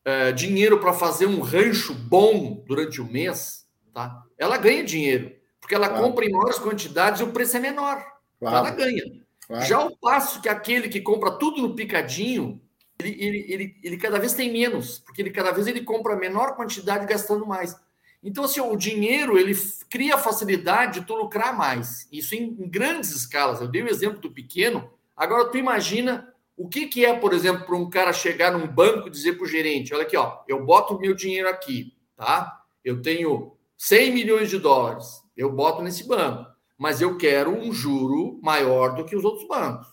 é, 0.08 0.32
dinheiro 0.32 0.80
para 0.80 0.94
fazer 0.94 1.26
um 1.26 1.40
rancho 1.40 1.92
bom 1.92 2.64
durante 2.66 2.98
o 2.98 3.04
mês, 3.04 3.66
tá? 3.92 4.22
ela 4.38 4.56
ganha 4.56 4.82
dinheiro, 4.82 5.36
porque 5.60 5.74
ela 5.74 5.86
claro. 5.86 6.02
compra 6.02 6.24
em 6.24 6.30
maiores 6.30 6.58
quantidades 6.58 7.20
e 7.20 7.24
o 7.24 7.30
preço 7.30 7.58
é 7.58 7.60
menor. 7.60 8.02
Claro. 8.40 8.56
Ela 8.56 8.70
ganha. 8.70 9.02
Claro. 9.46 9.66
Já 9.66 9.84
o 9.84 9.94
passo 9.98 10.40
que 10.40 10.48
aquele 10.48 10.88
que 10.88 11.02
compra 11.02 11.32
tudo 11.32 11.60
no 11.60 11.74
picadinho, 11.74 12.58
ele, 12.98 13.22
ele, 13.22 13.52
ele, 13.52 13.76
ele 13.84 13.96
cada 13.98 14.18
vez 14.18 14.32
tem 14.32 14.50
menos, 14.50 14.98
porque 15.00 15.20
ele 15.20 15.30
cada 15.30 15.50
vez 15.50 15.66
ele 15.66 15.82
compra 15.82 16.16
menor 16.16 16.56
quantidade 16.56 17.06
gastando 17.06 17.44
mais. 17.44 17.76
Então, 18.24 18.44
assim, 18.44 18.60
o 18.60 18.76
dinheiro 18.76 19.38
ele 19.38 19.54
cria 19.90 20.16
facilidade 20.16 21.00
de 21.00 21.06
tu 21.06 21.14
lucrar 21.14 21.54
mais. 21.54 22.08
Isso 22.10 22.34
em, 22.34 22.56
em 22.58 22.66
grandes 22.66 23.14
escalas. 23.14 23.60
Eu 23.60 23.68
dei 23.68 23.82
o 23.82 23.90
exemplo 23.90 24.20
do 24.20 24.30
pequeno. 24.30 24.90
Agora, 25.14 25.50
tu 25.50 25.58
imagina 25.58 26.32
o 26.58 26.68
que, 26.68 26.86
que 26.86 27.06
é, 27.06 27.14
por 27.14 27.32
exemplo, 27.32 27.64
para 27.64 27.76
um 27.76 27.88
cara 27.88 28.12
chegar 28.12 28.52
num 28.52 28.66
banco 28.66 29.08
e 29.08 29.10
dizer 29.10 29.34
para 29.34 29.44
o 29.44 29.48
gerente: 29.48 29.94
olha 29.94 30.02
aqui, 30.02 30.16
ó, 30.16 30.40
eu 30.46 30.64
boto 30.64 30.94
o 30.94 31.00
meu 31.00 31.14
dinheiro 31.14 31.48
aqui, 31.48 31.94
tá? 32.16 32.60
Eu 32.84 33.00
tenho 33.00 33.56
100 33.76 34.12
milhões 34.12 34.50
de 34.50 34.58
dólares, 34.58 35.22
eu 35.36 35.50
boto 35.50 35.82
nesse 35.82 36.06
banco 36.06 36.58
mas 36.78 37.00
eu 37.02 37.18
quero 37.18 37.50
um 37.50 37.72
juro 37.72 38.38
maior 38.40 38.94
do 38.94 39.04
que 39.04 39.16
os 39.16 39.24
outros 39.24 39.46
bancos. 39.48 39.88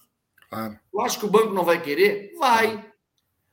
Claro. 0.47 0.80
Eu 0.93 1.01
acho 1.01 1.19
que 1.19 1.25
o 1.25 1.30
banco 1.30 1.51
não 1.51 1.65
vai 1.65 1.82
querer? 1.82 2.34
Vai. 2.38 2.86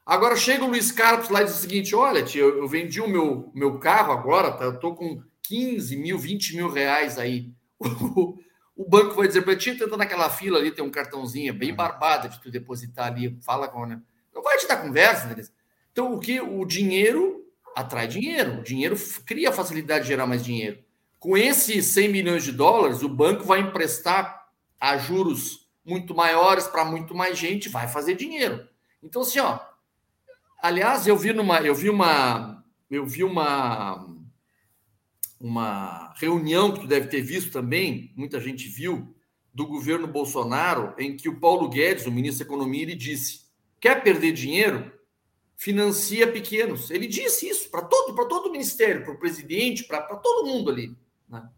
Agora 0.05 0.37
chega 0.37 0.65
o 0.65 0.69
Luiz 0.69 0.93
Carlos 0.93 1.31
lá 1.31 1.41
e 1.41 1.47
diz 1.47 1.55
o 1.55 1.61
seguinte: 1.61 1.95
olha, 1.95 2.23
tia, 2.23 2.43
eu, 2.43 2.69
vendi 2.69 3.01
o 3.01 3.09
meu, 3.09 3.51
meu 3.55 3.79
carro 3.79 4.13
agora, 4.13 4.53
tá? 4.53 4.65
eu 4.65 4.75
estou 4.75 4.95
com 4.95 5.23
15 5.45 5.97
mil, 5.97 6.19
20 6.19 6.57
mil 6.57 6.69
reais 6.69 7.19
aí. 7.19 7.51
O, 8.77 8.89
banco 8.89 9.15
vai 9.15 9.29
dizer 9.29 9.43
para 9.43 9.57
ti, 9.57 9.75
tenta 9.75 9.97
naquela 9.97 10.31
fila 10.31 10.59
ali, 10.59 10.71
tem 10.71 10.85
um 10.85 10.91
cartãozinho 10.91 11.51
é 11.51 11.53
bem 11.53 11.75
barbado 11.75 12.29
de 12.29 12.41
tu 12.41 12.51
depositar 12.51 13.09
ali, 13.09 13.39
fala 13.43 13.69
com. 13.69 13.85
Né? 13.87 14.01
Não 14.35 14.43
vai 14.43 14.57
te 14.59 14.67
dar 14.67 14.79
conversa, 14.79 15.27
né? 15.27 15.43
Então, 15.93 16.15
o 16.15 16.19
que? 16.19 16.41
O 16.41 16.65
dinheiro 16.65 17.45
atrai 17.77 18.09
dinheiro. 18.09 18.61
O 18.61 18.63
dinheiro 18.63 18.97
cria 19.27 19.53
facilidade 19.53 20.05
de 20.05 20.09
gerar 20.09 20.27
mais 20.27 20.45
dinheiro. 20.45 20.83
Com 21.19 21.37
esses 21.37 21.87
100 21.87 22.09
milhões 22.09 22.45
de 22.45 22.53
dólares, 22.53 23.03
o 23.03 23.09
banco 23.09 23.45
vai 23.45 23.61
emprestar 23.61 24.49
a 24.81 24.97
juros 24.97 25.69
muito 25.85 26.15
maiores 26.15 26.67
para 26.67 26.85
muito 26.85 27.15
mais 27.15 27.39
gente, 27.39 27.69
vai 27.69 27.89
fazer 27.89 28.15
dinheiro. 28.15 28.67
Então, 29.03 29.23
assim, 29.23 29.39
ó. 29.39 29.59
Aliás, 30.61 31.07
eu 31.07 31.17
vi 31.17 31.33
numa, 31.33 31.61
eu 31.61 31.75
vi 31.75 31.91
uma, 31.91 32.65
eu 32.91 33.05
vi 33.05 33.25
uma, 33.25 34.07
uma 35.43 36.15
reunião 36.17 36.73
que 36.73 36.81
tu 36.81 36.87
deve 36.87 37.09
ter 37.09 37.21
visto 37.21 37.51
também, 37.51 38.13
muita 38.17 38.41
gente 38.41 38.69
viu, 38.69 39.13
do 39.53 39.67
governo 39.67 40.07
Bolsonaro, 40.07 40.95
em 40.97 41.17
que 41.17 41.29
o 41.29 41.41
Paulo 41.41 41.69
Guedes, 41.69 42.07
o 42.07 42.13
ministro 42.13 42.45
da 42.45 42.49
Economia, 42.49 42.83
ele 42.83 42.95
disse: 42.95 43.43
quer 43.81 44.03
perder 44.03 44.33
dinheiro? 44.33 44.93
Financia 45.57 46.31
pequenos. 46.31 46.91
Ele 46.91 47.07
disse 47.07 47.49
isso 47.49 47.71
para 47.71 47.83
todo, 47.83 48.15
todo 48.29 48.49
o 48.49 48.53
ministério, 48.53 49.05
para 49.05 49.15
o 49.15 49.19
presidente, 49.19 49.85
para 49.85 50.03
todo 50.17 50.47
mundo 50.47 50.71
ali. 50.71 50.97
Né? 51.29 51.49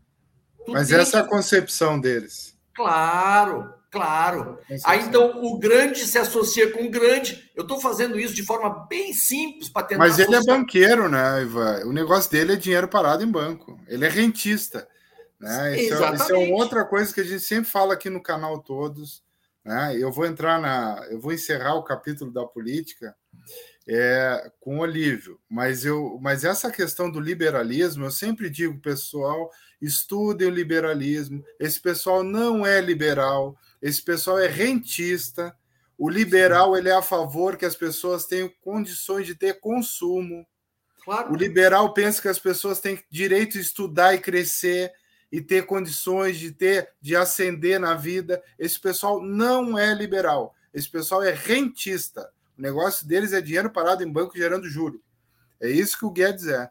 Mas 0.67 0.91
essa 0.91 1.19
é 1.19 1.21
a 1.21 1.27
concepção 1.27 2.01
deles. 2.01 2.59
Claro, 2.75 3.73
claro. 3.95 4.59
Aí 4.85 5.01
então 5.05 5.45
o 5.45 5.57
grande 5.57 6.05
se 6.05 6.19
associa 6.19 6.73
com 6.73 6.85
o 6.85 6.91
grande. 6.91 7.49
Eu 7.55 7.63
estou 7.63 7.81
fazendo 7.81 8.19
isso 8.19 8.35
de 8.35 8.43
forma 8.43 8.87
bem 8.89 9.13
simples 9.13 9.69
para 9.69 9.87
tentar. 9.87 10.05
Mas 10.05 10.19
ele 10.19 10.35
é 10.35 10.39
associar. 10.39 10.57
é 10.57 10.59
banqueiro, 10.59 11.09
né, 11.09 11.43
Ivan? 11.43 11.87
O 11.87 11.93
negócio 11.93 12.29
dele 12.31 12.55
é 12.55 12.57
dinheiro 12.57 12.89
parado 12.89 13.23
em 13.23 13.31
banco. 13.31 13.81
Ele 13.87 14.05
é 14.05 14.09
rentista. 14.09 14.89
Né? 15.39 15.81
Isso, 15.81 16.03
é, 16.03 16.15
isso 16.15 16.35
é 16.35 16.39
outra 16.53 16.85
coisa 16.85 17.15
que 17.15 17.21
a 17.21 17.25
gente 17.25 17.45
sempre 17.45 17.71
fala 17.71 17.95
aqui 17.95 18.11
no 18.11 18.21
canal 18.21 18.59
todos. 18.59 19.23
Né? 19.65 19.97
Eu 19.97 20.11
vou 20.11 20.27
entrar 20.27 20.61
na. 20.61 21.07
Eu 21.09 21.21
vou 21.21 21.33
encerrar 21.33 21.75
o 21.75 21.85
capítulo 21.85 22.33
da 22.33 22.45
política 22.45 23.15
é, 23.87 24.51
com 24.61 24.79
Olívio, 24.79 25.39
mas 25.49 25.85
eu, 25.85 26.19
mas 26.21 26.45
essa 26.45 26.71
questão 26.71 27.11
do 27.11 27.21
liberalismo, 27.21 28.05
eu 28.05 28.11
sempre 28.11 28.49
digo, 28.49 28.81
pessoal, 28.81 29.51
estudem 29.81 30.49
o 30.49 30.51
liberalismo. 30.51 31.45
Esse 31.61 31.81
pessoal 31.81 32.23
não 32.23 32.67
é 32.67 32.81
liberal, 32.81 33.57
esse 33.85 34.01
pessoal 34.01 34.39
é 34.39 34.47
rentista. 34.47 35.55
O 35.99 36.09
liberal 36.09 36.75
ele 36.75 36.89
é 36.89 36.95
a 36.95 37.03
favor 37.03 37.55
que 37.55 37.67
as 37.67 37.77
pessoas 37.77 38.25
tenham 38.25 38.51
condições 38.63 39.27
de 39.27 39.35
ter 39.35 39.61
consumo. 39.61 40.47
Claro. 41.05 41.35
O 41.35 41.37
liberal 41.37 41.93
pensa 41.93 42.23
que 42.23 42.29
as 42.29 42.39
pessoas 42.39 42.81
têm 42.81 42.99
direito 43.11 43.53
de 43.53 43.61
estudar 43.61 44.15
e 44.15 44.19
crescer 44.19 44.91
e 45.31 45.39
ter 45.43 45.67
condições 45.67 46.39
de 46.39 46.51
ter 46.51 46.95
de 46.99 47.15
ascender 47.15 47.79
na 47.79 47.95
vida. 47.95 48.43
Esse 48.59 48.81
pessoal 48.81 49.21
não 49.21 49.79
é 49.79 49.93
liberal. 49.93 50.55
Esse 50.73 50.89
pessoal 50.89 51.23
é 51.23 51.33
rentista. 51.33 52.33
O 52.57 52.63
negócio 52.63 53.07
deles 53.07 53.35
é 53.35 53.41
dinheiro 53.43 53.69
parado 53.69 54.03
em 54.03 54.11
banco 54.11 54.35
gerando 54.35 54.67
juro. 54.67 54.99
É 55.61 55.69
isso 55.69 55.99
que 55.99 56.07
o 56.07 56.11
Guedes 56.11 56.47
é. 56.47 56.71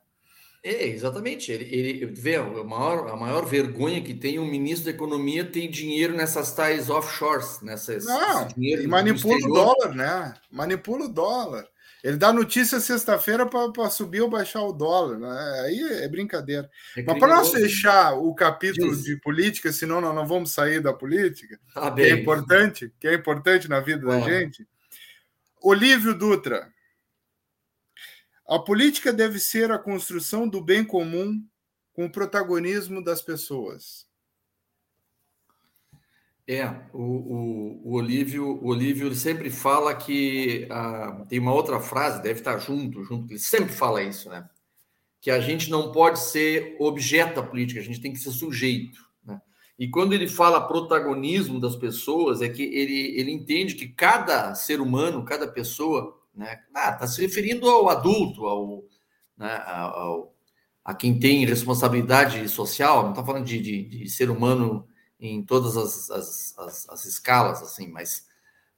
É, 0.64 0.88
exatamente. 0.88 1.51
Ele, 1.51 1.66
ele 1.76 2.05
vê 2.05 2.38
a 2.38 2.43
maior, 2.43 3.09
a 3.09 3.16
maior 3.18 3.45
vergonha 3.45 4.01
que 4.01 4.14
tem 4.14 4.39
um 4.39 4.49
ministro 4.49 4.86
da 4.86 4.91
economia 4.91 5.43
tem 5.43 5.70
dinheiro 5.70 6.16
nessas 6.16 6.53
tais 6.53 6.89
offshores, 6.89 7.59
nessas. 7.61 8.05
Não, 8.05 8.47
e 8.57 8.88
manipula 8.88 9.36
o 9.36 9.53
dólar, 9.53 9.93
né? 9.93 10.34
Manipula 10.49 11.05
o 11.05 11.09
dólar. 11.09 11.68
Ele 12.01 12.18
dá 12.18 12.34
notícia 12.34 12.82
sexta-feira 12.82 13.45
para 13.45 13.89
subir 13.89 14.22
ou 14.22 14.30
baixar 14.30 14.61
o 14.61 14.74
dólar. 14.74 15.18
Né? 15.18 15.61
Aí 15.66 16.03
é 16.03 16.07
brincadeira. 16.09 16.70
É 16.97 17.03
Mas 17.03 17.18
para 17.18 17.36
nós 17.36 17.49
fechar 17.49 18.14
o 18.14 18.36
capítulo 18.36 18.93
de 18.95 19.16
política, 19.18 19.72
senão 19.72 20.01
nós 20.01 20.14
não 20.14 20.28
vamos 20.28 20.51
sair 20.51 20.82
da 20.82 20.91
política, 20.91 21.57
tá 21.74 21.91
que 21.91 22.01
é 22.01 22.09
importante, 22.09 22.93
que 22.99 23.07
é 23.07 23.14
importante 23.14 23.70
na 23.70 23.80
vida 23.80 24.05
da 24.05 24.20
gente. 24.20 24.68
Olívio 25.61 26.14
Dutra. 26.14 26.68
A 28.47 28.59
política 28.59 29.13
deve 29.13 29.39
ser 29.39 29.71
a 29.71 29.79
construção 29.79 30.47
do 30.47 30.61
bem 30.61 30.83
comum 30.83 31.41
com 31.93 32.05
o 32.05 32.11
protagonismo 32.11 33.03
das 33.03 33.21
pessoas. 33.21 34.05
É, 36.45 36.67
o, 36.91 37.01
o, 37.01 37.81
o, 37.85 37.93
Olívio, 37.93 38.45
o 38.45 38.67
Olívio 38.67 39.13
sempre 39.15 39.49
fala 39.49 39.95
que 39.95 40.67
ah, 40.69 41.25
tem 41.29 41.39
uma 41.39 41.53
outra 41.53 41.79
frase, 41.79 42.21
deve 42.21 42.39
estar 42.39 42.57
junto, 42.57 43.01
junto, 43.05 43.31
ele 43.31 43.39
sempre 43.39 43.71
fala 43.71 44.03
isso, 44.03 44.29
né? 44.29 44.49
Que 45.21 45.31
a 45.31 45.39
gente 45.39 45.69
não 45.69 45.93
pode 45.93 46.19
ser 46.19 46.75
objeto 46.79 47.35
da 47.35 47.47
política, 47.47 47.79
a 47.79 47.83
gente 47.83 48.01
tem 48.01 48.11
que 48.11 48.19
ser 48.19 48.31
sujeito. 48.31 48.99
Né? 49.23 49.41
E 49.79 49.87
quando 49.87 50.11
ele 50.11 50.27
fala 50.27 50.67
protagonismo 50.67 51.61
das 51.61 51.77
pessoas, 51.77 52.41
é 52.41 52.49
que 52.49 52.61
ele, 52.61 53.17
ele 53.17 53.31
entende 53.31 53.75
que 53.75 53.87
cada 53.87 54.53
ser 54.53 54.81
humano, 54.81 55.23
cada 55.23 55.47
pessoa, 55.47 56.19
né? 56.36 56.61
Ah, 56.73 56.91
está 56.91 57.07
se 57.07 57.21
referindo 57.21 57.69
ao 57.69 57.89
adulto, 57.89 58.45
ao, 58.45 58.84
né, 59.38 59.63
ao, 59.65 60.34
a 60.84 60.93
quem 60.93 61.17
tem 61.17 61.45
responsabilidade 61.45 62.47
social, 62.49 63.03
não 63.03 63.11
está 63.11 63.23
falando 63.23 63.45
de, 63.45 63.59
de, 63.59 63.84
de 63.84 64.09
ser 64.09 64.29
humano 64.29 64.88
em 65.19 65.41
todas 65.43 65.77
as, 65.77 66.09
as, 66.09 66.59
as, 66.59 66.89
as 66.89 67.05
escalas, 67.05 67.61
assim, 67.61 67.88
mas 67.88 68.25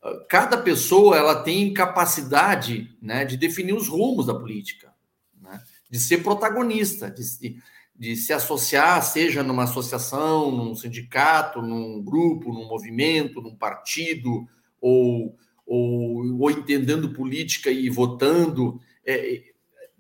uh, 0.03 0.25
cada 0.29 0.57
pessoa 0.57 1.17
ela 1.17 1.41
tem 1.41 1.73
capacidade 1.73 2.95
né, 3.01 3.25
de 3.25 3.35
definir 3.35 3.73
os 3.73 3.87
rumos 3.87 4.27
da 4.27 4.35
política, 4.35 4.93
né, 5.41 5.63
de 5.89 5.99
ser 5.99 6.19
protagonista, 6.19 7.09
de, 7.09 7.23
de, 7.39 7.63
de, 7.95 8.15
se 8.15 8.31
associar, 8.31 9.01
seja 9.01 9.41
numa 9.41 9.63
associação, 9.63 10.51
num 10.51 10.75
sindicato, 10.75 11.61
num 11.61 12.03
grupo, 12.03 12.53
num 12.53 12.67
movimento, 12.67 13.41
num 13.41 13.55
partido, 13.55 14.47
ou, 14.79 15.35
ou, 15.65 16.39
ou 16.39 16.51
entendendo 16.51 17.13
política 17.13 17.71
e 17.71 17.89
votando. 17.89 18.79
É, 19.05 19.43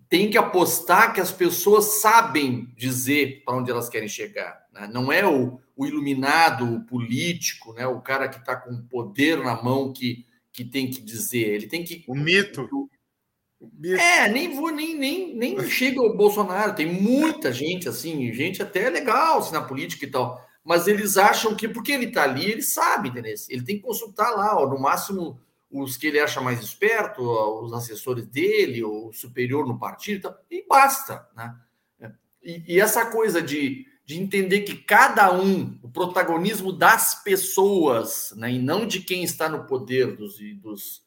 tem 0.07 0.29
que 0.29 0.37
apostar 0.37 1.13
que 1.13 1.19
as 1.19 1.31
pessoas 1.31 2.01
sabem 2.01 2.71
dizer 2.75 3.43
para 3.43 3.57
onde 3.57 3.71
elas 3.71 3.89
querem 3.89 4.07
chegar. 4.07 4.65
Né? 4.71 4.89
Não 4.91 5.11
é 5.11 5.25
o, 5.25 5.59
o 5.75 5.85
iluminado, 5.85 6.75
o 6.75 6.85
político, 6.85 7.73
né? 7.73 7.87
o 7.87 8.01
cara 8.01 8.27
que 8.29 8.37
está 8.37 8.55
com 8.55 8.85
poder 8.87 9.43
na 9.43 9.61
mão 9.61 9.91
que, 9.91 10.25
que 10.53 10.63
tem 10.63 10.89
que 10.89 11.01
dizer. 11.01 11.47
Ele 11.47 11.67
tem 11.67 11.83
que. 11.83 12.03
O 12.07 12.15
mito. 12.15 12.89
É, 13.97 14.29
nem 14.29 14.53
vou, 14.55 14.69
nem, 14.69 14.95
nem, 14.95 15.35
nem 15.35 15.67
chega 15.67 15.99
o 15.99 16.15
Bolsonaro. 16.15 16.75
Tem 16.75 16.85
muita 16.85 17.51
gente 17.51 17.89
assim, 17.89 18.31
gente 18.31 18.61
até 18.61 18.89
legal 18.89 19.39
assim, 19.39 19.53
na 19.53 19.61
política 19.61 20.05
e 20.05 20.11
tal. 20.11 20.39
Mas 20.63 20.87
eles 20.87 21.17
acham 21.17 21.55
que 21.55 21.67
porque 21.67 21.91
ele 21.91 22.05
está 22.05 22.23
ali, 22.23 22.51
ele 22.51 22.61
sabe, 22.61 23.09
entendeu? 23.09 23.33
Ele 23.49 23.63
tem 23.63 23.77
que 23.77 23.83
consultar 23.83 24.31
lá, 24.31 24.57
ó, 24.57 24.67
no 24.67 24.79
máximo 24.79 25.39
os 25.81 25.97
que 25.97 26.07
ele 26.07 26.19
acha 26.19 26.41
mais 26.41 26.61
esperto, 26.61 27.21
os 27.21 27.73
assessores 27.73 28.25
dele, 28.25 28.83
o 28.83 29.11
superior 29.13 29.65
no 29.67 29.79
partido, 29.79 30.17
e, 30.17 30.21
tal, 30.21 30.37
e 30.51 30.65
basta, 30.67 31.27
né? 31.35 31.55
E, 32.43 32.75
e 32.75 32.79
essa 32.79 33.05
coisa 33.07 33.41
de 33.41 33.87
de 34.05 34.21
entender 34.21 34.61
que 34.61 34.75
cada 34.75 35.33
um, 35.33 35.79
o 35.81 35.89
protagonismo 35.89 36.71
das 36.71 37.23
pessoas, 37.23 38.33
né, 38.37 38.51
e 38.51 38.59
não 38.59 38.85
de 38.85 38.99
quem 38.99 39.23
está 39.23 39.49
no 39.49 39.65
poder, 39.65 40.15
dos, 40.15 40.37
dos, 40.61 41.01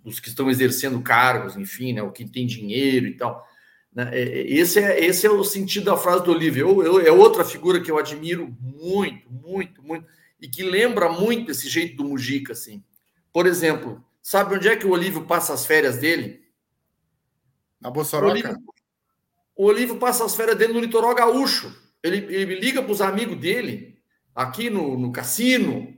dos 0.00 0.18
que 0.18 0.28
estão 0.28 0.50
exercendo 0.50 1.00
cargos, 1.00 1.56
enfim, 1.56 1.92
né, 1.92 2.02
o 2.02 2.10
que 2.10 2.28
tem 2.28 2.46
dinheiro 2.46 3.06
e 3.06 3.14
tal. 3.14 3.46
Né, 3.94 4.10
é, 4.12 4.22
é, 4.22 4.50
esse, 4.50 4.80
é, 4.80 5.04
esse 5.04 5.24
é 5.24 5.30
o 5.30 5.44
sentido 5.44 5.84
da 5.84 5.96
frase 5.96 6.24
do 6.24 6.32
Olívio. 6.32 7.00
É 7.06 7.12
outra 7.12 7.44
figura 7.44 7.80
que 7.80 7.90
eu 7.90 7.98
admiro 7.98 8.52
muito, 8.60 9.30
muito, 9.30 9.80
muito, 9.80 10.06
e 10.40 10.48
que 10.48 10.64
lembra 10.64 11.08
muito 11.08 11.52
esse 11.52 11.68
jeito 11.68 11.96
do 11.96 12.04
Mujica, 12.04 12.52
assim. 12.52 12.82
Por 13.32 13.46
exemplo, 13.46 14.04
sabe 14.22 14.56
onde 14.56 14.68
é 14.68 14.76
que 14.76 14.86
o 14.86 14.90
Olívio 14.90 15.24
passa 15.26 15.52
as 15.52 15.66
férias 15.66 15.98
dele? 15.98 16.42
Na 17.80 17.90
Bossoroca. 17.90 18.56
O 19.56 19.66
Olívio 19.66 19.96
passa 19.96 20.24
as 20.24 20.34
férias 20.34 20.56
dele 20.56 20.72
no 20.72 20.80
litoral 20.80 21.14
gaúcho. 21.14 21.74
Ele, 22.02 22.34
ele 22.34 22.54
liga 22.58 22.82
para 22.82 22.92
os 22.92 23.00
amigos 23.00 23.38
dele, 23.38 23.98
aqui 24.34 24.70
no, 24.70 24.96
no 24.96 25.12
cassino, 25.12 25.94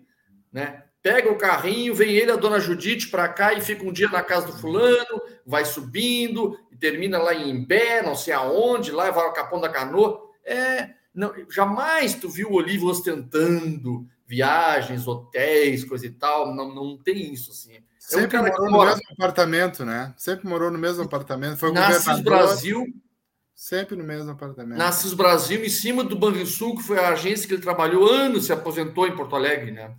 né? 0.53 0.83
Pega 1.01 1.31
o 1.33 1.37
carrinho, 1.37 1.95
vem 1.95 2.13
ele, 2.13 2.31
a 2.31 2.37
dona 2.37 2.61
Judite, 2.61 3.09
para 3.09 3.29
cá 3.29 3.53
e 3.53 3.61
fica 3.61 3.85
um 3.85 3.93
dia 3.93 4.09
na 4.09 4.23
casa 4.23 4.47
do 4.47 4.53
fulano, 4.53 5.21
vai 5.45 5.65
subindo 5.65 6.57
e 6.71 6.77
termina 6.77 7.19
lá 7.19 7.35
em 7.35 7.51
Imbé, 7.51 8.03
não 8.03 8.15
sei 8.15 8.33
aonde, 8.33 8.93
lá 8.93 9.11
vai 9.11 9.25
ao 9.25 9.33
Capão 9.33 9.61
da 9.61 9.69
Canoa. 9.69 10.21
É, 10.45 10.91
não, 11.13 11.35
jamais 11.51 12.15
tu 12.15 12.29
viu 12.29 12.51
o 12.51 12.55
Olívio 12.55 12.87
ostentando 12.87 14.07
viagens, 14.25 15.09
hotéis, 15.09 15.85
coisa 15.85 16.07
e 16.07 16.11
tal. 16.11 16.55
Não, 16.55 16.73
não 16.73 16.97
tem 16.97 17.33
isso 17.33 17.51
assim. 17.51 17.83
É 18.11 18.15
Sempre 18.15 18.39
um 18.39 18.71
morou 18.71 18.71
no 18.71 18.97
mesmo 18.97 19.13
apartamento, 19.13 19.85
né? 19.85 20.15
Sempre 20.17 20.49
morou 20.49 20.71
no 20.71 20.79
mesmo 20.79 21.03
apartamento. 21.03 21.57
Foi 21.57 21.71
o 21.71 21.73
Nasce 21.73 22.23
Brasil 22.23 22.87
Sempre 23.63 23.95
no 23.95 24.03
mesmo 24.03 24.31
apartamento. 24.31 24.77
Nasces 24.77 25.15
Brasil, 25.15 25.65
em 25.65 25.69
cima 25.69 26.03
do 26.03 26.17
Banrisul, 26.17 26.77
que 26.77 26.83
foi 26.83 26.99
a 26.99 27.11
agência 27.11 27.47
que 27.47 27.55
ele 27.55 27.63
trabalhou 27.63 28.11
anos, 28.11 28.47
se 28.47 28.53
aposentou 28.53 29.07
em 29.07 29.15
Porto 29.15 29.37
Alegre, 29.37 29.71
né? 29.71 29.95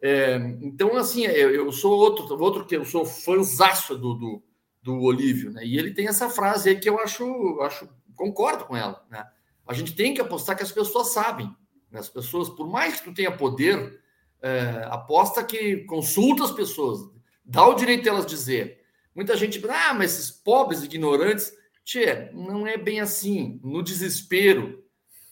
É, 0.00 0.36
então, 0.62 0.96
assim, 0.96 1.26
eu, 1.26 1.50
eu, 1.50 1.70
sou 1.72 1.92
outro, 1.92 2.42
outro 2.42 2.64
que 2.64 2.74
eu 2.74 2.86
sou 2.86 3.04
fãzaço 3.04 3.98
do, 3.98 4.14
do, 4.14 4.42
do 4.82 4.98
Olívio, 5.02 5.50
né? 5.50 5.62
E 5.62 5.76
ele 5.76 5.92
tem 5.92 6.08
essa 6.08 6.30
frase 6.30 6.70
aí 6.70 6.80
que 6.80 6.88
eu 6.88 6.98
acho, 6.98 7.60
acho 7.60 7.86
concordo 8.14 8.64
com 8.64 8.74
ela, 8.74 9.04
né? 9.10 9.26
A 9.66 9.74
gente 9.74 9.94
tem 9.94 10.14
que 10.14 10.20
apostar 10.20 10.56
que 10.56 10.62
as 10.62 10.72
pessoas 10.72 11.12
sabem. 11.12 11.54
Né? 11.90 12.00
As 12.00 12.08
pessoas, 12.08 12.48
por 12.48 12.66
mais 12.66 12.98
que 12.98 13.04
tu 13.04 13.14
tenha 13.14 13.36
poder, 13.36 14.00
é, 14.40 14.86
aposta 14.90 15.44
que 15.44 15.84
consulta 15.84 16.44
as 16.44 16.50
pessoas, 16.50 17.00
dá 17.44 17.66
o 17.66 17.74
direito 17.74 18.04
delas 18.04 18.26
dizer. 18.26 18.80
Muita 19.14 19.36
gente, 19.36 19.62
ah, 19.68 19.94
mas 19.94 20.12
esses 20.12 20.30
pobres 20.30 20.82
ignorantes 20.82 21.52
Tchê, 21.84 22.30
não 22.32 22.66
é 22.66 22.76
bem 22.76 23.00
assim. 23.00 23.60
No 23.62 23.82
desespero, 23.82 24.82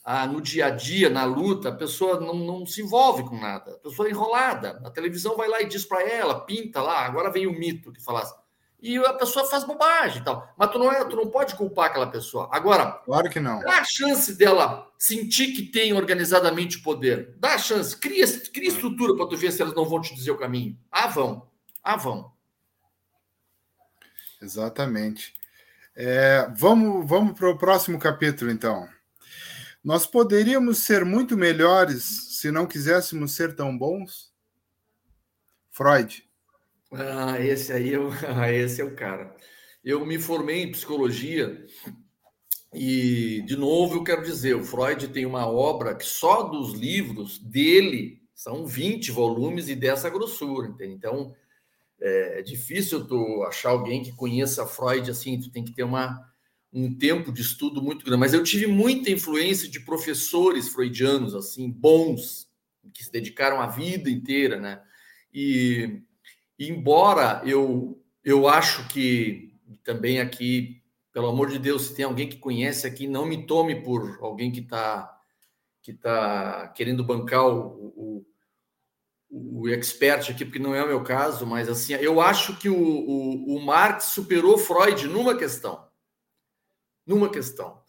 ah, 0.04 0.26
no 0.26 0.40
dia 0.40 0.66
a 0.66 0.70
dia, 0.70 1.08
na 1.08 1.24
luta, 1.24 1.68
a 1.68 1.74
pessoa 1.74 2.18
não, 2.20 2.34
não 2.34 2.66
se 2.66 2.82
envolve 2.82 3.22
com 3.24 3.38
nada. 3.38 3.72
A 3.72 3.78
pessoa 3.78 4.08
é 4.08 4.10
enrolada. 4.10 4.80
A 4.84 4.90
televisão 4.90 5.36
vai 5.36 5.48
lá 5.48 5.62
e 5.62 5.68
diz 5.68 5.84
para 5.84 6.02
ela, 6.02 6.40
pinta 6.40 6.82
lá. 6.82 7.04
Agora 7.04 7.30
vem 7.30 7.46
o 7.46 7.52
mito 7.52 7.92
que 7.92 8.02
falasse. 8.02 8.34
E 8.82 8.96
a 8.96 9.12
pessoa 9.12 9.44
faz 9.44 9.62
bobagem 9.62 10.22
e 10.22 10.24
tal. 10.24 10.52
Mas 10.56 10.70
tu 10.70 10.78
não, 10.78 10.90
é, 10.90 11.04
tu 11.04 11.14
não 11.14 11.28
pode 11.28 11.54
culpar 11.54 11.86
aquela 11.86 12.06
pessoa. 12.06 12.48
Agora, 12.50 12.92
claro 13.04 13.28
que 13.28 13.38
não. 13.38 13.60
Dá 13.60 13.80
a 13.80 13.84
chance 13.84 14.34
dela 14.36 14.90
sentir 14.98 15.52
que 15.52 15.62
tem 15.62 15.92
organizadamente 15.92 16.80
poder. 16.80 17.34
Dá 17.38 17.54
a 17.54 17.58
chance. 17.58 17.94
Cria, 17.94 18.26
cria 18.52 18.68
estrutura 18.68 19.14
para 19.14 19.26
tu 19.26 19.36
ver 19.36 19.52
se 19.52 19.60
elas 19.60 19.74
não 19.74 19.84
vão 19.84 20.00
te 20.00 20.14
dizer 20.14 20.30
o 20.30 20.38
caminho. 20.38 20.78
Ah, 20.90 21.06
vão. 21.06 21.49
Ah, 21.82 21.96
vão. 21.96 22.32
Exatamente. 24.40 25.34
É, 25.94 26.48
vamos 26.56 27.06
vamos 27.08 27.38
para 27.38 27.50
o 27.50 27.58
próximo 27.58 27.98
capítulo, 27.98 28.50
então. 28.50 28.88
Nós 29.82 30.06
poderíamos 30.06 30.78
ser 30.78 31.04
muito 31.04 31.36
melhores 31.36 32.04
se 32.38 32.50
não 32.50 32.66
quiséssemos 32.66 33.32
ser 33.32 33.54
tão 33.54 33.76
bons? 33.76 34.30
Freud. 35.70 36.28
Ah, 36.92 37.40
esse 37.40 37.72
aí 37.72 37.90
eu, 37.90 38.10
esse 38.52 38.80
é 38.80 38.84
o 38.84 38.94
cara. 38.94 39.34
Eu 39.82 40.04
me 40.04 40.18
formei 40.18 40.62
em 40.62 40.70
psicologia 40.70 41.66
e, 42.74 43.42
de 43.46 43.56
novo, 43.56 43.96
eu 43.96 44.04
quero 44.04 44.22
dizer, 44.22 44.54
o 44.54 44.62
Freud 44.62 45.08
tem 45.08 45.26
uma 45.26 45.46
obra 45.46 45.94
que 45.94 46.04
só 46.04 46.42
dos 46.42 46.74
livros 46.74 47.38
dele 47.38 48.22
são 48.34 48.66
20 48.66 49.10
volumes 49.10 49.68
e 49.68 49.74
dessa 49.74 50.08
grossura, 50.08 50.68
entende? 50.68 50.94
Então, 50.94 51.34
é, 52.00 52.38
é, 52.38 52.42
difícil 52.42 53.06
tu 53.06 53.42
achar 53.44 53.70
alguém 53.70 54.02
que 54.02 54.12
conheça 54.12 54.66
Freud 54.66 55.10
assim, 55.10 55.38
tu 55.38 55.50
tem 55.50 55.64
que 55.64 55.72
ter 55.72 55.82
uma, 55.82 56.26
um 56.72 56.94
tempo 56.96 57.30
de 57.32 57.42
estudo 57.42 57.82
muito 57.82 58.04
grande. 58.04 58.20
Mas 58.20 58.32
eu 58.32 58.42
tive 58.42 58.66
muita 58.66 59.10
influência 59.10 59.68
de 59.68 59.80
professores 59.80 60.68
freudianos, 60.68 61.34
assim, 61.34 61.70
bons, 61.70 62.48
que 62.94 63.04
se 63.04 63.12
dedicaram 63.12 63.60
a 63.60 63.66
vida 63.66 64.08
inteira, 64.10 64.58
né? 64.58 64.82
E, 65.32 66.00
embora 66.58 67.42
eu, 67.44 68.02
eu 68.24 68.48
acho 68.48 68.88
que 68.88 69.54
também 69.84 70.20
aqui, 70.20 70.82
pelo 71.12 71.28
amor 71.28 71.50
de 71.50 71.58
Deus, 71.58 71.82
se 71.82 71.94
tem 71.94 72.04
alguém 72.04 72.28
que 72.28 72.38
conhece 72.38 72.86
aqui, 72.86 73.06
não 73.06 73.26
me 73.26 73.46
tome 73.46 73.82
por 73.82 74.18
alguém 74.22 74.50
que 74.50 74.60
está 74.60 75.16
que 75.82 75.94
tá 75.94 76.68
querendo 76.76 77.02
bancar 77.02 77.46
o, 77.46 77.92
o 77.96 78.26
o 79.30 79.68
expert 79.68 80.28
aqui, 80.28 80.44
porque 80.44 80.58
não 80.58 80.74
é 80.74 80.82
o 80.82 80.88
meu 80.88 81.04
caso, 81.04 81.46
mas 81.46 81.68
assim, 81.68 81.94
eu 81.94 82.20
acho 82.20 82.56
que 82.56 82.68
o, 82.68 82.76
o, 82.76 83.56
o 83.56 83.64
Marx 83.64 84.06
superou 84.06 84.58
Freud 84.58 85.06
numa 85.06 85.36
questão. 85.36 85.86
Numa 87.06 87.28
questão. 87.28 87.80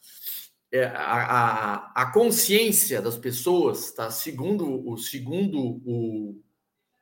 É, 0.72 0.86
a, 0.86 0.94
a, 0.94 2.04
a, 2.04 2.12
consciência 2.12 3.02
das 3.02 3.18
pessoas, 3.18 3.92
tá? 3.92 4.10
segundo, 4.10 4.88
o, 4.88 4.98
segundo 4.98 5.82
o, 5.84 6.42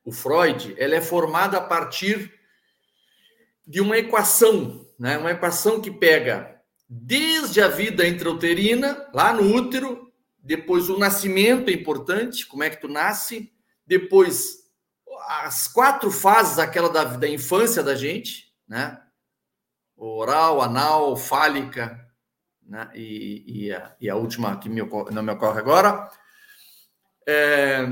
o 0.04 0.12
Freud, 0.12 0.74
ela 0.78 0.96
é 0.96 1.02
formada 1.02 1.58
a 1.58 1.62
partir 1.62 2.34
de 3.68 3.80
uma 3.80 3.98
equação, 3.98 4.90
né? 4.98 5.18
uma 5.18 5.32
equação 5.32 5.80
que 5.80 5.92
pega 5.92 6.60
desde 6.90 7.62
a 7.62 7.68
vida 7.68 8.08
intrauterina, 8.08 9.08
lá 9.14 9.32
no 9.32 9.56
útero, 9.56 10.12
depois 10.42 10.90
o 10.90 10.98
nascimento 10.98 11.70
é 11.70 11.74
importante, 11.74 12.48
como 12.48 12.64
é 12.64 12.70
que 12.72 12.82
tu 12.82 12.88
nasce, 12.88 13.54
depois 13.90 14.60
as 15.28 15.68
quatro 15.68 16.12
fases 16.12 16.60
aquela 16.60 16.90
da, 16.90 17.04
da 17.04 17.28
infância 17.28 17.82
da 17.82 17.96
gente, 17.96 18.54
né? 18.68 19.02
Oral, 19.98 20.62
anal, 20.62 21.18
fálica, 21.18 22.00
né? 22.64 22.90
E, 22.94 23.66
e, 23.66 23.74
a, 23.74 23.96
e 24.00 24.10
a 24.10 24.16
última 24.16 24.58
que 24.60 24.70
me 24.70 24.82
ocorre, 24.82 25.12
não 25.14 25.24
me 25.24 25.32
ocorre 25.32 25.60
agora. 25.60 26.08
É, 27.28 27.84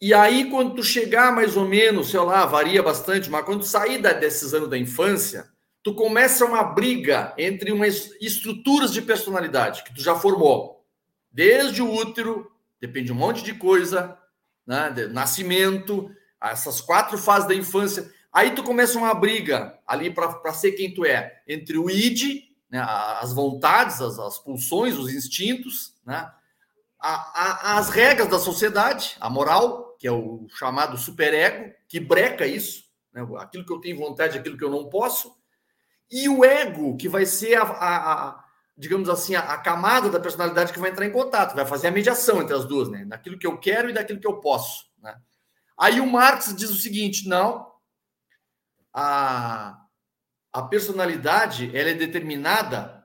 e 0.00 0.14
aí, 0.14 0.48
quando 0.50 0.76
tu 0.76 0.84
chegar 0.84 1.34
mais 1.34 1.56
ou 1.56 1.66
menos, 1.66 2.10
sei 2.10 2.20
lá, 2.20 2.46
varia 2.46 2.82
bastante, 2.82 3.28
mas 3.28 3.44
quando 3.44 3.60
tu 3.60 3.66
sair 3.66 4.00
da, 4.00 4.12
desses 4.12 4.54
anos 4.54 4.70
da 4.70 4.78
infância, 4.78 5.48
tu 5.82 5.94
começa 5.94 6.44
uma 6.44 6.62
briga 6.62 7.34
entre 7.36 7.72
umas 7.72 8.12
estruturas 8.20 8.92
de 8.92 9.02
personalidade 9.02 9.82
que 9.82 9.92
tu 9.92 10.00
já 10.00 10.14
formou. 10.14 10.86
Desde 11.30 11.82
o 11.82 11.92
útero, 11.92 12.50
depende 12.80 13.06
de 13.06 13.12
um 13.12 13.16
monte 13.16 13.42
de 13.42 13.54
coisa, 13.54 14.16
né? 14.68 14.90
nascimento, 15.10 16.14
essas 16.38 16.78
quatro 16.82 17.16
fases 17.16 17.48
da 17.48 17.54
infância. 17.54 18.12
Aí 18.30 18.50
tu 18.50 18.62
começa 18.62 18.98
uma 18.98 19.14
briga 19.14 19.78
ali 19.86 20.12
para 20.12 20.52
ser 20.52 20.72
quem 20.72 20.92
tu 20.92 21.06
é, 21.06 21.40
entre 21.48 21.78
o 21.78 21.88
id, 21.88 22.44
né? 22.70 22.84
as 23.20 23.32
vontades, 23.32 24.02
as, 24.02 24.18
as 24.18 24.38
pulsões, 24.38 24.98
os 24.98 25.10
instintos, 25.10 25.94
né? 26.04 26.30
A, 27.00 27.74
a, 27.74 27.78
as 27.78 27.90
regras 27.90 28.28
da 28.28 28.40
sociedade, 28.40 29.16
a 29.20 29.30
moral, 29.30 29.96
que 30.00 30.06
é 30.06 30.12
o 30.12 30.48
chamado 30.50 30.98
superego, 30.98 31.72
que 31.86 32.00
breca 32.00 32.44
isso, 32.44 32.84
né? 33.12 33.26
aquilo 33.38 33.64
que 33.64 33.72
eu 33.72 33.80
tenho 33.80 33.96
vontade, 33.96 34.36
aquilo 34.36 34.58
que 34.58 34.64
eu 34.64 34.70
não 34.70 34.88
posso, 34.88 35.32
e 36.10 36.28
o 36.28 36.44
ego, 36.44 36.96
que 36.96 37.08
vai 37.08 37.24
ser 37.24 37.56
a, 37.56 38.44
digamos 38.78 39.08
assim, 39.08 39.34
a, 39.34 39.58
camada 39.58 40.08
da 40.08 40.20
personalidade 40.20 40.72
que 40.72 40.78
vai 40.78 40.90
entrar 40.90 41.04
em 41.04 41.10
contato, 41.10 41.56
vai 41.56 41.66
fazer 41.66 41.88
a 41.88 41.90
mediação 41.90 42.40
entre 42.40 42.54
as 42.54 42.64
duas, 42.64 42.88
né? 42.88 43.04
Daquilo 43.04 43.36
que 43.36 43.46
eu 43.46 43.58
quero 43.58 43.90
e 43.90 43.92
daquilo 43.92 44.20
que 44.20 44.26
eu 44.26 44.38
posso, 44.38 44.84
né? 45.02 45.16
Aí 45.76 46.00
o 46.00 46.06
Marx 46.06 46.54
diz 46.56 46.70
o 46.70 46.76
seguinte: 46.76 47.28
não, 47.28 47.72
a, 48.94 49.76
a 50.52 50.62
personalidade 50.62 51.76
ela 51.76 51.90
é 51.90 51.94
determinada 51.94 53.04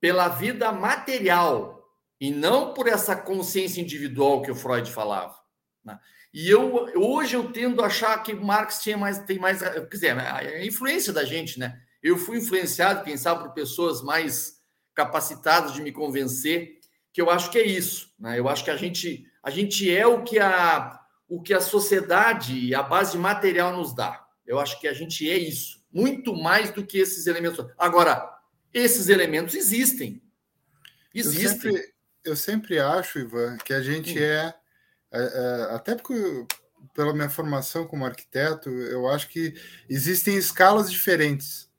pela 0.00 0.28
vida 0.28 0.72
material 0.72 1.84
e 2.18 2.30
não 2.30 2.72
por 2.72 2.88
essa 2.88 3.14
consciência 3.14 3.82
individual 3.82 4.40
que 4.40 4.50
o 4.50 4.54
Freud 4.54 4.90
falava. 4.90 5.36
Né? 5.84 5.98
E 6.32 6.48
eu 6.48 6.90
hoje 6.96 7.36
eu 7.36 7.52
tendo 7.52 7.82
a 7.82 7.86
achar 7.86 8.22
que 8.22 8.32
Marx 8.32 8.80
tinha 8.80 8.96
mais, 8.96 9.18
tem 9.18 9.38
mais, 9.38 9.60
quer 9.60 9.86
dizer, 9.86 10.18
a 10.18 10.64
influência 10.64 11.12
da 11.12 11.24
gente, 11.24 11.58
né? 11.58 11.78
Eu 12.02 12.16
fui 12.16 12.38
influenciado, 12.38 13.04
quem 13.04 13.18
sabe, 13.18 13.42
por 13.42 13.52
pessoas 13.52 14.00
mais 14.02 14.59
capacitadas 15.00 15.72
de 15.72 15.80
me 15.80 15.92
convencer 15.92 16.78
que 17.12 17.20
eu 17.20 17.30
acho 17.30 17.50
que 17.50 17.58
é 17.58 17.66
isso, 17.66 18.12
né? 18.18 18.38
Eu 18.38 18.48
acho 18.48 18.62
que 18.64 18.70
a 18.70 18.76
gente 18.76 19.26
a 19.42 19.50
gente 19.50 19.90
é 19.90 20.06
o 20.06 20.22
que 20.22 20.38
a 20.38 21.00
o 21.28 21.40
que 21.40 21.54
a 21.54 21.60
sociedade 21.60 22.58
e 22.58 22.74
a 22.74 22.82
base 22.82 23.16
material 23.16 23.74
nos 23.76 23.94
dá. 23.94 24.26
Eu 24.46 24.58
acho 24.58 24.78
que 24.80 24.88
a 24.88 24.92
gente 24.92 25.28
é 25.30 25.38
isso, 25.38 25.82
muito 25.92 26.34
mais 26.34 26.70
do 26.70 26.84
que 26.84 26.98
esses 26.98 27.26
elementos. 27.26 27.64
Agora, 27.78 28.28
esses 28.74 29.08
elementos 29.08 29.54
existem. 29.54 30.20
Existem. 31.14 31.44
Eu 31.44 31.50
sempre, 31.50 31.94
eu 32.24 32.36
sempre 32.36 32.78
acho, 32.80 33.20
Ivan, 33.20 33.56
que 33.58 33.72
a 33.72 33.80
gente 33.80 34.20
é 34.20 34.52
é, 35.12 35.20
é, 35.22 35.74
até 35.74 35.94
porque, 35.94 36.14
pela 36.94 37.14
minha 37.14 37.30
formação 37.30 37.86
como 37.86 38.04
arquiteto, 38.04 38.68
eu 38.68 39.08
acho 39.08 39.28
que 39.28 39.54
existem 39.88 40.36
escalas 40.36 40.90
diferentes. 40.90 41.69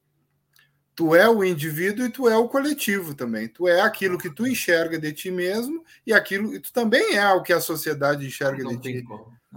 Tu 0.95 1.15
é 1.15 1.29
o 1.29 1.43
indivíduo 1.43 2.05
e 2.05 2.09
tu 2.09 2.27
é 2.27 2.37
o 2.37 2.49
coletivo 2.49 3.15
também. 3.15 3.47
Tu 3.47 3.67
é 3.67 3.81
aquilo 3.81 4.17
que 4.17 4.29
tu 4.29 4.45
enxerga 4.45 4.99
de 4.99 5.11
ti 5.13 5.31
mesmo 5.31 5.83
e 6.05 6.13
aquilo 6.13 6.53
e 6.53 6.59
tu 6.59 6.71
também 6.73 7.15
é 7.15 7.31
o 7.31 7.41
que 7.41 7.53
a 7.53 7.61
sociedade 7.61 8.25
enxerga 8.25 8.63
não 8.63 8.75
de 8.75 9.01
ti. 9.01 9.05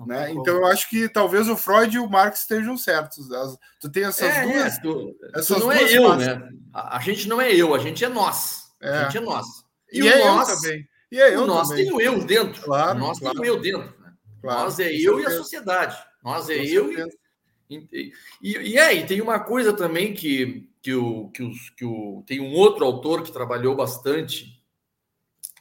Né? 0.07 0.32
Então 0.32 0.57
eu 0.57 0.66
acho 0.66 0.89
que 0.89 1.09
talvez 1.09 1.49
o 1.49 1.57
Freud 1.57 1.95
e 1.95 2.01
o 2.01 2.09
Marx 2.09 2.41
estejam 2.41 2.76
certos. 2.76 3.30
As, 3.30 3.57
tu 3.80 3.89
tem 3.89 4.05
essas 4.05 4.28
é, 4.28 4.43
duas. 4.43 4.76
É, 4.76 4.80
tu, 4.80 5.16
essas 5.35 5.59
tu 5.59 5.64
não 5.64 5.72
é 5.72 5.78
duas 5.78 5.93
é 5.93 5.97
eu, 5.97 6.16
né? 6.16 6.49
A, 6.72 6.97
a, 6.97 7.01
gente 7.01 7.28
não 7.28 7.41
é 7.41 7.53
eu, 7.53 7.74
a 7.74 7.78
gente 7.78 8.05
é 8.05 8.09
nós. 8.09 8.72
A 8.82 8.89
é. 8.89 9.05
gente 9.05 9.18
é 9.18 9.20
nós. 9.20 9.47
E, 9.93 10.03
e 10.03 10.09
é 10.09 10.24
nós, 10.24 10.49
eu 10.49 10.57
também. 10.57 10.89
E 11.12 11.20
é 11.20 11.35
eu 11.35 11.47
nós 11.47 11.68
também. 11.68 11.85
tem 11.85 11.95
o 11.95 12.01
eu 12.01 12.24
dentro. 12.24 12.62
Claro, 12.62 12.99
nós 12.99 13.20
claro. 13.20 13.41
tem 13.41 13.51
o 13.51 13.55
eu 13.55 13.61
dentro. 13.61 14.01
Né? 14.01 14.12
Claro, 14.43 14.61
nós 14.62 14.80
é 14.80 14.93
eu 14.93 15.16
certeza. 15.16 15.20
e 15.20 15.26
a 15.26 15.37
sociedade. 15.37 15.97
Nós 16.24 16.49
é 16.49 16.57
com 16.57 16.64
eu 16.64 16.93
e, 16.93 17.23
e, 17.70 18.12
e 18.42 18.78
é, 18.78 18.94
e 18.94 19.06
tem 19.06 19.20
uma 19.20 19.40
coisa 19.40 19.72
também 19.72 20.12
que, 20.14 20.68
que, 20.82 20.94
o, 20.94 21.28
que, 21.30 21.42
os, 21.42 21.70
que 21.70 21.84
o, 21.84 22.22
tem 22.26 22.40
um 22.40 22.52
outro 22.52 22.84
autor 22.84 23.22
que 23.22 23.32
trabalhou 23.32 23.74
bastante, 23.74 24.62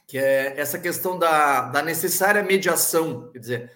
que 0.06 0.18
é 0.18 0.54
essa 0.58 0.78
questão 0.78 1.18
da, 1.18 1.62
da 1.62 1.82
necessária 1.82 2.42
mediação. 2.42 3.30
Quer 3.32 3.38
dizer, 3.38 3.72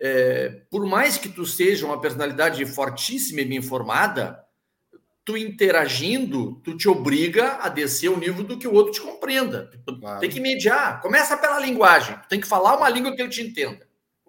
é, 0.00 0.62
por 0.70 0.86
mais 0.86 1.18
que 1.18 1.28
tu 1.28 1.44
seja 1.44 1.86
uma 1.86 2.00
personalidade 2.00 2.64
fortíssima 2.66 3.40
e 3.40 3.44
bem 3.44 3.58
informada, 3.58 4.44
tu 5.24 5.36
interagindo, 5.36 6.60
tu 6.62 6.76
te 6.76 6.88
obriga 6.88 7.58
a 7.60 7.68
descer 7.68 8.08
o 8.08 8.16
nível 8.16 8.44
do 8.44 8.58
que 8.58 8.68
o 8.68 8.72
outro 8.72 8.92
te 8.92 9.00
compreenda. 9.00 9.70
Claro. 9.84 10.20
Tem 10.20 10.30
que 10.30 10.40
mediar. 10.40 11.00
Começa 11.02 11.36
pela 11.36 11.58
linguagem. 11.58 12.16
Tu 12.20 12.28
tem 12.28 12.40
que 12.40 12.46
falar 12.46 12.76
uma 12.76 12.88
língua 12.88 13.14
que 13.14 13.20
ele 13.20 13.28
te 13.28 13.42
entenda. 13.42 13.86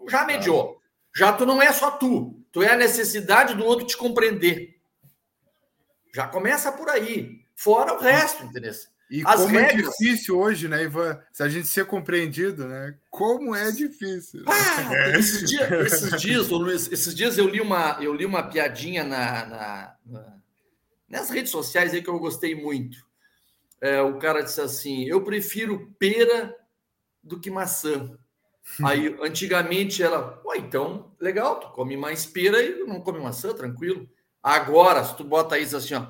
Já 0.10 0.26
mediou. 0.26 0.64
Claro. 0.64 0.82
Já 1.16 1.34
tu 1.34 1.46
não 1.46 1.62
é 1.62 1.72
só 1.72 1.92
tu. 1.92 2.37
É 2.64 2.74
a 2.74 2.78
necessidade 2.78 3.56
do 3.56 3.66
outro 3.66 3.86
te 3.86 3.98
compreender. 3.98 4.76
Já 6.14 6.28
começa 6.28 6.72
por 6.72 6.90
aí. 6.90 7.42
Fora 7.56 7.94
o 7.94 8.00
resto, 8.00 8.44
entendeu? 8.44 8.74
E 9.10 9.24
As 9.26 9.42
como 9.42 9.58
é 9.58 9.64
regras... 9.64 9.88
é 9.88 9.90
difícil 9.90 10.38
hoje, 10.38 10.68
né, 10.68 10.84
Ivan? 10.84 11.20
Se 11.32 11.42
a 11.42 11.48
gente 11.48 11.68
ser 11.68 11.86
compreendido, 11.86 12.68
né? 12.68 12.96
Como 13.10 13.56
é 13.56 13.72
difícil. 13.72 14.44
Ah, 14.46 15.18
esses, 15.18 15.50
dias, 15.50 15.72
esses, 15.72 16.22
dias, 16.22 16.50
Luiz, 16.50 16.92
esses 16.92 17.16
dias 17.16 17.38
eu 17.38 17.48
li 17.48 17.62
uma, 17.62 17.98
eu 18.02 18.14
li 18.14 18.26
uma 18.26 18.44
piadinha 18.44 19.04
na, 19.04 19.46
na, 19.46 19.96
na 20.06 20.38
Nessas 21.08 21.30
redes 21.30 21.52
sociais 21.52 21.94
aí 21.94 22.04
que 22.04 22.10
eu 22.10 22.20
gostei 22.20 22.54
muito. 22.54 22.98
É, 23.80 24.02
o 24.02 24.18
cara 24.18 24.42
disse 24.42 24.60
assim: 24.60 25.06
eu 25.06 25.24
prefiro 25.24 25.94
pera 25.98 26.54
do 27.24 27.40
que 27.40 27.50
maçã. 27.50 28.18
Aí, 28.84 29.16
antigamente, 29.22 30.04
ela, 30.04 30.42
ué, 30.46 30.58
então, 30.58 31.12
legal, 31.20 31.60
tu 31.60 31.70
come 31.70 31.98
mais 31.98 32.26
pera 32.26 32.62
e 32.62 32.84
não 32.84 33.02
come 33.02 33.20
maçã, 33.20 33.54
tranquilo. 33.54 34.08
Agora, 34.44 35.04
se 35.04 35.16
tu 35.16 35.24
bota 35.24 35.58
isso 35.58 35.76
assim, 35.76 35.96
ó, 35.96 36.06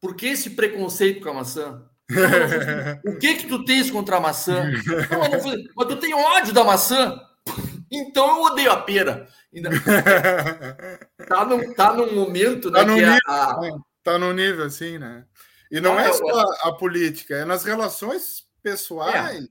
por 0.00 0.16
que 0.16 0.26
esse 0.26 0.50
preconceito 0.50 1.22
com 1.22 1.30
a 1.30 1.34
maçã? 1.34 1.84
o 3.04 3.18
que 3.18 3.34
que 3.34 3.46
tu 3.46 3.64
tens 3.64 3.90
contra 3.90 4.16
a 4.16 4.20
maçã? 4.20 4.64
Não, 4.64 5.30
não, 5.30 5.64
mas 5.76 5.88
tu 5.88 5.96
tem 5.96 6.14
ódio 6.14 6.52
da 6.52 6.64
maçã? 6.64 7.20
Então 7.90 8.28
eu 8.36 8.42
odeio 8.42 8.70
a 8.70 8.82
pera. 8.82 9.26
Tá 11.26 11.44
num, 11.44 11.74
tá 11.74 11.92
num 11.94 12.14
momento 12.14 12.70
né, 12.70 12.84
tá 12.84 12.94
que 12.94 13.04
a, 13.04 13.18
a, 13.26 13.60
né? 13.60 13.70
tá 14.02 14.18
no 14.18 14.32
nível 14.32 14.64
assim, 14.64 14.98
né? 14.98 15.24
E 15.70 15.80
não 15.80 15.98
ah, 15.98 16.02
é 16.02 16.12
só 16.12 16.26
a, 16.26 16.68
a, 16.68 16.72
política, 16.72 17.34
é 17.34 17.44
nas 17.44 17.64
relações 17.64 18.44
pessoais, 18.62 19.44
é, 19.44 19.48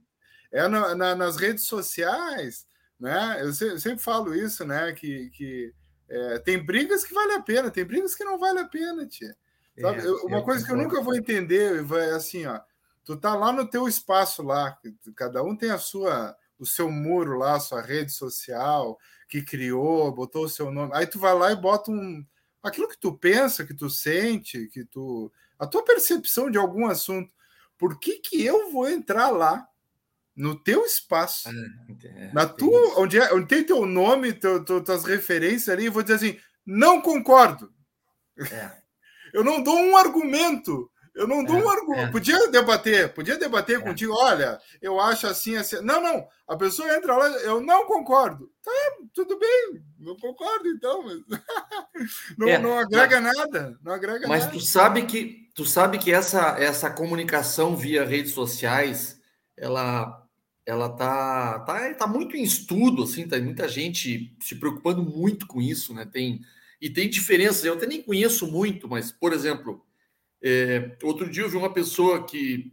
é 0.51 0.67
na, 0.67 0.95
na, 0.95 1.15
nas 1.15 1.37
redes 1.37 1.65
sociais, 1.65 2.65
né? 2.99 3.37
Eu 3.41 3.53
sempre, 3.53 3.73
eu 3.75 3.79
sempre, 3.79 4.03
falo 4.03 4.35
isso, 4.35 4.65
né? 4.65 4.91
Que, 4.93 5.29
que 5.31 5.73
é, 6.09 6.39
tem 6.39 6.63
brigas 6.63 7.03
que 7.03 7.13
vale 7.13 7.33
a 7.33 7.41
pena, 7.41 7.71
tem 7.71 7.85
brigas 7.85 8.15
que 8.15 8.23
não 8.23 8.37
vale 8.37 8.59
a 8.59 8.67
pena, 8.67 9.05
tia. 9.05 9.35
Sabe? 9.79 9.99
É, 9.99 10.11
uma 10.25 10.43
coisa 10.43 10.65
que 10.65 10.71
eu 10.71 10.77
nunca 10.77 11.01
vou 11.01 11.15
entender 11.15 11.85
é 11.91 12.11
assim, 12.11 12.45
ó. 12.45 12.59
Tu 13.03 13.15
tá 13.15 13.35
lá 13.35 13.53
no 13.53 13.69
teu 13.69 13.87
espaço 13.87 14.43
lá, 14.43 14.77
cada 15.15 15.41
um 15.41 15.55
tem 15.55 15.71
a 15.71 15.77
sua, 15.77 16.35
o 16.59 16.65
seu 16.65 16.91
muro 16.91 17.37
lá, 17.37 17.55
a 17.55 17.59
sua 17.59 17.81
rede 17.81 18.11
social 18.11 18.97
que 19.29 19.41
criou, 19.41 20.11
botou 20.11 20.45
o 20.45 20.49
seu 20.49 20.71
nome. 20.71 20.91
Aí 20.93 21.05
tu 21.05 21.19
vai 21.19 21.33
lá 21.33 21.51
e 21.51 21.55
bota 21.55 21.91
um, 21.91 22.25
aquilo 22.61 22.87
que 22.87 22.97
tu 22.97 23.13
pensa, 23.13 23.65
que 23.65 23.73
tu 23.73 23.89
sente, 23.89 24.67
que 24.67 24.83
tu 24.83 25.31
a 25.59 25.65
tua 25.65 25.83
percepção 25.83 26.49
de 26.49 26.57
algum 26.57 26.87
assunto. 26.87 27.31
Por 27.77 27.99
que 27.99 28.19
que 28.19 28.43
eu 28.43 28.71
vou 28.71 28.89
entrar 28.89 29.29
lá 29.29 29.67
no 30.37 30.55
teu 30.55 30.85
espaço, 30.85 31.49
é, 31.49 32.31
na 32.31 32.45
tua, 32.45 32.99
onde, 32.99 33.19
é, 33.19 33.33
onde 33.33 33.47
tem 33.47 33.63
teu 33.63 33.87
nome, 33.87 34.31
teu, 34.33 34.63
teu, 34.63 34.83
tuas 34.83 35.03
referências 35.03 35.67
ali, 35.69 35.85
e 35.85 35.89
vou 35.89 36.03
dizer 36.03 36.13
assim, 36.15 36.39
não 36.63 37.01
concordo. 37.01 37.73
É. 38.51 38.71
Eu 39.33 39.43
não 39.43 39.61
dou 39.61 39.75
um 39.75 39.97
argumento. 39.97 40.89
Eu 41.13 41.27
não 41.27 41.43
dou 41.43 41.57
é, 41.57 41.63
um 41.63 41.69
argumento. 41.69 42.07
É. 42.07 42.11
Podia 42.11 42.49
debater, 42.49 43.13
podia 43.13 43.37
debater 43.37 43.79
é. 43.79 43.83
contigo. 43.83 44.13
Olha, 44.13 44.59
eu 44.81 44.99
acho 44.99 45.27
assim, 45.27 45.55
assim. 45.55 45.81
Não, 45.81 46.01
não. 46.01 46.27
A 46.47 46.55
pessoa 46.55 46.95
entra 46.95 47.15
lá, 47.15 47.27
eu 47.39 47.59
não 47.59 47.85
concordo. 47.85 48.49
Tá, 48.63 48.71
tudo 49.13 49.37
bem, 49.37 49.83
não 49.99 50.15
concordo, 50.15 50.69
então. 50.69 51.03
Não, 52.37 52.61
não 52.61 52.79
agrega 52.79 53.19
nada. 53.19 53.77
Não 53.83 53.91
agrega 53.91 54.27
mas 54.27 54.45
nada. 54.45 54.53
tu 54.53 54.59
sabe 54.59 55.05
que 55.07 55.49
tu 55.55 55.65
sabe 55.65 55.97
que 55.97 56.11
essa, 56.11 56.55
essa 56.59 56.89
comunicação 56.89 57.75
via 57.75 58.05
redes 58.05 58.33
sociais, 58.33 59.19
ela 59.57 60.26
ela 60.67 60.89
tá, 60.89 61.59
tá, 61.61 61.93
tá 61.93 62.05
muito 62.05 62.35
em 62.35 62.43
estudo, 62.43 63.03
assim, 63.03 63.25
tá 63.25 63.39
muita 63.39 63.69
gente 63.69 64.35
se 64.41 64.53
preocupando 64.55 65.01
muito 65.01 65.47
com 65.47 65.61
isso, 65.61 65.93
né? 65.93 66.05
Tem, 66.05 66.41
e 66.81 66.89
tem 66.89 67.09
diferenças, 67.09 67.63
eu 67.63 67.75
até 67.75 67.87
nem 67.87 68.03
conheço 68.03 68.51
muito, 68.51 68.85
mas, 68.85 69.09
por 69.09 69.31
exemplo, 69.31 69.81
é, 70.43 70.97
outro 71.01 71.29
dia 71.29 71.43
eu 71.43 71.49
vi 71.49 71.55
uma 71.55 71.71
pessoa 71.71 72.25
que 72.25 72.69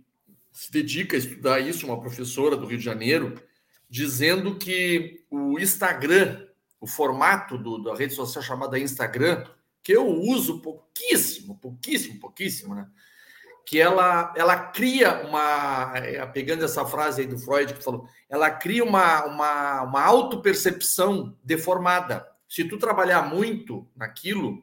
se 0.50 0.72
dedica 0.72 1.16
a 1.16 1.20
estudar 1.20 1.60
isso, 1.60 1.86
uma 1.86 2.00
professora 2.00 2.56
do 2.56 2.66
Rio 2.66 2.78
de 2.78 2.84
Janeiro, 2.84 3.40
dizendo 3.88 4.58
que 4.58 5.24
o 5.30 5.56
Instagram, 5.60 6.44
o 6.80 6.88
formato 6.88 7.56
do, 7.56 7.78
da 7.78 7.94
rede 7.94 8.12
social 8.12 8.42
chamada 8.42 8.76
Instagram, 8.76 9.46
que 9.84 9.92
eu 9.92 10.04
uso 10.08 10.60
pouquíssimo, 10.60 11.56
pouquíssimo, 11.58 12.18
pouquíssimo, 12.18 12.74
né? 12.74 12.88
Que 13.66 13.80
ela, 13.80 14.32
ela 14.36 14.56
cria 14.56 15.26
uma, 15.26 15.92
é, 15.96 16.24
pegando 16.26 16.64
essa 16.64 16.84
frase 16.84 17.22
aí 17.22 17.26
do 17.26 17.38
Freud 17.38 17.72
que 17.74 17.82
falou, 17.82 18.06
ela 18.28 18.50
cria 18.50 18.84
uma, 18.84 19.24
uma, 19.24 19.82
uma 19.82 20.02
autopercepção 20.02 21.36
deformada. 21.42 22.26
Se 22.48 22.64
tu 22.64 22.78
trabalhar 22.78 23.22
muito 23.22 23.88
naquilo, 23.96 24.62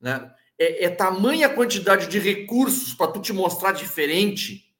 né? 0.00 0.32
é, 0.60 0.84
é 0.84 0.90
tamanha 0.90 1.48
quantidade 1.48 2.06
de 2.06 2.18
recursos 2.18 2.92
para 2.92 3.10
tu 3.10 3.20
te 3.20 3.32
mostrar 3.32 3.72
diferente, 3.72 4.70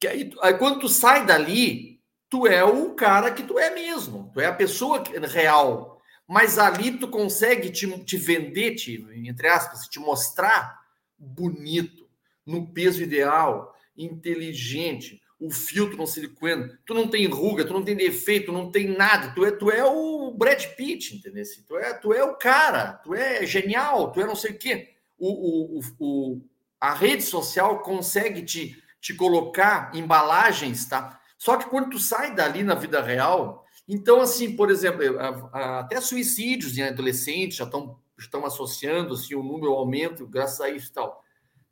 que 0.00 0.08
aí, 0.08 0.32
aí 0.40 0.54
quando 0.54 0.80
tu 0.80 0.88
sai 0.88 1.26
dali, 1.26 2.00
tu 2.30 2.46
é 2.46 2.64
o 2.64 2.94
cara 2.94 3.30
que 3.30 3.42
tu 3.42 3.58
é 3.58 3.68
mesmo, 3.68 4.30
tu 4.32 4.40
é 4.40 4.46
a 4.46 4.54
pessoa 4.54 5.04
real. 5.30 6.00
Mas 6.26 6.58
ali 6.58 6.96
tu 6.96 7.08
consegue 7.08 7.70
te, 7.70 7.86
te 8.04 8.16
vender, 8.16 8.76
te, 8.76 9.06
entre 9.26 9.48
aspas, 9.48 9.86
te 9.88 9.98
mostrar 9.98 10.80
bonito, 11.18 11.99
no 12.50 12.66
peso 12.72 13.02
ideal, 13.02 13.74
inteligente, 13.96 15.20
o 15.38 15.50
filtro 15.50 15.96
no 15.96 16.06
silicone, 16.06 16.70
tu 16.84 16.92
não 16.92 17.08
tem 17.08 17.26
ruga, 17.26 17.64
tu 17.64 17.72
não 17.72 17.82
tem 17.82 17.96
defeito, 17.96 18.52
não 18.52 18.70
tem 18.70 18.88
nada, 18.88 19.32
tu 19.34 19.44
é, 19.44 19.50
tu 19.50 19.70
é 19.70 19.84
o 19.84 20.32
Brad 20.32 20.62
Pitt, 20.76 21.16
entendeu? 21.16 21.44
Tu 21.66 21.76
é, 21.78 21.94
tu 21.94 22.12
é 22.12 22.22
o 22.22 22.36
cara, 22.36 22.94
tu 23.04 23.14
é 23.14 23.46
genial, 23.46 24.12
tu 24.12 24.20
é 24.20 24.26
não 24.26 24.36
sei 24.36 24.50
o 24.50 24.58
quê. 24.58 24.90
O, 25.18 25.78
o, 25.78 25.80
o, 25.98 26.40
a 26.78 26.92
rede 26.92 27.22
social 27.22 27.80
consegue 27.80 28.42
te, 28.42 28.82
te 29.00 29.14
colocar 29.14 29.90
embalagens, 29.94 30.86
tá? 30.86 31.18
Só 31.38 31.56
que 31.56 31.70
quando 31.70 31.90
tu 31.90 31.98
sai 31.98 32.34
dali 32.34 32.62
na 32.62 32.74
vida 32.74 33.00
real, 33.00 33.64
então, 33.88 34.20
assim, 34.20 34.54
por 34.54 34.70
exemplo, 34.70 35.02
até 35.52 36.00
suicídios 36.00 36.76
em 36.76 36.82
adolescentes 36.82 37.56
já 37.56 37.64
estão 37.64 37.98
estão 38.22 38.44
associando 38.44 39.14
assim, 39.14 39.34
o 39.34 39.42
número 39.42 39.72
aumento 39.72 40.26
graças 40.26 40.60
a 40.60 40.70
isso 40.70 40.90
e 40.90 40.92
tal. 40.92 41.24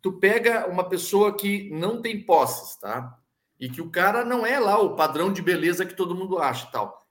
Tu 0.08 0.12
pega 0.14 0.66
uma 0.66 0.88
pessoa 0.88 1.36
que 1.36 1.68
não 1.68 2.00
tem 2.00 2.24
posses, 2.24 2.76
tá? 2.76 3.14
E 3.60 3.68
que 3.68 3.82
o 3.82 3.90
cara 3.90 4.24
não 4.24 4.46
é 4.46 4.58
lá 4.58 4.80
o 4.80 4.96
padrão 4.96 5.30
de 5.30 5.42
beleza 5.42 5.84
que 5.84 5.94
todo 5.94 6.14
mundo 6.14 6.38
acha 6.38 6.66
tal. 6.68 7.06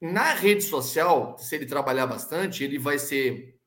Na 0.00 0.32
rede 0.32 0.62
social, 0.62 1.36
se 1.38 1.54
ele 1.54 1.66
trabalhar 1.66 2.06
bastante, 2.06 2.64
ele 2.64 2.78
vai 2.78 2.98
ser 2.98 3.60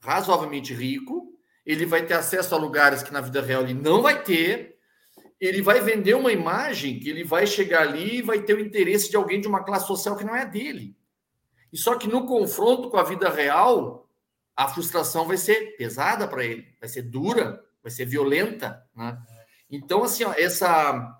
razoavelmente 0.00 0.74
rico, 0.74 1.32
ele 1.64 1.86
vai 1.86 2.04
ter 2.04 2.14
acesso 2.14 2.56
a 2.56 2.58
lugares 2.58 3.04
que 3.04 3.12
na 3.12 3.20
vida 3.20 3.40
real 3.40 3.62
ele 3.62 3.74
não 3.74 4.02
vai 4.02 4.20
ter, 4.20 4.76
ele 5.38 5.62
vai 5.62 5.80
vender 5.80 6.14
uma 6.14 6.32
imagem 6.32 6.98
que 6.98 7.08
ele 7.08 7.22
vai 7.22 7.46
chegar 7.46 7.82
ali 7.82 8.16
e 8.16 8.22
vai 8.22 8.42
ter 8.42 8.54
o 8.54 8.60
interesse 8.60 9.08
de 9.08 9.16
alguém 9.16 9.40
de 9.40 9.46
uma 9.46 9.62
classe 9.62 9.86
social 9.86 10.16
que 10.16 10.24
não 10.24 10.34
é 10.34 10.44
dele. 10.44 10.96
E 11.72 11.78
só 11.78 11.94
que 11.94 12.08
no 12.08 12.26
confronto 12.26 12.90
com 12.90 12.96
a 12.96 13.04
vida 13.04 13.30
real, 13.30 14.10
a 14.56 14.66
frustração 14.66 15.24
vai 15.24 15.36
ser 15.36 15.76
pesada 15.76 16.26
para 16.26 16.44
ele, 16.44 16.66
vai 16.80 16.88
ser 16.88 17.02
dura, 17.02 17.64
vai 17.82 17.90
ser 17.90 18.04
violenta, 18.04 18.82
né? 18.94 19.18
Então, 19.70 20.02
assim, 20.02 20.24
ó, 20.24 20.32
essa 20.32 21.14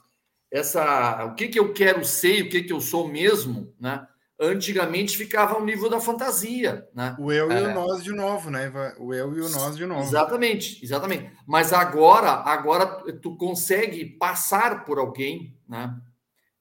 essa 0.50 1.24
o 1.26 1.34
que, 1.34 1.48
que 1.48 1.58
eu 1.58 1.72
quero 1.72 2.04
ser, 2.04 2.44
o 2.44 2.48
que, 2.48 2.62
que 2.62 2.72
eu 2.72 2.80
sou 2.80 3.08
mesmo, 3.08 3.74
né? 3.78 4.06
Antigamente 4.40 5.16
ficava 5.16 5.54
ao 5.54 5.64
nível 5.64 5.90
da 5.90 6.00
fantasia, 6.00 6.88
né? 6.94 7.16
O 7.18 7.32
eu 7.32 7.50
é, 7.50 7.60
e 7.60 7.64
o 7.64 7.68
é. 7.70 7.74
nós 7.74 8.04
de 8.04 8.12
novo, 8.12 8.50
né? 8.50 8.72
O 8.98 9.12
eu 9.12 9.36
e 9.36 9.40
o 9.40 9.48
nós 9.48 9.76
de 9.76 9.84
novo. 9.84 10.00
Exatamente, 10.00 10.82
exatamente. 10.82 11.30
Mas 11.46 11.72
agora, 11.72 12.30
agora 12.30 12.86
tu 13.20 13.36
consegue 13.36 14.04
passar 14.04 14.84
por 14.84 14.98
alguém, 14.98 15.58
né? 15.68 15.94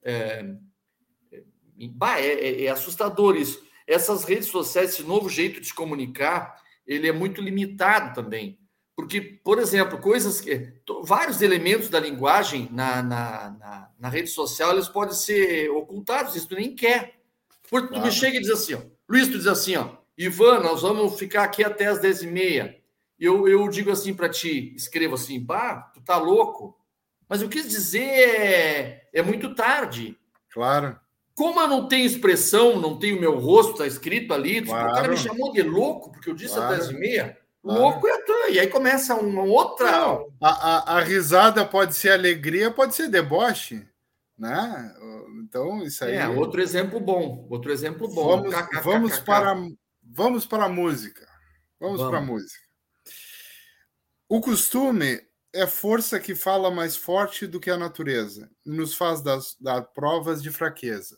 É, 0.04 0.43
é, 1.80 2.24
é, 2.24 2.64
é 2.66 2.70
assustador 2.70 3.36
isso. 3.36 3.64
Essas 3.86 4.24
redes 4.24 4.48
sociais, 4.48 4.89
esse 4.89 5.04
novo 5.04 5.30
jeito 5.30 5.62
de 5.62 5.68
se 5.68 5.74
comunicar, 5.74 6.60
ele 6.86 7.08
é 7.08 7.14
muito 7.14 7.41
limitado 7.41 8.14
também. 8.14 8.57
Porque, 8.98 9.22
por 9.22 9.60
exemplo, 9.60 10.00
coisas 10.00 10.41
que. 10.41 10.74
Vários 11.04 11.43
elementos 11.43 11.88
da 11.88 12.00
linguagem 12.00 12.68
na, 12.72 13.04
na, 13.04 13.50
na, 13.52 13.91
na 14.00 14.10
rede 14.10 14.28
social 14.28 14.72
eles 14.72 14.89
podem 14.89 15.14
ser 15.14 15.70
ocultados, 15.70 16.36
isso 16.36 16.48
tu 16.48 16.56
nem 16.56 16.76
quer. 16.76 17.14
Porque 17.70 17.93
tu 17.93 18.02
me 18.02 18.12
chega 18.12 18.38
e 18.38 18.41
diz 18.41 18.50
assim, 18.50 18.74
ó, 18.74 18.82
Luiz, 19.08 19.28
tu 19.28 19.38
diz 19.38 19.45
assim, 19.45 19.76
ó, 19.76 19.89
Ivan, 20.18 20.62
nós 20.62 20.82
vamos 20.82 21.16
ficar 21.20 21.43
aqui 21.43 21.64
até 21.64 21.86
as 21.86 22.02
10h30. 22.02 22.74
Eu, 23.20 23.48
eu 23.48 23.70
digo 23.70 23.91
assim 23.91 24.16
para 24.16 24.30
ti, 24.30 24.74
escrevo 24.76 25.14
assim, 25.14 25.39
bah, 25.39 25.91
tu 25.93 26.02
tá 26.02 26.18
louco. 26.18 26.76
Mas 27.30 27.43
eu 27.43 27.50
quis 27.50 27.70
dizer 27.70 28.02
é, 28.02 29.10
é 29.14 29.22
muito 29.22 29.54
tarde. 29.54 30.18
Claro. 30.52 31.00
Como 31.36 31.62
eu 31.62 31.68
não 31.68 31.88
tenho 31.88 32.08
expressão, 32.08 32.82
não 32.82 32.98
tenho 32.98 33.20
meu 33.20 33.38
rosto, 33.38 33.78
tá 33.78 33.86
escrito 33.86 34.34
ali, 34.34 34.64
claro. 34.64 34.89
o 34.89 34.93
cara 34.93 35.08
me 35.08 35.18
chamou 35.18 35.52
de 35.54 35.62
louco, 35.62 36.12
porque 36.12 36.32
eu 36.32 36.34
disse 36.34 36.56
claro. 36.56 36.74
às 36.74 36.91
10h30. 36.91 37.36
Louco 37.64 38.08
é 38.08 38.22
tu. 38.22 38.49
E 38.49 38.60
aí 38.60 38.68
começa 38.68 39.16
uma 39.16 39.43
outra. 39.43 39.91
Não, 39.91 40.34
a, 40.41 40.49
a, 40.49 40.97
a, 40.97 41.01
risada 41.01 41.66
pode 41.66 41.95
ser 41.95 42.12
alegria, 42.12 42.72
pode 42.72 42.95
ser 42.95 43.10
deboche. 43.10 43.86
Né? 44.38 44.95
Então, 45.41 45.84
isso 45.84 46.05
aí. 46.05 46.16
É, 46.16 46.28
outro 46.28 46.62
exemplo 46.62 46.99
bom. 46.99 47.47
Outro 47.49 47.72
exemplo 47.72 48.08
bom. 48.08 48.41
Vamos, 48.41 48.84
vamos, 48.84 49.20
para, 49.20 49.55
vamos 50.03 50.45
para 50.45 50.66
a 50.66 50.70
música. 50.70 51.28
Vamos, 51.80 51.97
vamos. 51.97 52.12
para 52.12 52.20
a 52.20 52.26
música. 52.26 52.68
O 54.30 54.41
costume 54.41 55.22
é 55.53 55.66
força 55.66 56.20
que 56.20 56.36
fala 56.36 56.70
mais 56.70 56.95
forte 56.95 57.47
do 57.47 57.60
que 57.60 57.70
a 57.70 57.78
natureza 57.78 58.49
e 58.66 58.70
nos 58.70 58.93
faz 58.93 59.22
dar, 59.22 59.39
dar 59.60 59.82
provas 59.82 60.41
de 60.43 60.51
fraqueza. 60.51 61.18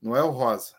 Noel 0.00 0.30
Rosa. 0.30 0.76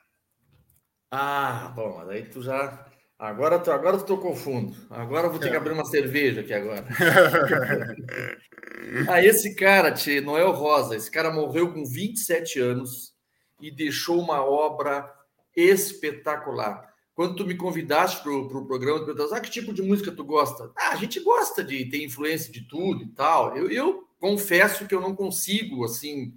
Ah, 1.11 1.71
bom, 1.75 1.99
aí 2.09 2.27
tu 2.29 2.41
já 2.41 2.91
Agora, 3.17 3.57
tô, 3.59 3.71
agora 3.71 3.95
eu 3.95 4.03
tô 4.03 4.17
confundo. 4.17 4.75
Agora 4.89 5.27
eu 5.27 5.31
vou 5.31 5.39
ter 5.39 5.49
que 5.49 5.55
abrir 5.55 5.71
uma 5.71 5.85
cerveja 5.85 6.41
aqui 6.41 6.53
agora. 6.53 6.85
ah, 9.07 9.23
esse 9.23 9.55
cara, 9.55 9.93
tchê, 9.93 10.19
Noel 10.19 10.51
Rosa, 10.51 10.97
esse 10.97 11.09
cara 11.09 11.31
morreu 11.31 11.71
com 11.71 11.85
27 11.85 12.59
anos 12.59 13.13
e 13.61 13.71
deixou 13.71 14.19
uma 14.19 14.43
obra 14.43 15.09
espetacular. 15.55 16.93
Quando 17.13 17.37
tu 17.37 17.45
me 17.45 17.55
convidaste 17.55 18.21
para 18.21 18.33
o 18.33 18.49
pro 18.49 18.67
programa, 18.67 18.99
tu 18.99 19.05
perguntaste, 19.05 19.33
ah, 19.33 19.39
que 19.39 19.49
tipo 19.49 19.73
de 19.73 19.81
música 19.81 20.11
tu 20.11 20.25
gosta? 20.25 20.69
Ah, 20.75 20.89
a 20.89 20.97
gente 20.97 21.21
gosta 21.21 21.63
de 21.63 21.85
ter 21.85 22.03
influência 22.03 22.51
de 22.51 22.67
tudo 22.67 23.03
e 23.03 23.07
tal. 23.07 23.55
Eu, 23.55 23.71
eu 23.71 24.09
confesso 24.19 24.85
que 24.85 24.93
eu 24.93 24.99
não 24.99 25.15
consigo, 25.15 25.85
assim, 25.85 26.33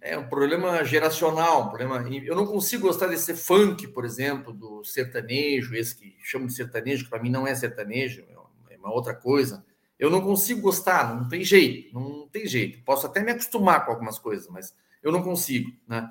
é 0.00 0.16
um 0.16 0.28
problema 0.28 0.82
geracional, 0.82 1.62
um 1.62 1.68
problema. 1.68 2.04
Eu 2.24 2.34
não 2.34 2.46
consigo 2.46 2.86
gostar 2.86 3.06
desse 3.06 3.34
funk, 3.34 3.88
por 3.88 4.04
exemplo, 4.04 4.52
do 4.52 4.82
sertanejo, 4.84 5.74
esse 5.74 5.94
que 5.94 6.16
chamam 6.22 6.46
de 6.46 6.54
sertanejo, 6.54 7.04
que 7.04 7.10
para 7.10 7.22
mim 7.22 7.30
não 7.30 7.46
é 7.46 7.54
sertanejo, 7.54 8.24
é 8.70 8.76
uma 8.78 8.92
outra 8.92 9.14
coisa. 9.14 9.64
Eu 9.98 10.08
não 10.08 10.22
consigo 10.22 10.62
gostar, 10.62 11.14
não 11.14 11.28
tem 11.28 11.44
jeito, 11.44 11.92
não 11.92 12.26
tem 12.28 12.46
jeito. 12.46 12.82
Posso 12.84 13.06
até 13.06 13.22
me 13.22 13.32
acostumar 13.32 13.84
com 13.84 13.92
algumas 13.92 14.18
coisas, 14.18 14.48
mas 14.48 14.74
eu 15.02 15.12
não 15.12 15.22
consigo, 15.22 15.70
né? 15.86 16.10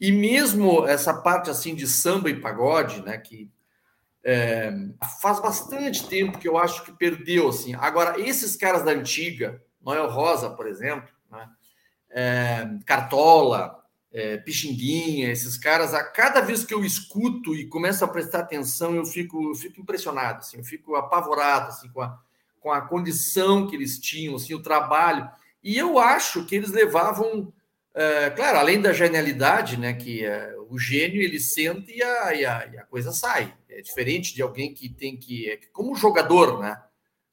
E 0.00 0.10
mesmo 0.10 0.86
essa 0.86 1.14
parte 1.14 1.50
assim 1.50 1.74
de 1.74 1.86
samba 1.86 2.30
e 2.30 2.40
pagode, 2.40 3.02
né, 3.02 3.18
que 3.18 3.50
é, 4.24 4.72
faz 5.20 5.40
bastante 5.40 6.08
tempo 6.08 6.38
que 6.38 6.48
eu 6.48 6.56
acho 6.56 6.84
que 6.84 6.92
perdeu 6.92 7.48
assim. 7.48 7.74
Agora 7.74 8.20
esses 8.20 8.56
caras 8.56 8.84
da 8.84 8.92
antiga, 8.92 9.62
Noel 9.80 10.08
Rosa, 10.08 10.50
por 10.50 10.66
exemplo, 10.66 11.08
né? 11.30 11.48
É, 12.10 12.68
Cartola, 12.84 13.78
é, 14.12 14.36
Pixinguinha, 14.38 15.30
esses 15.30 15.56
caras, 15.56 15.92
a 15.92 16.02
cada 16.02 16.40
vez 16.40 16.64
que 16.64 16.72
eu 16.72 16.84
escuto 16.84 17.54
e 17.54 17.66
começo 17.66 18.04
a 18.04 18.08
prestar 18.08 18.40
atenção, 18.40 18.94
eu 18.94 19.04
fico, 19.04 19.50
eu 19.50 19.54
fico 19.54 19.80
impressionado, 19.80 20.38
assim, 20.38 20.58
eu 20.58 20.64
fico 20.64 20.96
apavorado 20.96 21.68
assim, 21.68 21.88
com, 21.90 22.00
a, 22.00 22.18
com 22.60 22.72
a 22.72 22.80
condição 22.80 23.66
que 23.66 23.76
eles 23.76 23.98
tinham, 23.98 24.36
assim, 24.36 24.54
o 24.54 24.62
trabalho. 24.62 25.28
E 25.62 25.76
eu 25.76 25.98
acho 25.98 26.44
que 26.44 26.54
eles 26.54 26.70
levavam, 26.70 27.52
é, 27.94 28.30
claro, 28.30 28.58
além 28.58 28.80
da 28.80 28.92
genialidade, 28.92 29.76
né, 29.76 29.92
que 29.92 30.24
é, 30.24 30.54
o 30.68 30.78
gênio 30.78 31.20
ele 31.20 31.40
senta 31.40 31.90
e 31.90 32.02
a, 32.02 32.34
e, 32.34 32.44
a, 32.44 32.66
e 32.72 32.78
a, 32.78 32.84
coisa 32.84 33.12
sai. 33.12 33.54
É 33.68 33.80
diferente 33.82 34.34
de 34.34 34.42
alguém 34.42 34.72
que 34.72 34.88
tem 34.88 35.16
que, 35.16 35.50
é 35.50 35.58
como 35.72 35.94
jogador, 35.94 36.60
né? 36.60 36.80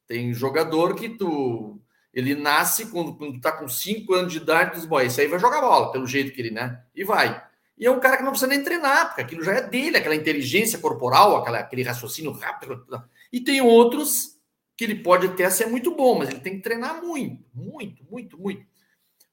Tem 0.08 0.32
jogador 0.34 0.96
que 0.96 1.10
tu 1.10 1.82
ele 2.16 2.34
nasce 2.34 2.86
quando, 2.86 3.14
quando 3.14 3.42
tá 3.42 3.52
com 3.52 3.68
5 3.68 4.14
anos 4.14 4.32
de 4.32 4.40
idade, 4.40 4.76
diz, 4.76 4.86
bom, 4.86 5.02
esse 5.02 5.20
aí 5.20 5.28
vai 5.28 5.38
jogar 5.38 5.60
bola, 5.60 5.92
pelo 5.92 6.08
jeito 6.08 6.32
que 6.32 6.42
ele, 6.42 6.52
né? 6.52 6.82
E 6.96 7.04
vai. 7.04 7.44
E 7.78 7.86
é 7.86 7.92
um 7.92 8.00
cara 8.00 8.16
que 8.16 8.24
não 8.24 8.32
precisa 8.32 8.50
nem 8.50 8.64
treinar, 8.64 9.08
porque 9.08 9.22
aquilo 9.22 9.44
já 9.44 9.52
é 9.52 9.62
dele, 9.62 9.98
aquela 9.98 10.16
inteligência 10.16 10.80
corporal, 10.80 11.36
aquela, 11.36 11.60
aquele 11.60 11.84
raciocínio 11.84 12.32
rápido. 12.32 12.86
E 13.34 13.42
tem 13.42 13.60
outros 13.60 14.40
que 14.78 14.86
ele 14.86 14.96
pode 14.96 15.28
até 15.28 15.50
ser 15.50 15.66
muito 15.66 15.94
bom, 15.94 16.18
mas 16.18 16.30
ele 16.30 16.40
tem 16.40 16.56
que 16.56 16.62
treinar 16.62 17.04
muito, 17.04 17.44
muito, 17.54 18.04
muito, 18.10 18.40
muito. 18.40 18.66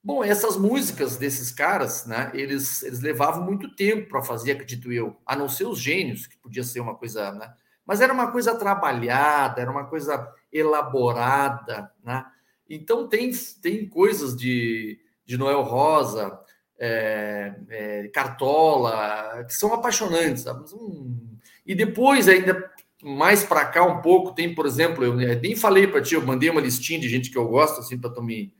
Bom, 0.03 0.21
essas 0.21 0.57
músicas 0.57 1.15
desses 1.15 1.51
caras, 1.51 2.05
né, 2.05 2.29
eles, 2.33 2.83
eles 2.83 2.99
levavam 2.99 3.45
muito 3.45 3.73
tempo 3.73 4.09
para 4.09 4.21
fazer, 4.21 4.51
acredito 4.51 4.91
eu, 4.91 5.15
a 5.25 5.33
não 5.37 5.47
ser 5.47 5.65
os 5.65 5.79
gênios, 5.79 6.27
que 6.27 6.37
podia 6.37 6.63
ser 6.65 6.81
uma 6.81 6.95
coisa, 6.95 7.31
né? 7.31 7.53
Mas 7.85 8.01
era 8.01 8.11
uma 8.11 8.29
coisa 8.29 8.55
trabalhada, 8.55 9.61
era 9.61 9.71
uma 9.71 9.85
coisa 9.85 10.29
elaborada, 10.51 11.89
né? 12.03 12.25
Então 12.69 13.07
tem, 13.07 13.31
tem 13.61 13.87
coisas 13.87 14.35
de, 14.35 14.99
de 15.25 15.37
Noel 15.37 15.61
Rosa, 15.61 16.39
é, 16.79 17.53
é, 17.69 18.07
Cartola, 18.09 19.43
que 19.45 19.53
são 19.53 19.73
apaixonantes. 19.73 20.45
Hum, 20.73 21.37
e 21.65 21.73
depois, 21.73 22.27
ainda 22.27 22.71
mais 23.03 23.43
para 23.43 23.65
cá 23.65 23.83
um 23.83 24.01
pouco, 24.01 24.33
tem, 24.33 24.53
por 24.55 24.65
exemplo, 24.65 25.03
eu 25.03 25.13
nem 25.15 25.55
falei 25.55 25.87
para 25.87 26.01
ti, 26.01 26.15
eu 26.15 26.25
mandei 26.25 26.49
uma 26.49 26.61
listinha 26.61 26.99
de 26.99 27.09
gente 27.09 27.29
que 27.29 27.37
eu 27.37 27.47
gosto, 27.47 27.79
assim, 27.79 27.97
para 27.97 28.09
tu 28.09 28.21
me. 28.23 28.53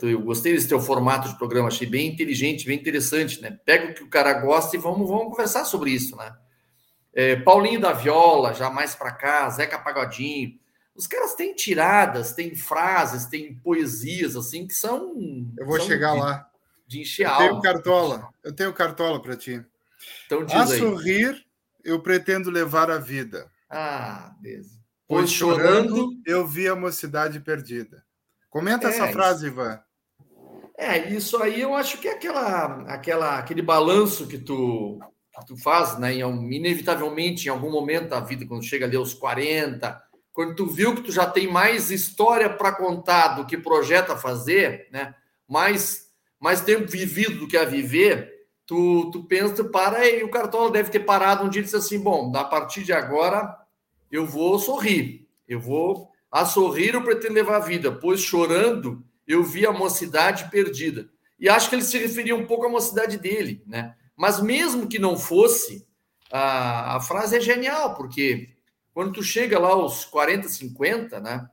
Tu, 0.00 0.08
eu 0.08 0.20
gostei 0.20 0.52
desse 0.52 0.66
teu 0.66 0.80
formato 0.80 1.28
de 1.28 1.38
programa, 1.38 1.68
achei 1.68 1.86
bem 1.86 2.08
inteligente, 2.08 2.66
bem 2.66 2.76
interessante, 2.76 3.40
né? 3.40 3.56
Pega 3.64 3.92
o 3.92 3.94
que 3.94 4.02
o 4.02 4.08
cara 4.08 4.32
gosta 4.32 4.74
e 4.74 4.80
vamos, 4.80 5.08
vamos 5.08 5.28
conversar 5.28 5.64
sobre 5.64 5.92
isso, 5.92 6.16
né? 6.16 6.34
É, 7.14 7.36
Paulinho 7.36 7.80
da 7.80 7.92
Viola, 7.92 8.52
já 8.52 8.68
mais 8.68 8.96
para 8.96 9.12
cá, 9.12 9.48
Zeca 9.48 9.78
Pagodinho. 9.78 10.58
Os 10.96 11.06
caras 11.06 11.34
têm 11.34 11.54
tiradas, 11.54 12.32
têm 12.32 12.56
frases, 12.56 13.26
têm 13.26 13.54
poesias, 13.54 14.34
assim, 14.34 14.66
que 14.66 14.74
são. 14.74 15.14
Eu 15.58 15.66
vou 15.66 15.76
são 15.78 15.86
chegar 15.86 16.14
de, 16.14 16.20
lá. 16.20 16.50
De 16.86 17.00
encher 17.00 17.26
eu 17.26 17.36
tenho 17.36 17.60
cartola. 17.60 18.28
Eu 18.42 18.52
tenho 18.52 18.72
cartola 18.72 19.20
para 19.20 19.36
ti. 19.36 19.62
Então 20.24 20.44
diz 20.44 20.54
a 20.54 20.64
aí. 20.64 20.78
sorrir, 20.78 21.44
eu 21.84 22.00
pretendo 22.00 22.50
levar 22.50 22.90
a 22.90 22.98
vida. 22.98 23.50
Ah, 23.68 24.34
Deus. 24.40 24.66
Pois 25.06 25.30
chorando, 25.30 26.10
eu 26.24 26.46
vi 26.46 26.66
a 26.66 26.74
mocidade 26.74 27.38
perdida. 27.40 28.04
Comenta 28.50 28.88
é, 28.88 28.90
essa 28.90 29.08
frase, 29.08 29.46
Ivan. 29.46 29.80
É, 30.76 31.10
isso 31.12 31.40
aí 31.42 31.60
eu 31.60 31.74
acho 31.74 31.98
que 31.98 32.08
é 32.08 32.12
aquela, 32.12 32.82
aquela, 32.88 33.38
aquele 33.38 33.62
balanço 33.62 34.26
que 34.26 34.38
tu, 34.38 34.98
que 35.38 35.46
tu 35.46 35.56
faz, 35.56 35.98
né? 35.98 36.14
Inevitavelmente, 36.14 37.46
em 37.46 37.50
algum 37.50 37.70
momento 37.70 38.08
da 38.08 38.20
vida, 38.20 38.46
quando 38.46 38.64
chega 38.64 38.84
ali 38.84 38.96
aos 38.96 39.14
40, 39.14 40.02
quando 40.36 40.54
tu 40.54 40.66
viu 40.66 40.94
que 40.94 41.00
tu 41.00 41.10
já 41.10 41.24
tem 41.24 41.50
mais 41.50 41.90
história 41.90 42.50
para 42.50 42.70
contar 42.70 43.28
do 43.28 43.46
que 43.46 43.56
projeta 43.56 44.18
fazer, 44.18 44.86
né? 44.92 45.14
Mais, 45.48 46.10
mais 46.38 46.60
tempo 46.60 46.86
vivido 46.86 47.38
do 47.38 47.48
que 47.48 47.56
a 47.56 47.64
viver, 47.64 48.46
tu, 48.66 49.10
tu 49.10 49.24
pensa, 49.24 49.64
para 49.64 50.06
e 50.06 50.22
o 50.22 50.30
Cartola 50.30 50.70
deve 50.70 50.90
ter 50.90 51.00
parado 51.00 51.42
um 51.42 51.48
dia 51.48 51.62
e 51.62 51.64
disse 51.64 51.76
assim, 51.76 51.98
bom, 51.98 52.30
a 52.36 52.44
partir 52.44 52.82
de 52.84 52.92
agora 52.92 53.56
eu 54.12 54.26
vou 54.26 54.58
sorrir, 54.58 55.26
eu 55.48 55.58
vou 55.58 56.10
a 56.30 56.44
sorrir 56.44 56.92
eu 56.92 57.02
pretendo 57.02 57.32
levar 57.32 57.56
a 57.56 57.60
vida, 57.60 57.90
pois 57.90 58.20
chorando 58.20 59.02
eu 59.26 59.42
vi 59.42 59.64
a 59.64 59.72
mocidade 59.72 60.50
perdida. 60.50 61.08
E 61.40 61.48
acho 61.48 61.70
que 61.70 61.76
ele 61.76 61.82
se 61.82 61.96
referia 61.96 62.36
um 62.36 62.44
pouco 62.44 62.66
à 62.66 62.68
mocidade 62.68 63.16
dele, 63.16 63.62
né? 63.66 63.94
Mas 64.14 64.38
mesmo 64.38 64.86
que 64.86 64.98
não 64.98 65.16
fosse, 65.16 65.88
a, 66.30 66.96
a 66.96 67.00
frase 67.00 67.38
é 67.38 67.40
genial, 67.40 67.94
porque 67.94 68.55
quando 68.96 69.12
tu 69.12 69.22
chega 69.22 69.58
lá 69.58 69.68
aos 69.68 70.06
40, 70.06 70.48
50, 70.48 71.20
né? 71.20 71.46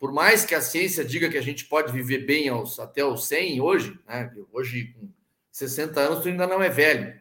Por 0.00 0.14
mais 0.14 0.46
que 0.46 0.54
a 0.54 0.62
ciência 0.62 1.04
diga 1.04 1.28
que 1.28 1.36
a 1.36 1.42
gente 1.42 1.66
pode 1.66 1.92
viver 1.92 2.24
bem 2.24 2.48
aos, 2.48 2.80
até 2.80 3.04
os 3.04 3.26
100 3.26 3.60
hoje, 3.60 4.00
né? 4.08 4.32
Hoje, 4.50 4.94
com 4.94 5.06
60 5.52 6.00
anos, 6.00 6.20
tu 6.22 6.28
ainda 6.28 6.46
não 6.46 6.62
é 6.62 6.70
velho. 6.70 7.20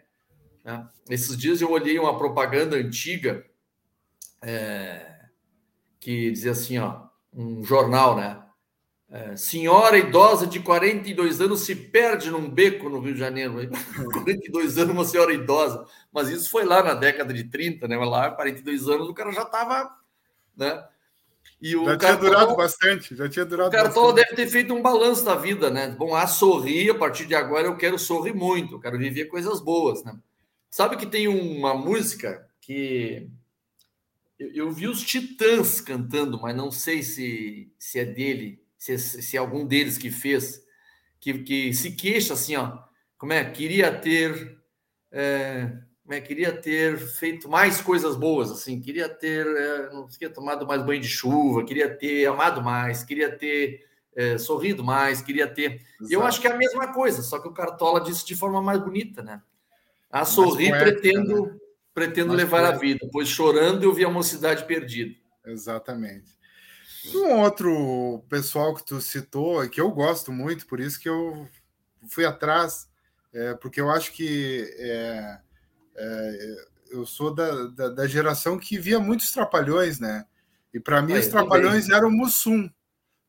Né? 0.63 0.87
Esses 1.09 1.35
dias 1.35 1.59
eu 1.59 1.69
olhei 1.69 1.99
uma 1.99 2.17
propaganda 2.17 2.77
antiga 2.77 3.45
é, 4.41 5.25
que 5.99 6.31
dizia 6.31 6.53
assim, 6.53 6.77
ó, 6.77 7.07
um 7.33 7.61
jornal, 7.61 8.15
né? 8.15 8.44
É, 9.09 9.37
senhora 9.37 9.97
idosa 9.97 10.47
de 10.47 10.59
42 10.59 11.39
anos 11.39 11.61
se 11.61 11.75
perde 11.75 12.31
num 12.31 12.49
beco 12.49 12.89
no 12.89 12.99
Rio 12.99 13.13
de 13.13 13.19
Janeiro. 13.19 13.53
42 14.13 14.77
anos, 14.79 14.93
uma 14.93 15.05
senhora 15.05 15.33
idosa. 15.33 15.85
Mas 16.11 16.29
isso 16.29 16.49
foi 16.49 16.65
lá 16.65 16.81
na 16.81 16.93
década 16.93 17.33
de 17.33 17.43
30, 17.43 17.87
né? 17.87 17.97
Mas 17.97 18.09
lá, 18.09 18.31
42 18.31 18.89
anos, 18.89 19.07
o 19.07 19.13
cara 19.13 19.31
já 19.31 19.43
estava. 19.43 19.95
Né? 20.57 20.83
E 21.61 21.75
o 21.75 21.85
já 21.85 21.97
tinha 21.97 22.17
durado 22.17 22.55
bastante, 22.55 23.15
já 23.15 23.29
tinha 23.29 23.45
durado 23.45 23.69
O 23.69 23.71
Cartola 23.71 24.13
deve 24.13 24.35
ter 24.35 24.47
feito 24.47 24.73
um 24.73 24.81
balanço 24.81 25.23
da 25.23 25.35
vida, 25.35 25.69
né? 25.69 25.89
Bom, 25.89 26.15
a 26.15 26.27
sorrir, 26.27 26.89
a 26.89 26.95
partir 26.95 27.25
de 27.25 27.35
agora 27.35 27.67
eu 27.67 27.77
quero 27.77 27.97
sorrir 27.97 28.33
muito, 28.33 28.75
eu 28.75 28.79
quero 28.79 28.97
viver 28.97 29.25
coisas 29.25 29.61
boas, 29.61 30.03
né? 30.03 30.17
Sabe 30.69 30.97
que 30.97 31.05
tem 31.05 31.27
uma 31.27 31.73
música 31.73 32.45
que 32.59 33.29
eu, 34.37 34.51
eu 34.53 34.71
vi 34.71 34.87
os 34.87 35.01
Titãs 35.01 35.79
cantando, 35.79 36.39
mas 36.41 36.55
não 36.55 36.69
sei 36.71 37.01
se, 37.01 37.71
se 37.79 37.99
é 37.99 38.05
dele 38.05 38.64
se, 38.85 39.21
se 39.21 39.37
algum 39.37 39.65
deles 39.65 39.97
que 39.97 40.11
fez, 40.11 40.63
que, 41.19 41.39
que 41.39 41.73
se 41.73 41.91
queixa 41.91 42.33
assim, 42.33 42.55
ó, 42.55 42.77
como 43.17 43.33
é, 43.33 43.43
queria 43.43 43.91
ter, 43.91 44.59
é, 45.11 45.71
como 46.03 46.13
é, 46.13 46.21
queria 46.21 46.51
ter 46.51 46.97
feito 46.99 47.49
mais 47.49 47.81
coisas 47.81 48.15
boas, 48.15 48.51
assim, 48.51 48.79
queria 48.79 49.09
ter, 49.09 49.47
é, 49.47 49.89
não 49.91 50.07
queria 50.07 50.29
tomado 50.29 50.67
mais 50.67 50.83
banho 50.83 51.01
de 51.01 51.07
chuva, 51.07 51.65
queria 51.65 51.89
ter 51.89 52.27
amado 52.27 52.61
mais, 52.61 53.03
queria 53.03 53.35
ter 53.35 53.83
é, 54.15 54.37
sorrido 54.37 54.83
mais, 54.83 55.21
queria 55.21 55.47
ter. 55.47 55.81
Exato. 55.99 56.13
Eu 56.13 56.23
acho 56.23 56.39
que 56.39 56.47
é 56.47 56.51
a 56.51 56.57
mesma 56.57 56.93
coisa, 56.93 57.23
só 57.23 57.39
que 57.39 57.47
o 57.47 57.53
Cartola 57.53 58.01
disse 58.01 58.25
de 58.25 58.35
forma 58.35 58.61
mais 58.61 58.79
bonita, 58.79 59.23
né? 59.23 59.41
A 60.11 60.23
sorrir 60.25 60.69
poética, 60.69 60.91
pretendo, 60.91 61.45
né? 61.47 61.57
pretendo 61.93 62.33
levar 62.33 62.61
poética. 62.61 62.77
a 62.77 62.79
vida, 62.79 63.09
pois 63.11 63.27
chorando 63.27 63.83
eu 63.83 63.93
vi 63.93 64.05
a 64.05 64.09
mocidade 64.09 64.63
perdida. 64.65 65.15
Exatamente. 65.43 66.34
Um 67.13 67.39
outro 67.41 68.23
pessoal 68.29 68.73
que 68.73 68.85
tu 68.85 69.01
citou, 69.01 69.67
que 69.69 69.79
eu 69.79 69.91
gosto 69.91 70.31
muito, 70.31 70.65
por 70.65 70.79
isso 70.79 70.99
que 70.99 71.09
eu 71.09 71.47
fui 72.09 72.25
atrás, 72.25 72.87
é, 73.33 73.53
porque 73.55 73.81
eu 73.81 73.89
acho 73.91 74.11
que 74.13 74.73
é, 74.77 75.39
é, 75.95 76.55
eu 76.91 77.05
sou 77.05 77.33
da, 77.33 77.67
da, 77.67 77.89
da, 77.89 78.07
geração 78.07 78.57
que 78.57 78.77
via 78.77 78.99
muitos 78.99 79.31
trapalhões, 79.31 79.99
né? 79.99 80.25
E 80.73 80.79
para 80.79 81.01
mim, 81.01 81.13
ah, 81.13 81.19
os 81.19 81.27
trapalhões 81.27 81.89
eram 81.89 82.07
o 82.07 82.11
Mussum, 82.11 82.69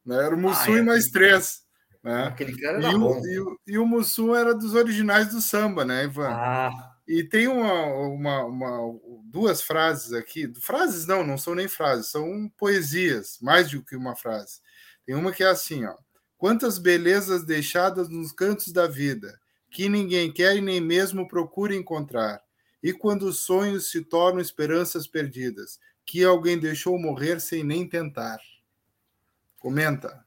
né? 0.05 0.17
Era 0.25 0.35
o 0.35 0.39
Mussum 0.39 0.75
ah, 0.75 0.79
e 0.79 0.83
mais 0.83 1.09
três. 1.09 1.65
Né? 2.03 2.25
Aquele 2.27 2.57
cara 2.57 2.79
era 2.79 2.93
e, 2.93 2.99
bom. 2.99 3.21
O, 3.21 3.27
e, 3.67 3.73
e 3.73 3.79
o 3.79 3.87
Mussum 3.87 4.35
era 4.35 4.55
dos 4.55 4.75
originais 4.75 5.29
do 5.29 5.41
samba, 5.41 5.85
né, 5.85 6.05
Ivan? 6.05 6.29
Ah. 6.31 6.96
E 7.07 7.23
tem 7.23 7.47
uma, 7.47 7.85
uma, 7.85 8.45
uma, 8.45 9.01
duas 9.25 9.63
frases 9.63 10.13
aqui, 10.13 10.53
frases 10.61 11.07
não, 11.07 11.25
não 11.25 11.39
são 11.39 11.55
nem 11.55 11.69
frases, 11.69 12.11
são 12.11 12.51
poesias, 12.59 13.39
mais 13.41 13.71
do 13.71 13.85
que 13.85 13.95
uma 13.95 14.17
frase. 14.17 14.61
Tem 15.05 15.15
uma 15.15 15.33
que 15.33 15.45
é 15.45 15.47
assim, 15.47 15.85
ó: 15.85 15.95
Quantas 16.37 16.79
belezas 16.79 17.45
deixadas 17.45 18.09
nos 18.09 18.33
cantos 18.33 18.73
da 18.73 18.87
vida, 18.87 19.39
que 19.71 19.89
ninguém 19.89 20.33
quer 20.33 20.57
e 20.57 20.61
nem 20.61 20.81
mesmo 20.81 21.29
procura 21.29 21.75
encontrar. 21.75 22.43
E 22.83 22.93
quando 22.93 23.23
os 23.23 23.41
sonhos 23.41 23.91
se 23.91 24.05
tornam 24.05 24.41
esperanças 24.41 25.07
perdidas, 25.07 25.79
que 26.05 26.23
alguém 26.25 26.59
deixou 26.59 26.99
morrer 26.99 27.41
sem 27.41 27.65
nem 27.65 27.89
tentar. 27.89 28.39
Comenta. 29.59 30.25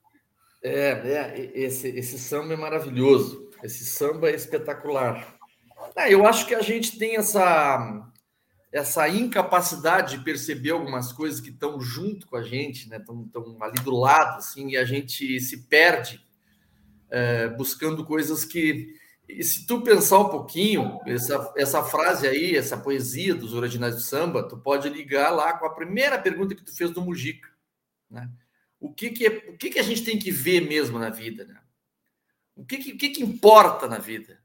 É, 0.62 0.90
é 0.92 1.52
esse, 1.54 1.88
esse 1.88 2.20
samba 2.20 2.54
é 2.54 2.58
maravilhoso. 2.58 3.50
Esse 3.64 3.86
samba 3.86 4.30
é 4.30 4.36
espetacular. 4.36 5.39
É, 6.00 6.14
eu 6.14 6.26
acho 6.26 6.48
que 6.48 6.56
a 6.56 6.62
gente 6.62 6.98
tem 6.98 7.18
essa, 7.18 8.10
essa 8.72 9.10
incapacidade 9.10 10.18
de 10.18 10.24
perceber 10.24 10.70
algumas 10.70 11.12
coisas 11.12 11.42
que 11.42 11.50
estão 11.50 11.82
junto 11.82 12.26
com 12.26 12.38
a 12.38 12.42
gente, 12.42 12.88
né? 12.88 12.98
Estão, 12.98 13.30
ali 13.60 13.84
do 13.84 13.92
lado, 13.92 14.38
assim, 14.38 14.70
e 14.70 14.78
a 14.78 14.86
gente 14.86 15.42
se 15.42 15.68
perde 15.68 16.26
é, 17.10 17.50
buscando 17.50 18.06
coisas 18.06 18.46
que. 18.46 18.98
E 19.28 19.44
se 19.44 19.68
tu 19.68 19.82
pensar 19.82 20.20
um 20.20 20.30
pouquinho, 20.30 21.02
essa, 21.06 21.54
essa 21.58 21.84
frase 21.84 22.26
aí, 22.26 22.56
essa 22.56 22.78
poesia 22.78 23.36
dos 23.36 23.54
originais 23.54 23.96
do 23.96 24.02
samba, 24.02 24.48
tu 24.48 24.58
pode 24.58 24.88
ligar 24.88 25.32
lá 25.32 25.52
com 25.58 25.66
a 25.66 25.74
primeira 25.74 26.18
pergunta 26.18 26.56
que 26.56 26.64
tu 26.64 26.74
fez 26.74 26.92
do 26.92 27.02
Mujica, 27.02 27.50
né? 28.10 28.32
O 28.80 28.94
que 28.94 29.10
que, 29.10 29.28
é, 29.28 29.50
o 29.50 29.58
que, 29.58 29.70
que 29.70 29.80
a 29.80 29.84
gente 29.84 30.06
tem 30.06 30.18
que 30.18 30.32
ver 30.32 30.62
mesmo 30.62 30.98
na 30.98 31.10
vida, 31.10 31.44
né? 31.44 31.60
O 32.56 32.64
que, 32.64 32.78
que, 32.78 32.94
que, 32.94 33.10
que 33.10 33.22
importa 33.22 33.86
na 33.86 33.98
vida? 33.98 34.40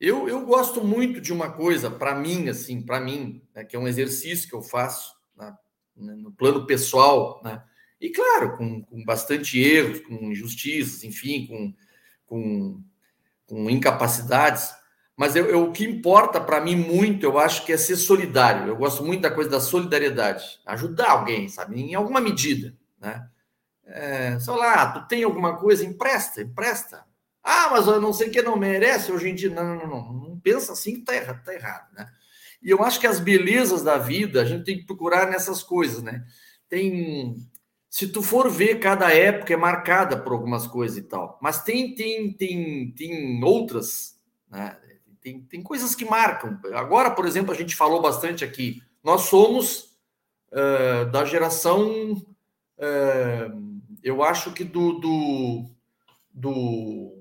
Eu, 0.00 0.26
eu 0.28 0.46
gosto 0.46 0.82
muito 0.82 1.20
de 1.20 1.32
uma 1.32 1.52
coisa, 1.52 1.90
para 1.90 2.14
mim, 2.14 2.48
assim, 2.48 2.80
para 2.80 2.98
mim, 2.98 3.42
né, 3.54 3.64
que 3.64 3.76
é 3.76 3.78
um 3.78 3.86
exercício 3.86 4.48
que 4.48 4.54
eu 4.54 4.62
faço 4.62 5.14
né, 5.36 6.14
no 6.16 6.32
plano 6.32 6.66
pessoal, 6.66 7.40
né? 7.44 7.62
E 8.00 8.08
claro, 8.08 8.56
com, 8.56 8.82
com 8.82 9.04
bastante 9.04 9.60
erros, 9.60 10.00
com 10.00 10.32
injustiças, 10.32 11.04
enfim, 11.04 11.46
com, 11.46 11.74
com, 12.24 12.82
com 13.46 13.68
incapacidades. 13.68 14.70
Mas 15.14 15.36
eu, 15.36 15.44
eu, 15.50 15.64
o 15.64 15.72
que 15.72 15.84
importa 15.84 16.40
para 16.40 16.62
mim 16.62 16.76
muito, 16.76 17.24
eu 17.24 17.38
acho 17.38 17.66
que 17.66 17.72
é 17.72 17.76
ser 17.76 17.96
solidário. 17.96 18.68
Eu 18.68 18.76
gosto 18.76 19.04
muito 19.04 19.20
da 19.20 19.30
coisa 19.30 19.50
da 19.50 19.60
solidariedade, 19.60 20.60
ajudar 20.64 21.10
alguém, 21.10 21.46
sabe, 21.46 21.78
em 21.78 21.94
alguma 21.94 22.22
medida, 22.22 22.74
né? 22.98 23.28
É, 23.84 24.38
sei 24.38 24.54
lá, 24.54 24.92
tu 24.92 25.08
tem 25.08 25.24
alguma 25.24 25.58
coisa, 25.58 25.84
empresta, 25.84 26.40
empresta. 26.40 27.04
Ah, 27.42 27.68
mas 27.70 27.86
eu 27.86 28.00
não 28.00 28.12
sei 28.12 28.30
que 28.30 28.42
não 28.42 28.56
merece 28.56 29.10
hoje 29.10 29.28
em 29.28 29.34
dia. 29.34 29.50
Não, 29.50 29.76
não, 29.76 29.86
não, 29.86 30.12
não, 30.12 30.40
pensa 30.40 30.72
assim 30.72 30.94
que 30.94 31.02
tá 31.02 31.14
errado, 31.14 31.44
tá 31.44 31.54
errado, 31.54 31.92
né? 31.94 32.08
E 32.62 32.70
eu 32.70 32.82
acho 32.82 33.00
que 33.00 33.06
as 33.06 33.20
belezas 33.20 33.82
da 33.82 33.96
vida 33.96 34.42
a 34.42 34.44
gente 34.44 34.64
tem 34.64 34.78
que 34.78 34.86
procurar 34.86 35.28
nessas 35.30 35.62
coisas, 35.62 36.02
né? 36.02 36.24
Tem, 36.68 37.36
se 37.88 38.08
tu 38.08 38.22
for 38.22 38.50
ver, 38.50 38.78
cada 38.78 39.12
época 39.12 39.54
é 39.54 39.56
marcada 39.56 40.16
por 40.18 40.32
algumas 40.32 40.66
coisas 40.66 40.98
e 40.98 41.02
tal, 41.02 41.38
mas 41.42 41.62
tem 41.62 41.94
tem 41.94 42.32
tem 42.32 42.92
tem 42.92 43.42
outras, 43.42 44.18
né? 44.50 44.76
Tem, 45.20 45.40
tem 45.42 45.62
coisas 45.62 45.94
que 45.94 46.04
marcam. 46.04 46.58
Agora, 46.74 47.10
por 47.10 47.26
exemplo, 47.26 47.52
a 47.52 47.56
gente 47.56 47.76
falou 47.76 48.00
bastante 48.00 48.42
aqui. 48.42 48.82
Nós 49.04 49.22
somos 49.22 49.96
uh, 50.50 51.10
da 51.10 51.24
geração, 51.24 52.12
uh, 52.12 53.82
eu 54.02 54.22
acho 54.22 54.52
que 54.52 54.64
do, 54.64 54.98
do, 54.98 55.64
do 56.32 57.19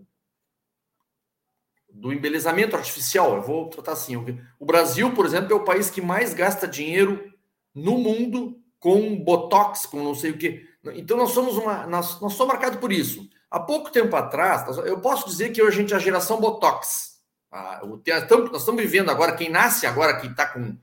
do 1.99 2.13
embelezamento 2.13 2.75
artificial. 2.75 3.35
Eu 3.35 3.41
vou 3.41 3.69
tratar 3.69 3.91
assim. 3.91 4.15
O 4.57 4.65
Brasil, 4.65 5.13
por 5.13 5.25
exemplo, 5.25 5.51
é 5.51 5.55
o 5.55 5.65
país 5.65 5.89
que 5.89 6.01
mais 6.01 6.33
gasta 6.33 6.67
dinheiro 6.67 7.31
no 7.75 7.97
mundo 7.97 8.57
com 8.79 9.17
botox, 9.21 9.85
com 9.85 10.01
não 10.01 10.15
sei 10.15 10.31
o 10.31 10.37
quê. 10.37 10.65
Então 10.95 11.17
nós 11.17 11.31
somos 11.31 11.57
uma, 11.57 11.85
nós, 11.85 12.19
nós 12.21 12.33
somos 12.33 12.53
marcados 12.53 12.79
por 12.79 12.91
isso. 12.91 13.29
Há 13.51 13.59
pouco 13.59 13.91
tempo 13.91 14.15
atrás, 14.15 14.77
eu 14.77 14.99
posso 15.01 15.27
dizer 15.27 15.51
que 15.51 15.61
hoje 15.61 15.77
a 15.77 15.81
gente 15.81 15.93
é 15.93 15.97
a 15.97 15.99
geração 15.99 16.39
botox. 16.39 17.19
Ah, 17.51 17.81
nós 17.83 18.61
estamos 18.61 18.81
vivendo 18.81 19.09
agora, 19.09 19.35
quem 19.35 19.49
nasce 19.49 19.85
agora, 19.85 20.19
que 20.19 20.27
está 20.27 20.45
com, 20.45 20.77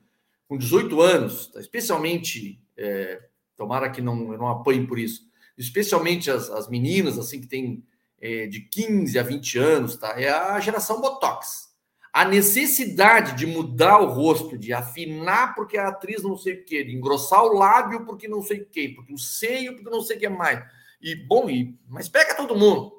com 0.49 0.59
18 0.59 1.01
anos, 1.01 1.47
tá, 1.47 1.61
especialmente, 1.61 2.61
é, 2.77 3.23
tomara 3.57 3.89
que 3.89 4.03
não, 4.03 4.17
não 4.17 4.49
apanhe 4.49 4.85
por 4.85 4.99
isso, 4.99 5.23
especialmente 5.57 6.29
as, 6.29 6.51
as 6.51 6.69
meninas, 6.69 7.19
assim, 7.19 7.41
que 7.41 7.47
têm 7.47 7.85
é, 8.21 8.47
de 8.47 8.61
15 8.61 9.19
a 9.19 9.23
20 9.23 9.59
anos, 9.59 9.97
tá? 9.97 10.21
É 10.21 10.29
a 10.29 10.59
geração 10.61 11.01
Botox. 11.01 11.67
A 12.13 12.25
necessidade 12.25 13.37
de 13.37 13.47
mudar 13.47 13.99
o 14.01 14.07
rosto, 14.07 14.57
de 14.57 14.73
afinar 14.73 15.55
porque 15.55 15.77
a 15.77 15.89
atriz 15.89 16.23
não 16.23 16.37
sei 16.37 16.55
o 16.55 16.65
quê, 16.65 16.83
de 16.83 16.95
engrossar 16.95 17.43
o 17.43 17.53
lábio 17.53 18.07
porque 18.07 18.27
não 18.27 18.43
sei 18.43 18.63
o 18.63 18.67
quê, 18.67 18.93
porque 18.95 19.13
o 19.13 19.19
seio 19.19 19.75
porque 19.75 19.91
não 19.91 20.01
sei 20.01 20.17
o 20.17 20.21
que 20.21 20.29
mais. 20.29 20.65
E, 21.01 21.15
bom, 21.15 21.51
e, 21.51 21.79
mas 21.87 22.09
pega 22.09 22.35
todo 22.35 22.57
mundo. 22.57 22.95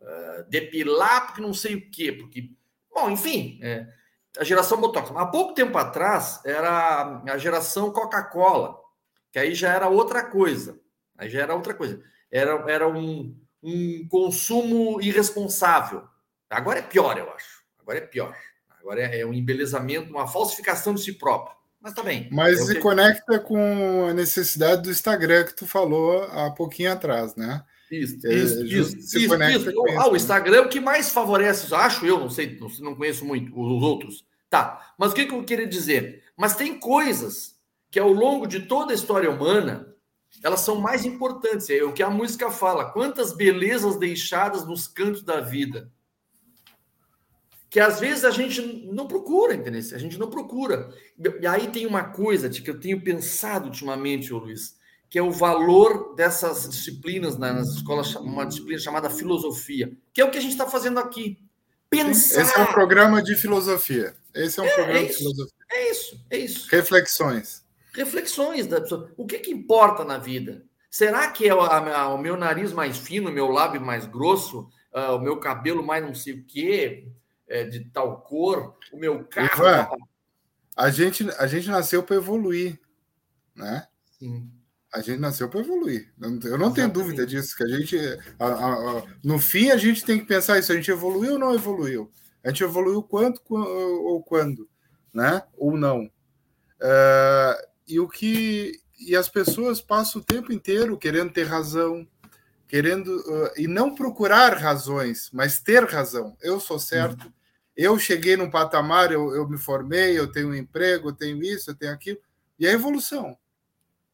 Uh, 0.00 0.48
depilar 0.48 1.26
porque 1.26 1.42
não 1.42 1.52
sei 1.52 1.74
o 1.74 1.90
quê, 1.90 2.12
porque... 2.12 2.50
Bom, 2.94 3.10
enfim, 3.10 3.58
é, 3.62 3.86
a 4.38 4.44
geração 4.44 4.80
Botox. 4.80 5.10
Há 5.14 5.26
pouco 5.26 5.54
tempo 5.54 5.76
atrás 5.76 6.40
era 6.44 7.22
a 7.28 7.38
geração 7.38 7.92
Coca-Cola, 7.92 8.78
que 9.32 9.38
aí 9.38 9.54
já 9.54 9.72
era 9.72 9.88
outra 9.88 10.24
coisa. 10.24 10.80
Aí 11.18 11.28
já 11.28 11.42
era 11.42 11.54
outra 11.54 11.74
coisa. 11.74 12.02
Era, 12.30 12.64
era 12.70 12.88
um, 12.88 13.36
um 13.62 14.06
consumo 14.08 15.00
irresponsável. 15.00 16.04
Agora 16.48 16.78
é 16.78 16.82
pior, 16.82 17.16
eu 17.18 17.30
acho. 17.30 17.60
Agora 17.78 17.98
é 17.98 18.02
pior. 18.02 18.36
Agora 18.80 19.00
é, 19.00 19.24
um 19.24 19.34
embelezamento, 19.34 20.10
uma 20.10 20.26
falsificação 20.26 20.94
de 20.94 21.02
si 21.02 21.12
próprio. 21.12 21.56
Mas 21.80 21.94
tá 21.94 22.02
bem. 22.02 22.28
Mas 22.30 22.66
se 22.66 22.74
que... 22.74 22.80
conecta 22.80 23.38
com 23.38 24.06
a 24.08 24.12
necessidade 24.12 24.82
do 24.82 24.90
Instagram 24.90 25.44
que 25.44 25.54
tu 25.54 25.66
falou 25.66 26.24
há 26.24 26.50
pouquinho 26.50 26.92
atrás, 26.92 27.34
né? 27.36 27.64
Isso, 27.90 28.24
é, 28.26 28.34
isso, 28.34 28.64
isso, 28.64 28.90
se 28.90 29.24
isso, 29.24 29.34
isso. 29.34 29.72
Com 29.72 29.98
ah, 29.98 30.06
o 30.06 30.12
né? 30.12 30.16
Instagram 30.16 30.56
é 30.56 30.60
o 30.60 30.68
que 30.68 30.78
mais 30.78 31.10
favorece, 31.10 31.74
acho 31.74 32.06
eu, 32.06 32.20
não 32.20 32.30
sei, 32.30 32.58
não 32.80 32.94
conheço 32.94 33.24
muito 33.24 33.50
os 33.58 33.82
outros. 33.82 34.24
Tá, 34.48 34.94
mas 34.98 35.12
o 35.12 35.14
que, 35.14 35.26
que 35.26 35.34
eu 35.34 35.44
queria 35.44 35.66
dizer? 35.66 36.22
Mas 36.36 36.54
tem 36.54 36.78
coisas 36.78 37.56
que 37.90 37.98
ao 37.98 38.12
longo 38.12 38.46
de 38.46 38.60
toda 38.60 38.92
a 38.92 38.94
história 38.94 39.30
humana 39.30 39.89
elas 40.42 40.60
são 40.60 40.76
mais 40.76 41.04
importantes. 41.04 41.68
É 41.70 41.82
o 41.82 41.92
que 41.92 42.02
a 42.02 42.10
música 42.10 42.50
fala. 42.50 42.90
Quantas 42.92 43.32
belezas 43.32 43.98
deixadas 43.98 44.64
nos 44.64 44.86
cantos 44.86 45.22
da 45.22 45.40
vida. 45.40 45.90
Que 47.68 47.78
às 47.78 48.00
vezes 48.00 48.24
a 48.24 48.30
gente 48.30 48.60
não 48.92 49.06
procura, 49.06 49.54
entendeu? 49.54 49.80
A 49.80 49.98
gente 49.98 50.18
não 50.18 50.28
procura. 50.28 50.92
E 51.40 51.46
aí 51.46 51.68
tem 51.68 51.86
uma 51.86 52.04
coisa 52.04 52.48
de 52.48 52.62
que 52.62 52.70
eu 52.70 52.80
tenho 52.80 53.00
pensado 53.00 53.66
ultimamente, 53.66 54.32
Luiz, 54.32 54.76
que 55.08 55.18
é 55.18 55.22
o 55.22 55.30
valor 55.30 56.14
dessas 56.16 56.68
disciplinas 56.68 57.36
nas 57.36 57.68
escolas, 57.68 58.14
uma 58.16 58.44
disciplina 58.44 58.80
chamada 58.80 59.08
filosofia, 59.08 59.96
que 60.12 60.20
é 60.20 60.24
o 60.24 60.30
que 60.30 60.38
a 60.38 60.40
gente 60.40 60.52
está 60.52 60.66
fazendo 60.66 60.98
aqui. 60.98 61.38
Pensar. 61.88 62.42
Esse 62.42 62.58
é 62.58 62.62
um 62.62 62.66
programa 62.66 63.22
de 63.22 63.36
filosofia. 63.36 64.16
Esse 64.34 64.58
é 64.58 64.62
um 64.62 64.66
é, 64.66 64.74
programa 64.74 64.98
é 65.00 65.04
de 65.04 65.12
filosofia. 65.12 65.54
É 65.70 65.90
isso, 65.90 66.24
é 66.30 66.38
isso. 66.38 66.68
Reflexões 66.70 67.64
reflexões 67.92 68.66
da 68.66 68.80
pessoa. 68.80 69.12
O 69.16 69.26
que, 69.26 69.38
que 69.38 69.50
importa 69.50 70.04
na 70.04 70.18
vida? 70.18 70.64
Será 70.90 71.30
que 71.30 71.48
é 71.48 71.54
o, 71.54 71.60
a, 71.60 72.12
o 72.12 72.18
meu 72.18 72.36
nariz 72.36 72.72
mais 72.72 72.98
fino, 72.98 73.30
o 73.30 73.32
meu 73.32 73.48
lábio 73.48 73.80
mais 73.80 74.06
grosso, 74.06 74.68
uh, 74.92 75.14
o 75.14 75.20
meu 75.20 75.38
cabelo 75.38 75.84
mais 75.84 76.04
não 76.04 76.14
sei 76.14 76.34
o 76.34 76.44
quê, 76.44 77.06
é, 77.48 77.64
de 77.64 77.84
tal 77.86 78.20
cor, 78.22 78.76
o 78.92 78.98
meu 78.98 79.24
carro? 79.24 79.62
Ivan, 79.62 79.88
a, 80.76 80.90
gente, 80.90 81.28
a 81.38 81.46
gente 81.46 81.68
nasceu 81.68 82.02
para 82.02 82.16
evoluir, 82.16 82.80
né? 83.54 83.86
Sim. 84.18 84.50
A 84.92 85.00
gente 85.00 85.20
nasceu 85.20 85.48
para 85.48 85.60
evoluir. 85.60 86.12
Eu 86.20 86.30
não 86.30 86.38
Exatamente. 86.38 86.74
tenho 86.74 86.90
dúvida 86.90 87.24
disso. 87.24 87.56
Que 87.56 87.62
a 87.62 87.68
gente, 87.68 87.96
a, 88.40 88.46
a, 88.46 89.02
no 89.22 89.38
fim, 89.38 89.70
a 89.70 89.76
gente 89.76 90.04
tem 90.04 90.18
que 90.18 90.26
pensar 90.26 90.58
isso. 90.58 90.72
A 90.72 90.74
gente 90.74 90.90
evoluiu 90.90 91.34
ou 91.34 91.38
não 91.38 91.54
evoluiu? 91.54 92.10
A 92.42 92.48
gente 92.48 92.64
evoluiu 92.64 93.00
quanto 93.00 93.40
ou 93.54 94.20
quando, 94.20 94.68
né? 95.14 95.44
Ou 95.56 95.76
não? 95.76 96.10
Uh, 96.80 97.69
e 97.90 97.98
o 97.98 98.08
que 98.08 98.80
e 98.98 99.16
as 99.16 99.28
pessoas 99.28 99.80
passam 99.80 100.20
o 100.20 100.24
tempo 100.24 100.52
inteiro 100.52 100.98
querendo 100.98 101.32
ter 101.32 101.44
razão, 101.44 102.06
querendo 102.68 103.08
uh, 103.08 103.50
e 103.56 103.66
não 103.66 103.94
procurar 103.94 104.56
razões, 104.58 105.30
mas 105.32 105.58
ter 105.58 105.84
razão. 105.84 106.36
Eu 106.40 106.60
sou 106.60 106.78
certo. 106.78 107.24
Uhum. 107.24 107.32
Eu 107.74 107.98
cheguei 107.98 108.36
num 108.36 108.50
patamar, 108.50 109.10
eu, 109.10 109.34
eu 109.34 109.48
me 109.48 109.56
formei, 109.56 110.18
eu 110.18 110.30
tenho 110.30 110.50
um 110.50 110.54
emprego, 110.54 111.08
eu 111.08 111.12
tenho 111.14 111.42
isso, 111.42 111.70
eu 111.70 111.74
tenho 111.74 111.92
aquilo. 111.92 112.18
E 112.58 112.66
a 112.66 112.72
evolução. 112.72 113.36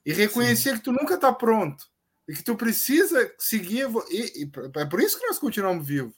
E 0.04 0.12
reconhecer 0.12 0.70
Sim. 0.70 0.76
que 0.76 0.84
tu 0.84 0.92
nunca 0.92 1.14
está 1.14 1.32
pronto 1.32 1.84
e 2.28 2.32
que 2.32 2.44
tu 2.44 2.54
precisa 2.54 3.32
seguir. 3.38 3.88
E, 4.08 4.44
e, 4.44 4.50
é 4.76 4.84
por 4.84 5.00
isso 5.00 5.18
que 5.18 5.26
nós 5.26 5.38
continuamos 5.38 5.86
vivos, 5.86 6.14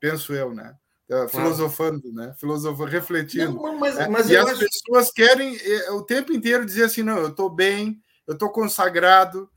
penso 0.00 0.34
eu, 0.34 0.52
né? 0.52 0.76
Tá 1.08 1.26
filosofando, 1.26 2.12
né? 2.12 2.34
Filosofando, 2.38 2.90
refletindo. 2.90 3.54
Não, 3.54 3.78
mas, 3.78 3.96
né? 3.96 4.08
mas 4.08 4.28
e 4.28 4.36
as 4.36 4.50
acho... 4.50 4.60
pessoas 4.60 5.10
querem 5.10 5.56
é, 5.56 5.90
o 5.92 6.02
tempo 6.02 6.34
inteiro 6.34 6.66
dizer 6.66 6.84
assim: 6.84 7.02
não, 7.02 7.16
eu 7.16 7.28
estou 7.28 7.48
bem, 7.48 8.02
eu 8.26 8.34
estou 8.34 8.50
consagrado, 8.50 9.48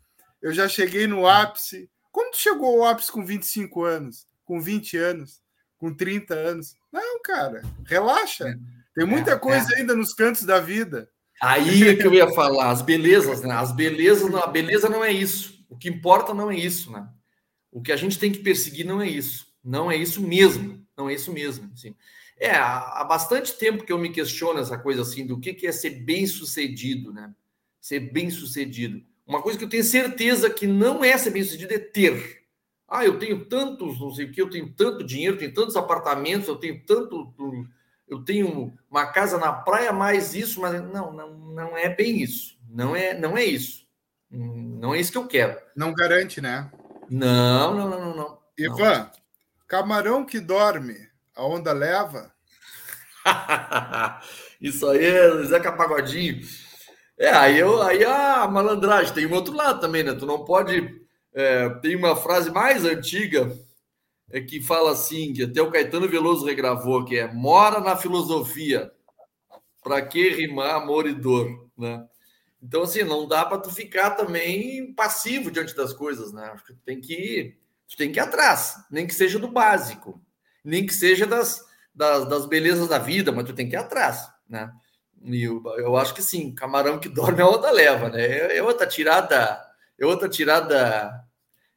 eu 0.41 0.53
já 0.53 0.69
cheguei 0.69 1.07
no 1.07 1.27
ápice. 1.27 1.89
Como 2.09 2.31
tu 2.31 2.39
chegou 2.39 2.81
ao 2.81 2.89
ápice 2.89 3.11
com 3.11 3.25
25 3.25 3.83
anos, 3.83 4.25
com 4.45 4.61
20 4.61 4.95
anos, 4.95 5.41
com 5.77 5.93
30 5.93 6.33
anos? 6.33 6.75
Não, 6.91 7.21
cara, 7.21 7.61
relaxa. 7.85 8.47
É. 8.47 8.55
Tem 8.95 9.05
muita 9.05 9.31
é, 9.31 9.37
coisa 9.37 9.73
é. 9.73 9.79
ainda 9.79 9.93
nos 9.93 10.13
cantos 10.13 10.43
da 10.43 10.59
vida. 10.59 11.09
Aí 11.41 11.89
é 11.89 11.95
que 11.95 12.07
eu 12.07 12.13
ia 12.13 12.29
falar, 12.29 12.69
as 12.69 12.81
belezas, 12.81 13.41
né? 13.41 13.55
As 13.55 13.73
belezas, 13.73 14.33
a 14.35 14.47
beleza 14.47 14.87
não 14.87 15.03
é 15.03 15.11
isso. 15.11 15.65
O 15.69 15.77
que 15.77 15.89
importa 15.89 16.33
não 16.33 16.49
é 16.49 16.55
isso, 16.55 16.91
né? 16.91 17.09
O 17.69 17.81
que 17.81 17.91
a 17.91 17.97
gente 17.97 18.17
tem 18.17 18.31
que 18.31 18.39
perseguir 18.39 18.85
não 18.85 19.01
é 19.01 19.09
isso. 19.09 19.47
Não 19.63 19.91
é 19.91 19.97
isso 19.97 20.21
mesmo. 20.21 20.80
Não, 21.01 21.09
é 21.09 21.15
isso 21.15 21.33
mesmo. 21.33 21.71
Assim. 21.73 21.95
É, 22.39 22.51
há 22.51 23.03
bastante 23.03 23.53
tempo 23.53 23.83
que 23.83 23.91
eu 23.91 23.97
me 23.97 24.11
questiono 24.11 24.59
essa 24.59 24.77
coisa 24.77 25.01
assim 25.01 25.25
do 25.25 25.39
que 25.39 25.65
é 25.65 25.71
ser 25.71 26.01
bem 26.01 26.27
sucedido, 26.27 27.11
né? 27.11 27.33
Ser 27.79 27.99
bem 27.99 28.29
sucedido. 28.29 29.03
Uma 29.25 29.41
coisa 29.41 29.57
que 29.57 29.65
eu 29.65 29.69
tenho 29.69 29.83
certeza 29.83 30.49
que 30.49 30.67
não 30.67 31.03
é 31.03 31.17
ser 31.17 31.31
bem 31.31 31.43
sucedido 31.43 31.73
é 31.73 31.79
ter. 31.79 32.43
Ah, 32.87 33.05
eu 33.05 33.17
tenho 33.17 33.45
tantos, 33.45 33.99
não 33.99 34.11
sei 34.11 34.25
o 34.25 34.31
que, 34.31 34.41
eu 34.41 34.49
tenho 34.49 34.71
tanto 34.73 35.03
dinheiro, 35.03 35.37
tenho 35.37 35.53
tantos 35.53 35.75
apartamentos, 35.75 36.47
eu 36.47 36.57
tenho 36.57 36.83
tanto. 36.85 37.33
Eu 38.07 38.23
tenho 38.23 38.73
uma 38.89 39.05
casa 39.07 39.37
na 39.37 39.53
praia, 39.53 39.93
mais 39.93 40.35
isso, 40.35 40.59
mas 40.59 40.73
não, 40.91 41.13
não, 41.13 41.33
não 41.33 41.77
é 41.77 41.89
bem 41.89 42.21
isso. 42.21 42.59
Não 42.69 42.95
é, 42.95 43.17
não 43.17 43.37
é 43.37 43.45
isso. 43.45 43.87
Não 44.29 44.93
é 44.93 44.99
isso 44.99 45.11
que 45.11 45.17
eu 45.17 45.27
quero. 45.27 45.57
Não 45.75 45.93
garante, 45.93 46.41
né? 46.41 46.69
Não, 47.09 47.73
não, 47.73 47.89
não, 47.89 47.99
não. 47.99 48.15
não. 48.15 48.41
Ivan, 48.57 49.09
Camarão 49.71 50.25
que 50.25 50.37
dorme, 50.37 50.97
a 51.33 51.45
onda 51.45 51.71
leva. 51.71 52.29
Isso 54.59 54.85
aí 54.85 55.45
Zeca 55.45 55.71
Pagodinho. 55.71 56.45
É, 57.17 57.29
aí, 57.29 57.57
eu, 57.57 57.81
aí 57.81 58.03
a 58.03 58.45
malandragem 58.49 59.13
tem 59.13 59.25
um 59.25 59.33
outro 59.33 59.53
lado 59.53 59.79
também, 59.79 60.03
né? 60.03 60.13
Tu 60.13 60.25
não 60.25 60.43
pode. 60.43 61.01
É, 61.33 61.69
tem 61.75 61.95
uma 61.95 62.17
frase 62.17 62.51
mais 62.51 62.83
antiga 62.83 63.57
é, 64.29 64.41
que 64.41 64.61
fala 64.61 64.91
assim, 64.91 65.31
que 65.31 65.43
até 65.43 65.61
o 65.61 65.71
Caetano 65.71 66.09
Veloso 66.09 66.45
regravou, 66.45 67.05
que 67.05 67.17
é 67.17 67.31
mora 67.31 67.79
na 67.79 67.95
filosofia. 67.95 68.91
Para 69.81 70.01
que 70.01 70.31
rimar 70.31 70.75
amor 70.75 71.07
e 71.07 71.13
dor, 71.13 71.69
né? 71.77 72.05
Então, 72.61 72.81
assim, 72.81 73.03
não 73.03 73.25
dá 73.25 73.45
para 73.45 73.57
tu 73.57 73.71
ficar 73.71 74.11
também 74.11 74.93
passivo 74.93 75.49
diante 75.49 75.73
das 75.73 75.93
coisas, 75.93 76.33
né? 76.33 76.51
Acho 76.53 76.65
que 76.65 76.73
tem 76.73 76.99
que 76.99 77.60
Tu 77.91 77.97
tem 77.97 78.09
que 78.09 78.19
ir 78.19 78.21
atrás, 78.21 78.77
nem 78.89 79.05
que 79.05 79.13
seja 79.13 79.37
do 79.37 79.49
básico, 79.49 80.21
nem 80.63 80.85
que 80.85 80.93
seja 80.93 81.27
das, 81.27 81.61
das, 81.93 82.25
das 82.25 82.45
belezas 82.45 82.87
da 82.87 82.97
vida, 82.97 83.33
mas 83.33 83.43
tu 83.43 83.53
tem 83.53 83.67
que 83.67 83.75
ir 83.75 83.79
atrás, 83.79 84.29
né? 84.47 84.71
E 85.21 85.43
eu, 85.43 85.61
eu 85.77 85.97
acho 85.97 86.13
que 86.13 86.23
sim, 86.23 86.55
camarão 86.55 86.97
que 86.97 87.09
dorme 87.09 87.41
é 87.41 87.45
outra 87.45 87.69
leva, 87.69 88.07
né? 88.09 88.23
É, 88.23 88.57
é 88.57 88.63
outra 88.63 88.87
tirada, 88.87 89.61
é 89.99 90.05
outra 90.05 90.29
tirada 90.29 91.21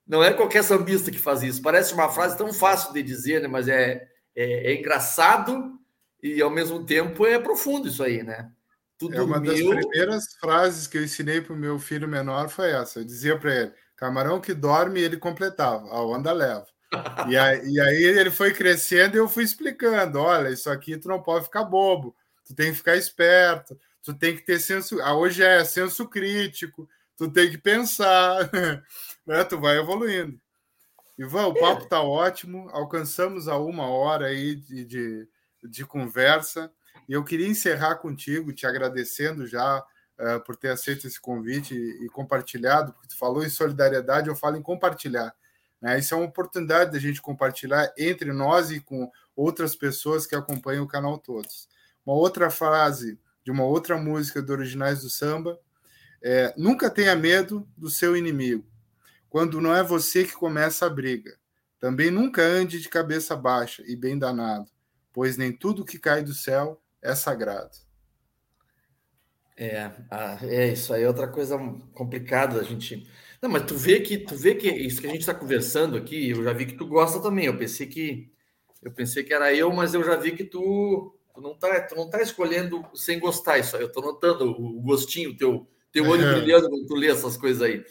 Não 0.06 0.22
é 0.22 0.32
qualquer 0.32 0.62
sambista 0.62 1.10
que 1.10 1.18
faz 1.18 1.42
isso. 1.42 1.60
Parece 1.60 1.92
uma 1.92 2.08
frase 2.08 2.38
tão 2.38 2.52
fácil 2.52 2.92
de 2.92 3.02
dizer, 3.02 3.42
né? 3.42 3.48
Mas 3.48 3.66
é, 3.66 4.08
é, 4.36 4.72
é 4.72 4.78
engraçado 4.78 5.80
e 6.22 6.40
ao 6.40 6.48
mesmo 6.48 6.86
tempo 6.86 7.26
é 7.26 7.40
profundo 7.40 7.88
isso 7.88 8.04
aí, 8.04 8.22
né? 8.22 8.52
Tudo 8.96 9.16
é 9.16 9.20
uma 9.20 9.40
das 9.40 9.60
primeiras 9.60 10.36
frases 10.38 10.86
que 10.86 10.96
eu 10.96 11.02
ensinei 11.02 11.40
para 11.40 11.52
o 11.52 11.58
meu 11.58 11.76
filho 11.80 12.06
menor 12.06 12.48
foi 12.48 12.70
essa. 12.70 13.00
Eu 13.00 13.04
dizia 13.04 13.36
para 13.36 13.52
ele: 13.52 13.72
camarão 13.96 14.40
que 14.40 14.54
dorme, 14.54 15.00
ele 15.00 15.16
completava, 15.16 15.88
a 15.88 16.04
onda 16.04 16.32
leva. 16.32 16.66
e, 17.28 17.36
aí, 17.36 17.68
e 17.68 17.80
aí 17.80 18.02
ele 18.02 18.30
foi 18.30 18.52
crescendo 18.52 19.16
e 19.16 19.18
eu 19.18 19.28
fui 19.28 19.44
explicando: 19.44 20.20
olha, 20.20 20.50
isso 20.50 20.70
aqui 20.70 20.96
tu 20.96 21.08
não 21.08 21.22
pode 21.22 21.44
ficar 21.44 21.64
bobo, 21.64 22.14
tu 22.44 22.54
tem 22.54 22.70
que 22.70 22.76
ficar 22.76 22.96
esperto, 22.96 23.78
tu 24.02 24.14
tem 24.14 24.36
que 24.36 24.42
ter 24.42 24.58
senso. 24.58 25.00
Ah, 25.00 25.16
hoje 25.16 25.42
é 25.42 25.64
senso 25.64 26.08
crítico, 26.08 26.88
tu 27.16 27.30
tem 27.30 27.50
que 27.50 27.58
pensar, 27.58 28.50
né? 29.26 29.44
Tu 29.44 29.58
vai 29.58 29.78
evoluindo. 29.78 30.38
Ivan, 31.16 31.46
o 31.46 31.54
papo 31.54 31.84
está 31.84 32.02
ótimo, 32.02 32.68
alcançamos 32.70 33.46
a 33.46 33.56
uma 33.56 33.86
hora 33.86 34.26
aí 34.26 34.56
de, 34.56 34.84
de, 34.84 35.28
de 35.62 35.86
conversa. 35.86 36.72
E 37.08 37.12
eu 37.12 37.22
queria 37.22 37.46
encerrar 37.46 37.96
contigo, 37.96 38.52
te 38.52 38.66
agradecendo 38.66 39.46
já 39.46 39.84
uh, 40.18 40.40
por 40.44 40.56
ter 40.56 40.68
aceito 40.70 41.06
esse 41.06 41.20
convite 41.20 41.74
e, 41.74 42.04
e, 42.04 42.08
compartilhado, 42.08 42.92
porque 42.92 43.08
tu 43.08 43.16
falou 43.16 43.44
em 43.44 43.48
solidariedade, 43.48 44.28
eu 44.28 44.36
falo 44.36 44.56
em 44.56 44.62
compartilhar. 44.62 45.34
Né? 45.80 45.98
Isso 45.98 46.14
é 46.14 46.16
uma 46.16 46.26
oportunidade 46.26 46.92
da 46.92 46.98
gente 46.98 47.20
compartilhar 47.20 47.92
entre 47.98 48.32
nós 48.32 48.70
e 48.70 48.80
com 48.80 49.10
outras 49.36 49.76
pessoas 49.76 50.26
que 50.26 50.34
acompanham 50.34 50.84
o 50.84 50.88
canal 50.88 51.18
todos. 51.18 51.68
Uma 52.04 52.16
outra 52.16 52.50
frase 52.50 53.18
de 53.44 53.50
uma 53.50 53.64
outra 53.64 53.96
música 53.96 54.40
do 54.40 54.52
Originais 54.52 55.02
do 55.02 55.10
Samba 55.10 55.58
é: 56.22 56.54
nunca 56.56 56.90
tenha 56.90 57.14
medo 57.14 57.68
do 57.76 57.90
seu 57.90 58.16
inimigo, 58.16 58.66
quando 59.28 59.60
não 59.60 59.74
é 59.74 59.82
você 59.82 60.24
que 60.24 60.32
começa 60.32 60.86
a 60.86 60.90
briga. 60.90 61.36
Também 61.78 62.10
nunca 62.10 62.40
ande 62.40 62.80
de 62.80 62.88
cabeça 62.88 63.36
baixa 63.36 63.82
e 63.86 63.94
bem 63.94 64.18
danado, 64.18 64.70
pois 65.12 65.36
nem 65.36 65.52
tudo 65.52 65.84
que 65.84 65.98
cai 65.98 66.22
do 66.22 66.32
céu 66.32 66.80
é 67.02 67.14
sagrado. 67.14 67.76
É, 69.56 69.90
é 70.42 70.72
isso 70.72 70.92
aí 70.92 71.04
é 71.04 71.08
outra 71.08 71.28
coisa 71.28 71.56
complicada 71.92 72.60
a 72.60 72.64
gente. 72.64 73.08
Não, 73.40 73.48
mas 73.48 73.64
tu 73.64 73.76
vê 73.76 74.00
que 74.00 74.18
tu 74.18 74.34
vê 74.36 74.54
que 74.54 74.68
isso 74.68 75.00
que 75.00 75.06
a 75.06 75.10
gente 75.10 75.20
está 75.20 75.34
conversando 75.34 75.96
aqui, 75.96 76.30
eu 76.30 76.42
já 76.42 76.52
vi 76.52 76.66
que 76.66 76.76
tu 76.76 76.86
gosta 76.86 77.20
também. 77.20 77.46
Eu 77.46 77.56
pensei 77.56 77.86
que 77.86 78.32
eu 78.82 78.90
pensei 78.92 79.22
que 79.22 79.32
era 79.32 79.54
eu, 79.54 79.72
mas 79.72 79.94
eu 79.94 80.02
já 80.04 80.16
vi 80.16 80.32
que 80.32 80.44
tu, 80.44 81.16
tu 81.34 81.40
não 81.40 81.56
tá 81.56 81.80
tu 81.82 81.94
não 81.94 82.10
tá 82.10 82.20
escolhendo 82.20 82.84
sem 82.94 83.18
gostar 83.18 83.58
isso 83.58 83.76
aí. 83.76 83.82
Eu 83.82 83.92
tô 83.92 84.00
notando 84.00 84.50
o 84.50 84.80
gostinho 84.80 85.36
teu 85.36 85.68
teu 85.92 86.06
olho 86.08 86.26
é. 86.26 86.34
brilhando 86.34 86.68
quando 86.68 86.86
tu 86.86 86.94
lê 86.96 87.08
essas 87.08 87.36
coisas 87.36 87.62
aí. 87.62 87.84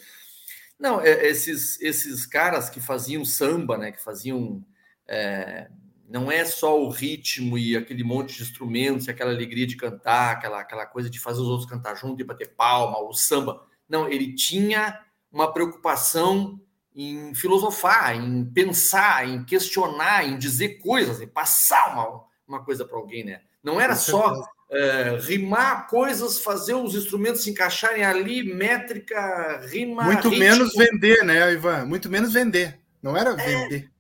Não, 0.78 1.00
é, 1.00 1.28
esses 1.28 1.80
esses 1.82 2.26
caras 2.26 2.70
que 2.70 2.82
faziam 2.82 3.24
samba, 3.24 3.78
né, 3.78 3.92
que 3.92 4.04
faziam 4.04 4.66
é, 5.08 5.70
não 6.14 6.32
é 6.32 6.46
só 6.46 6.80
o 6.80 6.92
ritmo 6.92 7.58
e 7.58 7.76
aquele 7.76 8.04
monte 8.04 8.36
de 8.36 8.44
instrumentos, 8.44 9.08
e 9.08 9.10
aquela 9.10 9.32
alegria 9.32 9.66
de 9.66 9.76
cantar, 9.76 10.34
aquela, 10.34 10.60
aquela 10.60 10.86
coisa 10.86 11.10
de 11.10 11.20
fazer 11.20 11.42
os 11.42 11.48
outros 11.48 11.68
cantar 11.68 11.96
junto 11.96 12.22
e 12.22 12.24
bater 12.24 12.54
palma, 12.56 13.00
o 13.00 13.14
samba. 13.14 13.66
Não, 13.90 14.08
ele 14.08 14.36
tinha 14.36 15.02
uma 15.32 15.52
preocupação 15.52 16.62
em 16.96 17.34
filosofar, 17.34 18.16
em 18.16 18.46
pensar, 18.46 19.28
em 19.28 19.44
questionar, 19.44 20.24
em 20.24 20.38
dizer 20.38 20.78
coisas, 20.78 21.20
em 21.20 21.26
passar 21.26 21.94
uma, 21.94 22.22
uma 22.48 22.64
coisa 22.64 22.86
para 22.86 22.96
alguém, 22.96 23.24
né? 23.24 23.42
Não 23.64 23.82
era 23.82 23.96
só 23.96 24.40
é, 24.70 25.18
rimar 25.20 25.88
coisas, 25.88 26.38
fazer 26.38 26.76
os 26.76 26.94
instrumentos 26.94 27.42
se 27.42 27.50
encaixarem 27.50 28.06
ali, 28.06 28.54
métrica, 28.54 29.66
rima. 29.66 30.04
Muito 30.04 30.30
ritmo. 30.30 30.46
menos 30.46 30.76
vender, 30.76 31.26
né, 31.26 31.54
Ivan? 31.54 31.88
Muito 31.88 32.08
menos 32.08 32.32
vender. 32.32 32.80
Não 33.02 33.18
era 33.18 33.36
vender. 33.36 33.92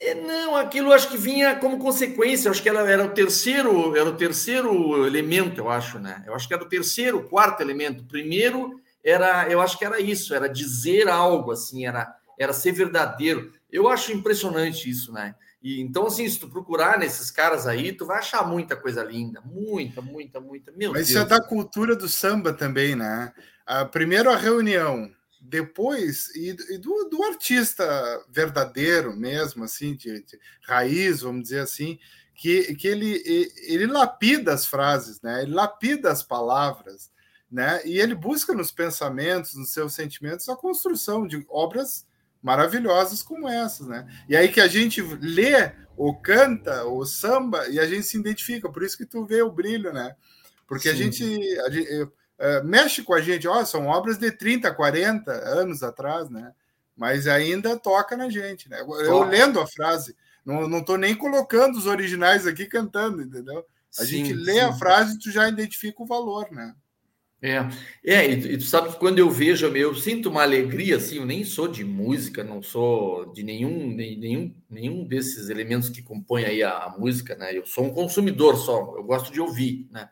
É, 0.00 0.14
não, 0.14 0.56
aquilo 0.56 0.92
acho 0.92 1.08
que 1.08 1.16
vinha 1.16 1.56
como 1.56 1.78
consequência, 1.78 2.50
acho 2.50 2.62
que 2.62 2.68
ela 2.68 2.88
era 2.88 3.04
o 3.04 3.10
terceiro, 3.10 3.96
era 3.96 4.08
o 4.08 4.16
terceiro 4.16 5.06
elemento, 5.06 5.60
eu 5.60 5.70
acho, 5.70 5.98
né? 5.98 6.22
Eu 6.26 6.34
acho 6.34 6.46
que 6.46 6.54
era 6.54 6.62
o 6.62 6.68
terceiro, 6.68 7.28
quarto 7.28 7.60
elemento. 7.60 8.04
Primeiro 8.04 8.80
era, 9.02 9.48
eu 9.48 9.60
acho 9.60 9.78
que 9.78 9.84
era 9.84 10.00
isso, 10.00 10.34
era 10.34 10.48
dizer 10.48 11.08
algo 11.08 11.50
assim, 11.50 11.86
era 11.86 12.14
era 12.38 12.52
ser 12.52 12.72
verdadeiro. 12.72 13.52
Eu 13.70 13.88
acho 13.88 14.12
impressionante 14.12 14.88
isso, 14.88 15.12
né? 15.12 15.34
E 15.62 15.80
então 15.80 16.06
assim, 16.06 16.28
se 16.28 16.38
tu 16.38 16.48
procurar 16.48 16.98
nesses 16.98 17.30
caras 17.30 17.66
aí, 17.66 17.92
tu 17.92 18.04
vai 18.04 18.18
achar 18.18 18.46
muita 18.46 18.76
coisa 18.76 19.02
linda, 19.02 19.40
muita, 19.44 20.02
muita, 20.02 20.38
muita. 20.38 20.72
Meu 20.72 20.92
Mas 20.92 21.08
Deus. 21.08 21.10
isso 21.10 21.18
é 21.18 21.24
da 21.24 21.40
cultura 21.40 21.96
do 21.96 22.08
samba 22.08 22.52
também, 22.52 22.94
né? 22.94 23.32
A, 23.64 23.84
primeiro 23.84 24.30
a 24.30 24.36
reunião, 24.36 25.10
depois 25.48 26.34
e, 26.34 26.50
e 26.70 26.78
do, 26.78 27.08
do, 27.08 27.22
artista 27.24 27.84
verdadeiro 28.28 29.14
mesmo 29.16 29.64
assim 29.64 29.94
de, 29.94 30.22
de, 30.24 30.38
raiz 30.66 31.20
vamos 31.20 31.44
dizer 31.44 31.60
assim 31.60 31.98
que, 32.34 32.74
que 32.74 32.88
ele, 32.88 33.22
ele 33.66 33.86
lapida 33.86 34.52
as 34.52 34.66
frases 34.66 35.20
né? 35.22 35.42
Ele 35.42 35.52
lapida 35.52 36.10
as 36.10 36.22
palavras 36.22 37.10
né? 37.50 37.80
E 37.84 37.98
ele 37.98 38.14
busca 38.14 38.52
nos 38.52 38.72
pensamentos 38.72 39.54
nos 39.54 39.72
seus 39.72 39.94
sentimentos 39.94 40.48
a 40.48 40.56
construção 40.56 41.26
de 41.26 41.44
obras 41.48 42.06
maravilhosas 42.42 43.22
como 43.22 43.48
essas 43.48 43.86
né? 43.86 44.06
E 44.28 44.36
aí 44.36 44.48
que 44.48 44.60
a 44.60 44.68
gente 44.68 45.00
lê 45.00 45.72
ou 45.96 46.14
canta 46.14 46.84
ou 46.84 47.06
samba 47.06 47.68
e 47.68 47.80
a 47.80 47.86
gente 47.86 48.02
se 48.02 48.18
identifica. 48.18 48.70
Por 48.70 48.82
isso 48.82 48.98
que 48.98 49.06
tu 49.06 49.24
vê 49.24 49.42
o 49.42 49.50
brilho 49.50 49.92
né? 49.92 50.14
Porque 50.66 50.88
a 50.88 50.94
gente, 50.94 51.24
a 51.60 51.70
gente 51.70 51.88
uh, 52.38 52.64
mexe 52.64 53.02
com 53.02 53.14
a 53.14 53.20
gente. 53.20 53.46
Ó, 53.46 53.64
são 53.64 53.86
obras 53.86 54.18
de 54.18 54.30
30, 54.30 54.72
40 54.74 55.30
anos 55.30 55.82
atrás, 55.82 56.30
né? 56.30 56.52
Mas 56.96 57.26
ainda 57.26 57.78
toca 57.78 58.16
na 58.16 58.30
gente, 58.30 58.68
né? 58.68 58.80
Eu 58.80 59.22
lendo 59.24 59.60
a 59.60 59.66
frase, 59.66 60.16
não 60.44 60.78
estou 60.78 60.96
nem 60.96 61.14
colocando 61.14 61.76
os 61.76 61.86
originais 61.86 62.46
aqui 62.46 62.66
cantando, 62.66 63.22
entendeu? 63.22 63.64
A 63.98 64.04
sim, 64.04 64.24
gente 64.24 64.32
lê 64.32 64.54
sim. 64.54 64.60
a 64.60 64.72
frase 64.72 65.16
e 65.16 65.18
tu 65.18 65.30
já 65.30 65.48
identifica 65.48 66.02
o 66.02 66.06
valor, 66.06 66.50
né? 66.50 66.74
É, 67.42 67.68
é 68.04 68.30
e, 68.30 68.40
tu, 68.40 68.48
e 68.48 68.58
tu 68.58 68.64
sabe 68.64 68.88
que 68.88 68.98
quando 68.98 69.18
eu 69.18 69.30
vejo, 69.30 69.66
eu 69.66 69.94
sinto 69.94 70.30
uma 70.30 70.42
alegria, 70.42 70.96
assim, 70.96 71.16
eu 71.16 71.26
nem 71.26 71.44
sou 71.44 71.68
de 71.68 71.84
música, 71.84 72.42
não 72.42 72.62
sou 72.62 73.30
de 73.32 73.42
nenhum, 73.42 73.94
nenhum, 73.94 74.54
nenhum 74.70 75.04
desses 75.04 75.50
elementos 75.50 75.90
que 75.90 76.02
compõem 76.02 76.46
aí 76.46 76.62
a, 76.62 76.84
a 76.84 76.98
música, 76.98 77.36
né? 77.36 77.56
Eu 77.56 77.66
sou 77.66 77.84
um 77.84 77.92
consumidor 77.92 78.56
só, 78.56 78.94
eu 78.96 79.04
gosto 79.04 79.32
de 79.32 79.40
ouvir, 79.40 79.86
né? 79.90 80.08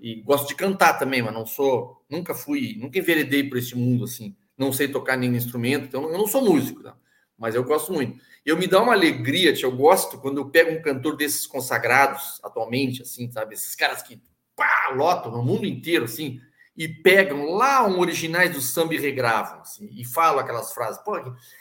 E 0.00 0.22
gosto 0.22 0.48
de 0.48 0.54
cantar 0.54 0.98
também, 0.98 1.22
mas 1.22 1.34
não 1.34 1.46
sou, 1.46 2.04
nunca 2.08 2.34
fui, 2.34 2.76
nunca 2.78 2.98
enveredei 2.98 3.48
por 3.48 3.58
esse 3.58 3.74
mundo 3.74 4.04
assim. 4.04 4.36
Não 4.56 4.72
sei 4.72 4.88
tocar 4.88 5.16
nenhum 5.16 5.34
instrumento, 5.34 5.86
então 5.86 6.10
eu 6.10 6.18
não 6.18 6.26
sou 6.26 6.42
músico, 6.42 6.82
tá? 6.82 6.96
mas 7.38 7.54
eu 7.54 7.64
gosto 7.64 7.92
muito. 7.92 8.20
Eu 8.44 8.56
me 8.56 8.66
dá 8.66 8.80
uma 8.80 8.92
alegria, 8.92 9.52
tia, 9.52 9.66
eu 9.66 9.76
gosto 9.76 10.18
quando 10.18 10.38
eu 10.38 10.48
pego 10.48 10.72
um 10.72 10.82
cantor 10.82 11.16
desses 11.16 11.46
consagrados 11.46 12.40
atualmente, 12.42 13.02
assim, 13.02 13.30
sabe? 13.30 13.54
Esses 13.54 13.74
caras 13.74 14.02
que 14.02 14.20
pá, 14.54 14.92
lotam 14.94 15.32
no 15.32 15.42
mundo 15.42 15.66
inteiro, 15.66 16.04
assim, 16.04 16.40
e 16.76 16.88
pegam 16.88 17.52
lá 17.52 17.86
um 17.86 17.98
originais 17.98 18.52
do 18.52 18.60
samba 18.60 18.94
e 18.94 18.98
regravam, 18.98 19.60
assim, 19.60 19.88
e 19.92 20.04
falam 20.04 20.40
aquelas 20.40 20.72
frases. 20.72 21.02
Pô, 21.02 21.16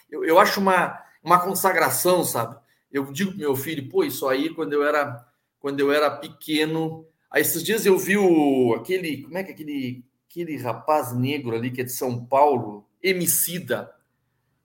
eu, 0.10 0.24
eu 0.24 0.40
acho 0.40 0.60
uma, 0.60 0.98
uma 1.24 1.40
consagração, 1.40 2.24
sabe? 2.24 2.58
Eu 2.92 3.12
digo 3.12 3.32
pro 3.32 3.40
meu 3.40 3.56
filho, 3.56 3.90
pô, 3.90 4.04
isso 4.04 4.28
aí 4.28 4.54
quando 4.54 4.74
eu 4.74 4.84
era 4.84 5.26
quando 5.60 5.80
eu 5.80 5.92
era 5.92 6.12
pequeno 6.12 7.08
Aí 7.36 7.42
esses 7.42 7.62
dias 7.62 7.86
eu 7.86 7.98
vi 7.98 8.16
o, 8.16 8.74
aquele, 8.76 9.24
como 9.24 9.38
é 9.38 9.44
que 9.44 9.52
é 9.52 9.54
aquele, 9.54 10.06
aquele 10.32 10.56
rapaz 10.56 11.14
negro 11.14 11.54
ali 11.54 11.70
que 11.70 11.82
é 11.82 11.84
de 11.84 11.92
São 11.92 12.26
Paulo, 12.26 12.88
Emicida. 13.04 13.92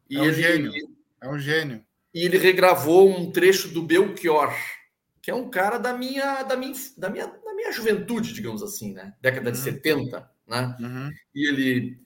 E 0.08 0.16
é 0.16 0.20
um 0.20 0.24
ele, 0.26 0.34
gênio. 0.34 0.72
É 1.20 1.28
um 1.28 1.36
gênio. 1.36 1.84
E 2.14 2.24
ele 2.24 2.38
regravou 2.38 3.10
um 3.10 3.32
trecho 3.32 3.70
do 3.70 3.82
Belchior, 3.82 4.54
que 5.20 5.32
é 5.32 5.34
um 5.34 5.50
cara 5.50 5.78
da 5.78 5.92
minha, 5.92 6.44
da 6.44 6.56
minha, 6.56 6.72
da 6.96 7.10
minha, 7.10 7.26
da 7.26 7.54
minha 7.54 7.72
juventude, 7.72 8.32
digamos 8.32 8.62
assim, 8.62 8.92
né? 8.92 9.14
Década 9.20 9.50
de 9.50 9.58
uhum. 9.58 9.64
70, 9.64 10.30
né? 10.46 10.76
Uhum. 10.78 11.10
E 11.34 11.48
ele 11.48 12.00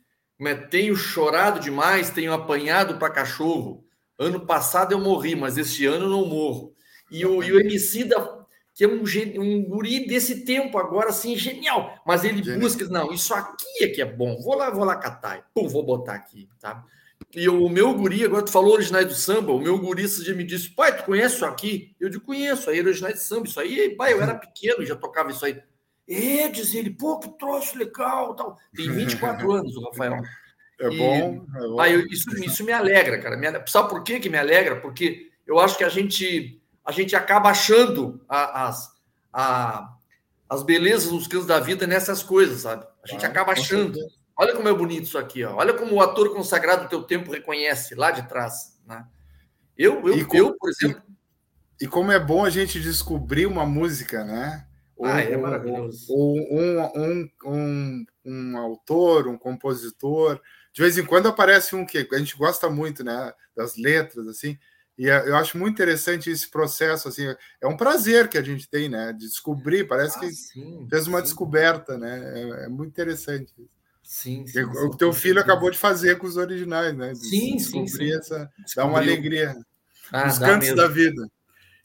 tenho 0.71 0.97
chorado 0.97 1.61
demais, 1.61 2.09
tenho 2.09 2.33
apanhado 2.33 2.99
para 2.99 3.13
cachorro. 3.13 3.85
Ano 4.19 4.47
passado 4.47 4.93
eu 4.93 4.99
morri, 4.99 5.37
mas 5.37 5.59
este 5.59 5.85
ano 5.85 6.07
eu 6.07 6.11
não 6.11 6.25
morro. 6.25 6.75
E 7.11 7.27
o, 7.27 7.43
e 7.43 7.53
o 7.53 7.61
Emicida 7.61 8.44
que 8.75 8.85
é 8.85 8.89
um, 8.89 9.05
um 9.41 9.65
guri 9.65 10.05
desse 10.05 10.45
tempo 10.45 10.77
agora, 10.77 11.11
assim, 11.11 11.37
genial. 11.37 11.95
Mas 12.05 12.25
ele 12.25 12.43
genial. 12.43 12.61
busca, 12.61 12.85
não, 12.87 13.13
isso 13.13 13.33
aqui 13.33 13.85
é 13.85 13.89
que 13.89 14.03
é 14.03 14.05
bom. 14.05 14.37
Vou 14.43 14.57
lá, 14.57 14.69
vou 14.69 14.85
lá 14.85 14.97
catar. 14.97 15.49
Pum, 15.55 15.69
vou 15.69 15.85
botar 15.85 16.15
aqui, 16.15 16.49
tá? 16.61 16.85
E 17.33 17.49
o 17.49 17.69
meu 17.69 17.95
guri, 17.95 18.25
agora 18.25 18.45
tu 18.45 18.51
falou 18.51 18.75
originais 18.75 19.07
do 19.07 19.15
samba, 19.15 19.53
o 19.53 19.61
meu 19.61 19.79
guri 19.79 20.03
esse 20.03 20.25
dia 20.25 20.35
me 20.35 20.45
disse, 20.45 20.71
pai, 20.71 20.97
tu 20.97 21.05
conhece 21.05 21.37
isso 21.37 21.45
aqui? 21.45 21.95
Eu 22.01 22.09
digo, 22.09 22.25
conheço, 22.25 22.69
aí 22.69 22.81
originais 22.81 23.15
de 23.15 23.21
samba, 23.23 23.47
isso 23.47 23.61
aí, 23.61 23.95
pai, 23.97 24.13
eu 24.13 24.21
era 24.21 24.35
pequeno 24.35 24.83
e 24.83 24.87
já 24.87 24.97
tocava 24.97 25.31
isso 25.31 25.45
aí. 25.45 25.61
É, 26.09 26.49
diz 26.49 26.75
ele, 26.75 26.91
pô, 26.91 27.19
que 27.19 27.29
troço 27.39 27.79
legal, 27.79 28.35
tal. 28.35 28.59
Tem 28.75 28.91
24 28.91 29.51
anos 29.53 29.77
o 29.77 29.85
Rafael. 29.85 30.21
É 30.81 30.89
e, 30.89 30.99
bom. 30.99 31.47
É 31.57 31.61
bom. 31.61 31.81
Aí, 31.81 32.05
isso, 32.11 32.29
isso 32.45 32.65
me 32.65 32.73
alegra, 32.73 33.21
cara. 33.21 33.37
Me, 33.37 33.47
sabe 33.67 33.89
por 33.89 34.03
que, 34.03 34.21
que 34.21 34.29
me 34.29 34.39
alegra? 34.39 34.81
Porque 34.81 35.31
eu 35.47 35.59
acho 35.61 35.79
que 35.79 35.85
a 35.85 35.89
gente 35.89 36.61
a 36.85 36.93
gente 36.93 37.17
acaba 37.17 37.49
achando 37.49 38.21
a, 38.29 38.69
as, 38.69 38.93
a, 39.33 39.97
as 40.49 40.63
belezas, 40.63 41.11
os 41.11 41.27
cantos 41.27 41.47
da 41.47 41.59
vida 41.59 41.87
nessas 41.87 42.23
coisas, 42.23 42.61
sabe? 42.61 42.87
A 43.03 43.07
gente 43.07 43.25
acaba 43.25 43.53
achando. 43.53 43.99
Olha 44.37 44.55
como 44.55 44.69
é 44.69 44.75
bonito 44.75 45.05
isso 45.05 45.19
aqui, 45.19 45.45
ó. 45.45 45.57
Olha 45.57 45.73
como 45.75 45.95
o 45.95 46.01
ator 46.01 46.35
consagrado 46.35 46.85
do 46.85 46.89
teu 46.89 47.03
tempo 47.03 47.33
reconhece 47.33 47.95
lá 47.95 48.11
de 48.11 48.29
trás, 48.29 48.79
né? 48.87 49.07
Eu, 49.77 50.07
eu, 50.07 50.27
como, 50.27 50.41
eu 50.41 50.57
por 50.57 50.71
exemplo. 50.71 51.03
E, 51.81 51.85
e, 51.85 51.89
como 51.89 52.13
é 52.13 52.19
bom 52.19 52.45
a 52.45 52.51
gente 52.51 52.81
descobrir 52.81 53.47
uma 53.47 53.65
música, 53.65 54.25
né? 54.25 54.67
Ou, 54.97 55.07
ah, 55.07 55.21
é 55.21 55.37
maravilhoso. 55.37 56.07
Ou 56.13 56.37
um, 56.37 56.81
um, 56.95 57.31
um, 57.45 58.07
um, 58.25 58.59
autor, 58.59 59.27
um 59.27 59.39
compositor. 59.39 60.41
De 60.73 60.83
vez 60.83 60.99
em 60.99 61.05
quando 61.05 61.29
aparece 61.29 61.75
um 61.75 61.87
que 61.87 62.09
a 62.13 62.19
gente 62.19 62.37
gosta 62.37 62.69
muito, 62.69 63.03
né? 63.03 63.33
Das 63.57 63.77
letras, 63.77 64.27
assim. 64.29 64.59
E 64.97 65.11
é, 65.11 65.29
eu 65.29 65.37
acho 65.37 65.59
muito 65.59 65.75
interessante 65.75 66.31
esse 66.31 66.49
processo, 66.49 67.09
assim, 67.09 67.27
é 67.61 67.67
um 67.67 67.77
prazer 67.77 68.29
que 68.29 68.39
a 68.39 68.43
gente 68.43 68.69
tem, 68.69 68.89
né? 68.89 69.13
De 69.13 69.27
descobrir, 69.27 69.89
parece 69.89 70.17
ah, 70.17 70.21
que 70.21 70.33
sim, 70.33 70.87
fez 70.89 71.07
uma 71.07 71.19
sim. 71.19 71.25
descoberta, 71.25 71.99
né? 71.99 72.21
É, 72.35 72.65
é, 72.65 72.69
muito 72.69 72.91
interessante. 72.91 73.53
Sim, 74.03 74.47
sim, 74.47 74.63
o 74.63 74.97
teu 74.97 75.13
filho 75.13 75.41
acabou 75.41 75.71
de 75.71 75.79
fazer 75.79 76.19
com 76.19 76.27
os 76.27 76.37
originais, 76.37 76.95
né? 76.97 77.13
De 77.13 77.27
sim, 77.27 77.59
sim, 77.59 77.87
sim. 77.87 78.13
Essa, 78.13 78.51
dá 78.77 78.85
uma 78.85 78.99
alegria. 78.99 79.57
Ah, 80.13 80.29
os 80.29 80.39
cantos 80.39 80.69
mesmo. 80.69 80.77
da 80.77 80.87
vida. 80.87 81.27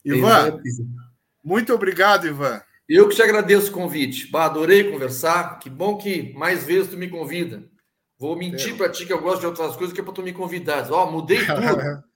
Ivan, 0.04 0.60
muito 1.42 1.74
obrigado, 1.74 2.26
Ivan. 2.26 2.60
Eu 2.88 3.08
que 3.08 3.16
te 3.16 3.22
agradeço 3.22 3.70
o 3.70 3.74
convite. 3.74 4.30
Bah, 4.30 4.46
adorei 4.46 4.90
conversar. 4.90 5.58
Que 5.58 5.70
bom 5.70 5.96
que 5.96 6.32
mais 6.34 6.64
vezes 6.64 6.90
tu 6.90 6.96
me 6.96 7.08
convida. 7.08 7.64
Vou 8.18 8.36
mentir 8.36 8.76
para 8.76 8.90
ti 8.90 9.06
que 9.06 9.12
eu 9.12 9.22
gosto 9.22 9.40
de 9.40 9.46
outras 9.46 9.76
coisas 9.76 9.94
que 9.94 10.00
é 10.00 10.04
para 10.04 10.12
tu 10.12 10.22
me 10.22 10.32
convidar. 10.32 10.90
Ó, 10.92 11.04
oh, 11.04 11.10
mudei 11.10 11.38
tudo. 11.38 12.04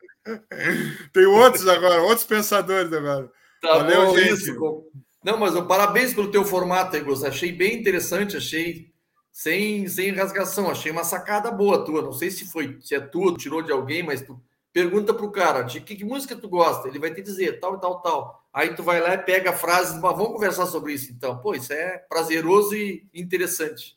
Tem 1.12 1.26
outros 1.26 1.66
agora, 1.68 2.02
outros 2.02 2.24
pensadores 2.24 2.92
agora. 2.92 3.30
Tá 3.60 3.78
Valeu, 3.78 4.06
bom, 4.06 4.16
gente. 4.16 4.32
Isso. 4.32 4.84
Não, 5.24 5.38
mas 5.38 5.58
parabéns 5.66 6.12
pelo 6.12 6.30
teu 6.30 6.44
formato, 6.44 6.96
Egos. 6.96 7.24
Achei 7.24 7.50
bem 7.50 7.78
interessante, 7.78 8.36
achei 8.36 8.92
sem, 9.32 9.88
sem 9.88 10.12
rasgação, 10.12 10.70
achei 10.70 10.92
uma 10.92 11.04
sacada 11.04 11.50
boa 11.50 11.84
tua. 11.84 12.02
Não 12.02 12.12
sei 12.12 12.30
se 12.30 12.44
foi, 12.44 12.78
se 12.80 12.94
é 12.94 13.00
tua, 13.00 13.34
tirou 13.34 13.62
de 13.62 13.72
alguém, 13.72 14.02
mas 14.02 14.22
tu 14.22 14.40
pergunta 14.72 15.14
pro 15.14 15.30
cara 15.30 15.62
de 15.62 15.80
que, 15.80 15.96
que 15.96 16.04
música 16.04 16.36
tu 16.36 16.48
gosta. 16.48 16.88
Ele 16.88 16.98
vai 16.98 17.12
te 17.12 17.22
dizer 17.22 17.58
tal, 17.58 17.78
tal, 17.78 18.00
tal. 18.02 18.44
Aí 18.52 18.74
tu 18.74 18.82
vai 18.82 19.00
lá 19.00 19.14
e 19.14 19.18
pega 19.18 19.50
a 19.50 19.56
frase, 19.56 19.98
mas 20.00 20.16
vamos 20.16 20.32
conversar 20.32 20.66
sobre 20.66 20.92
isso 20.92 21.10
então. 21.10 21.38
Pô, 21.38 21.54
isso 21.54 21.72
é 21.72 21.98
prazeroso 22.08 22.76
e 22.76 23.08
interessante. 23.14 23.96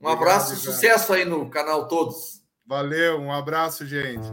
Um 0.00 0.06
Obrigado, 0.06 0.22
abraço 0.22 0.54
e 0.54 0.56
sucesso 0.56 1.12
aí 1.12 1.24
no 1.24 1.50
canal 1.50 1.88
todos. 1.88 2.42
Valeu, 2.64 3.18
um 3.18 3.32
abraço, 3.32 3.84
gente. 3.84 4.28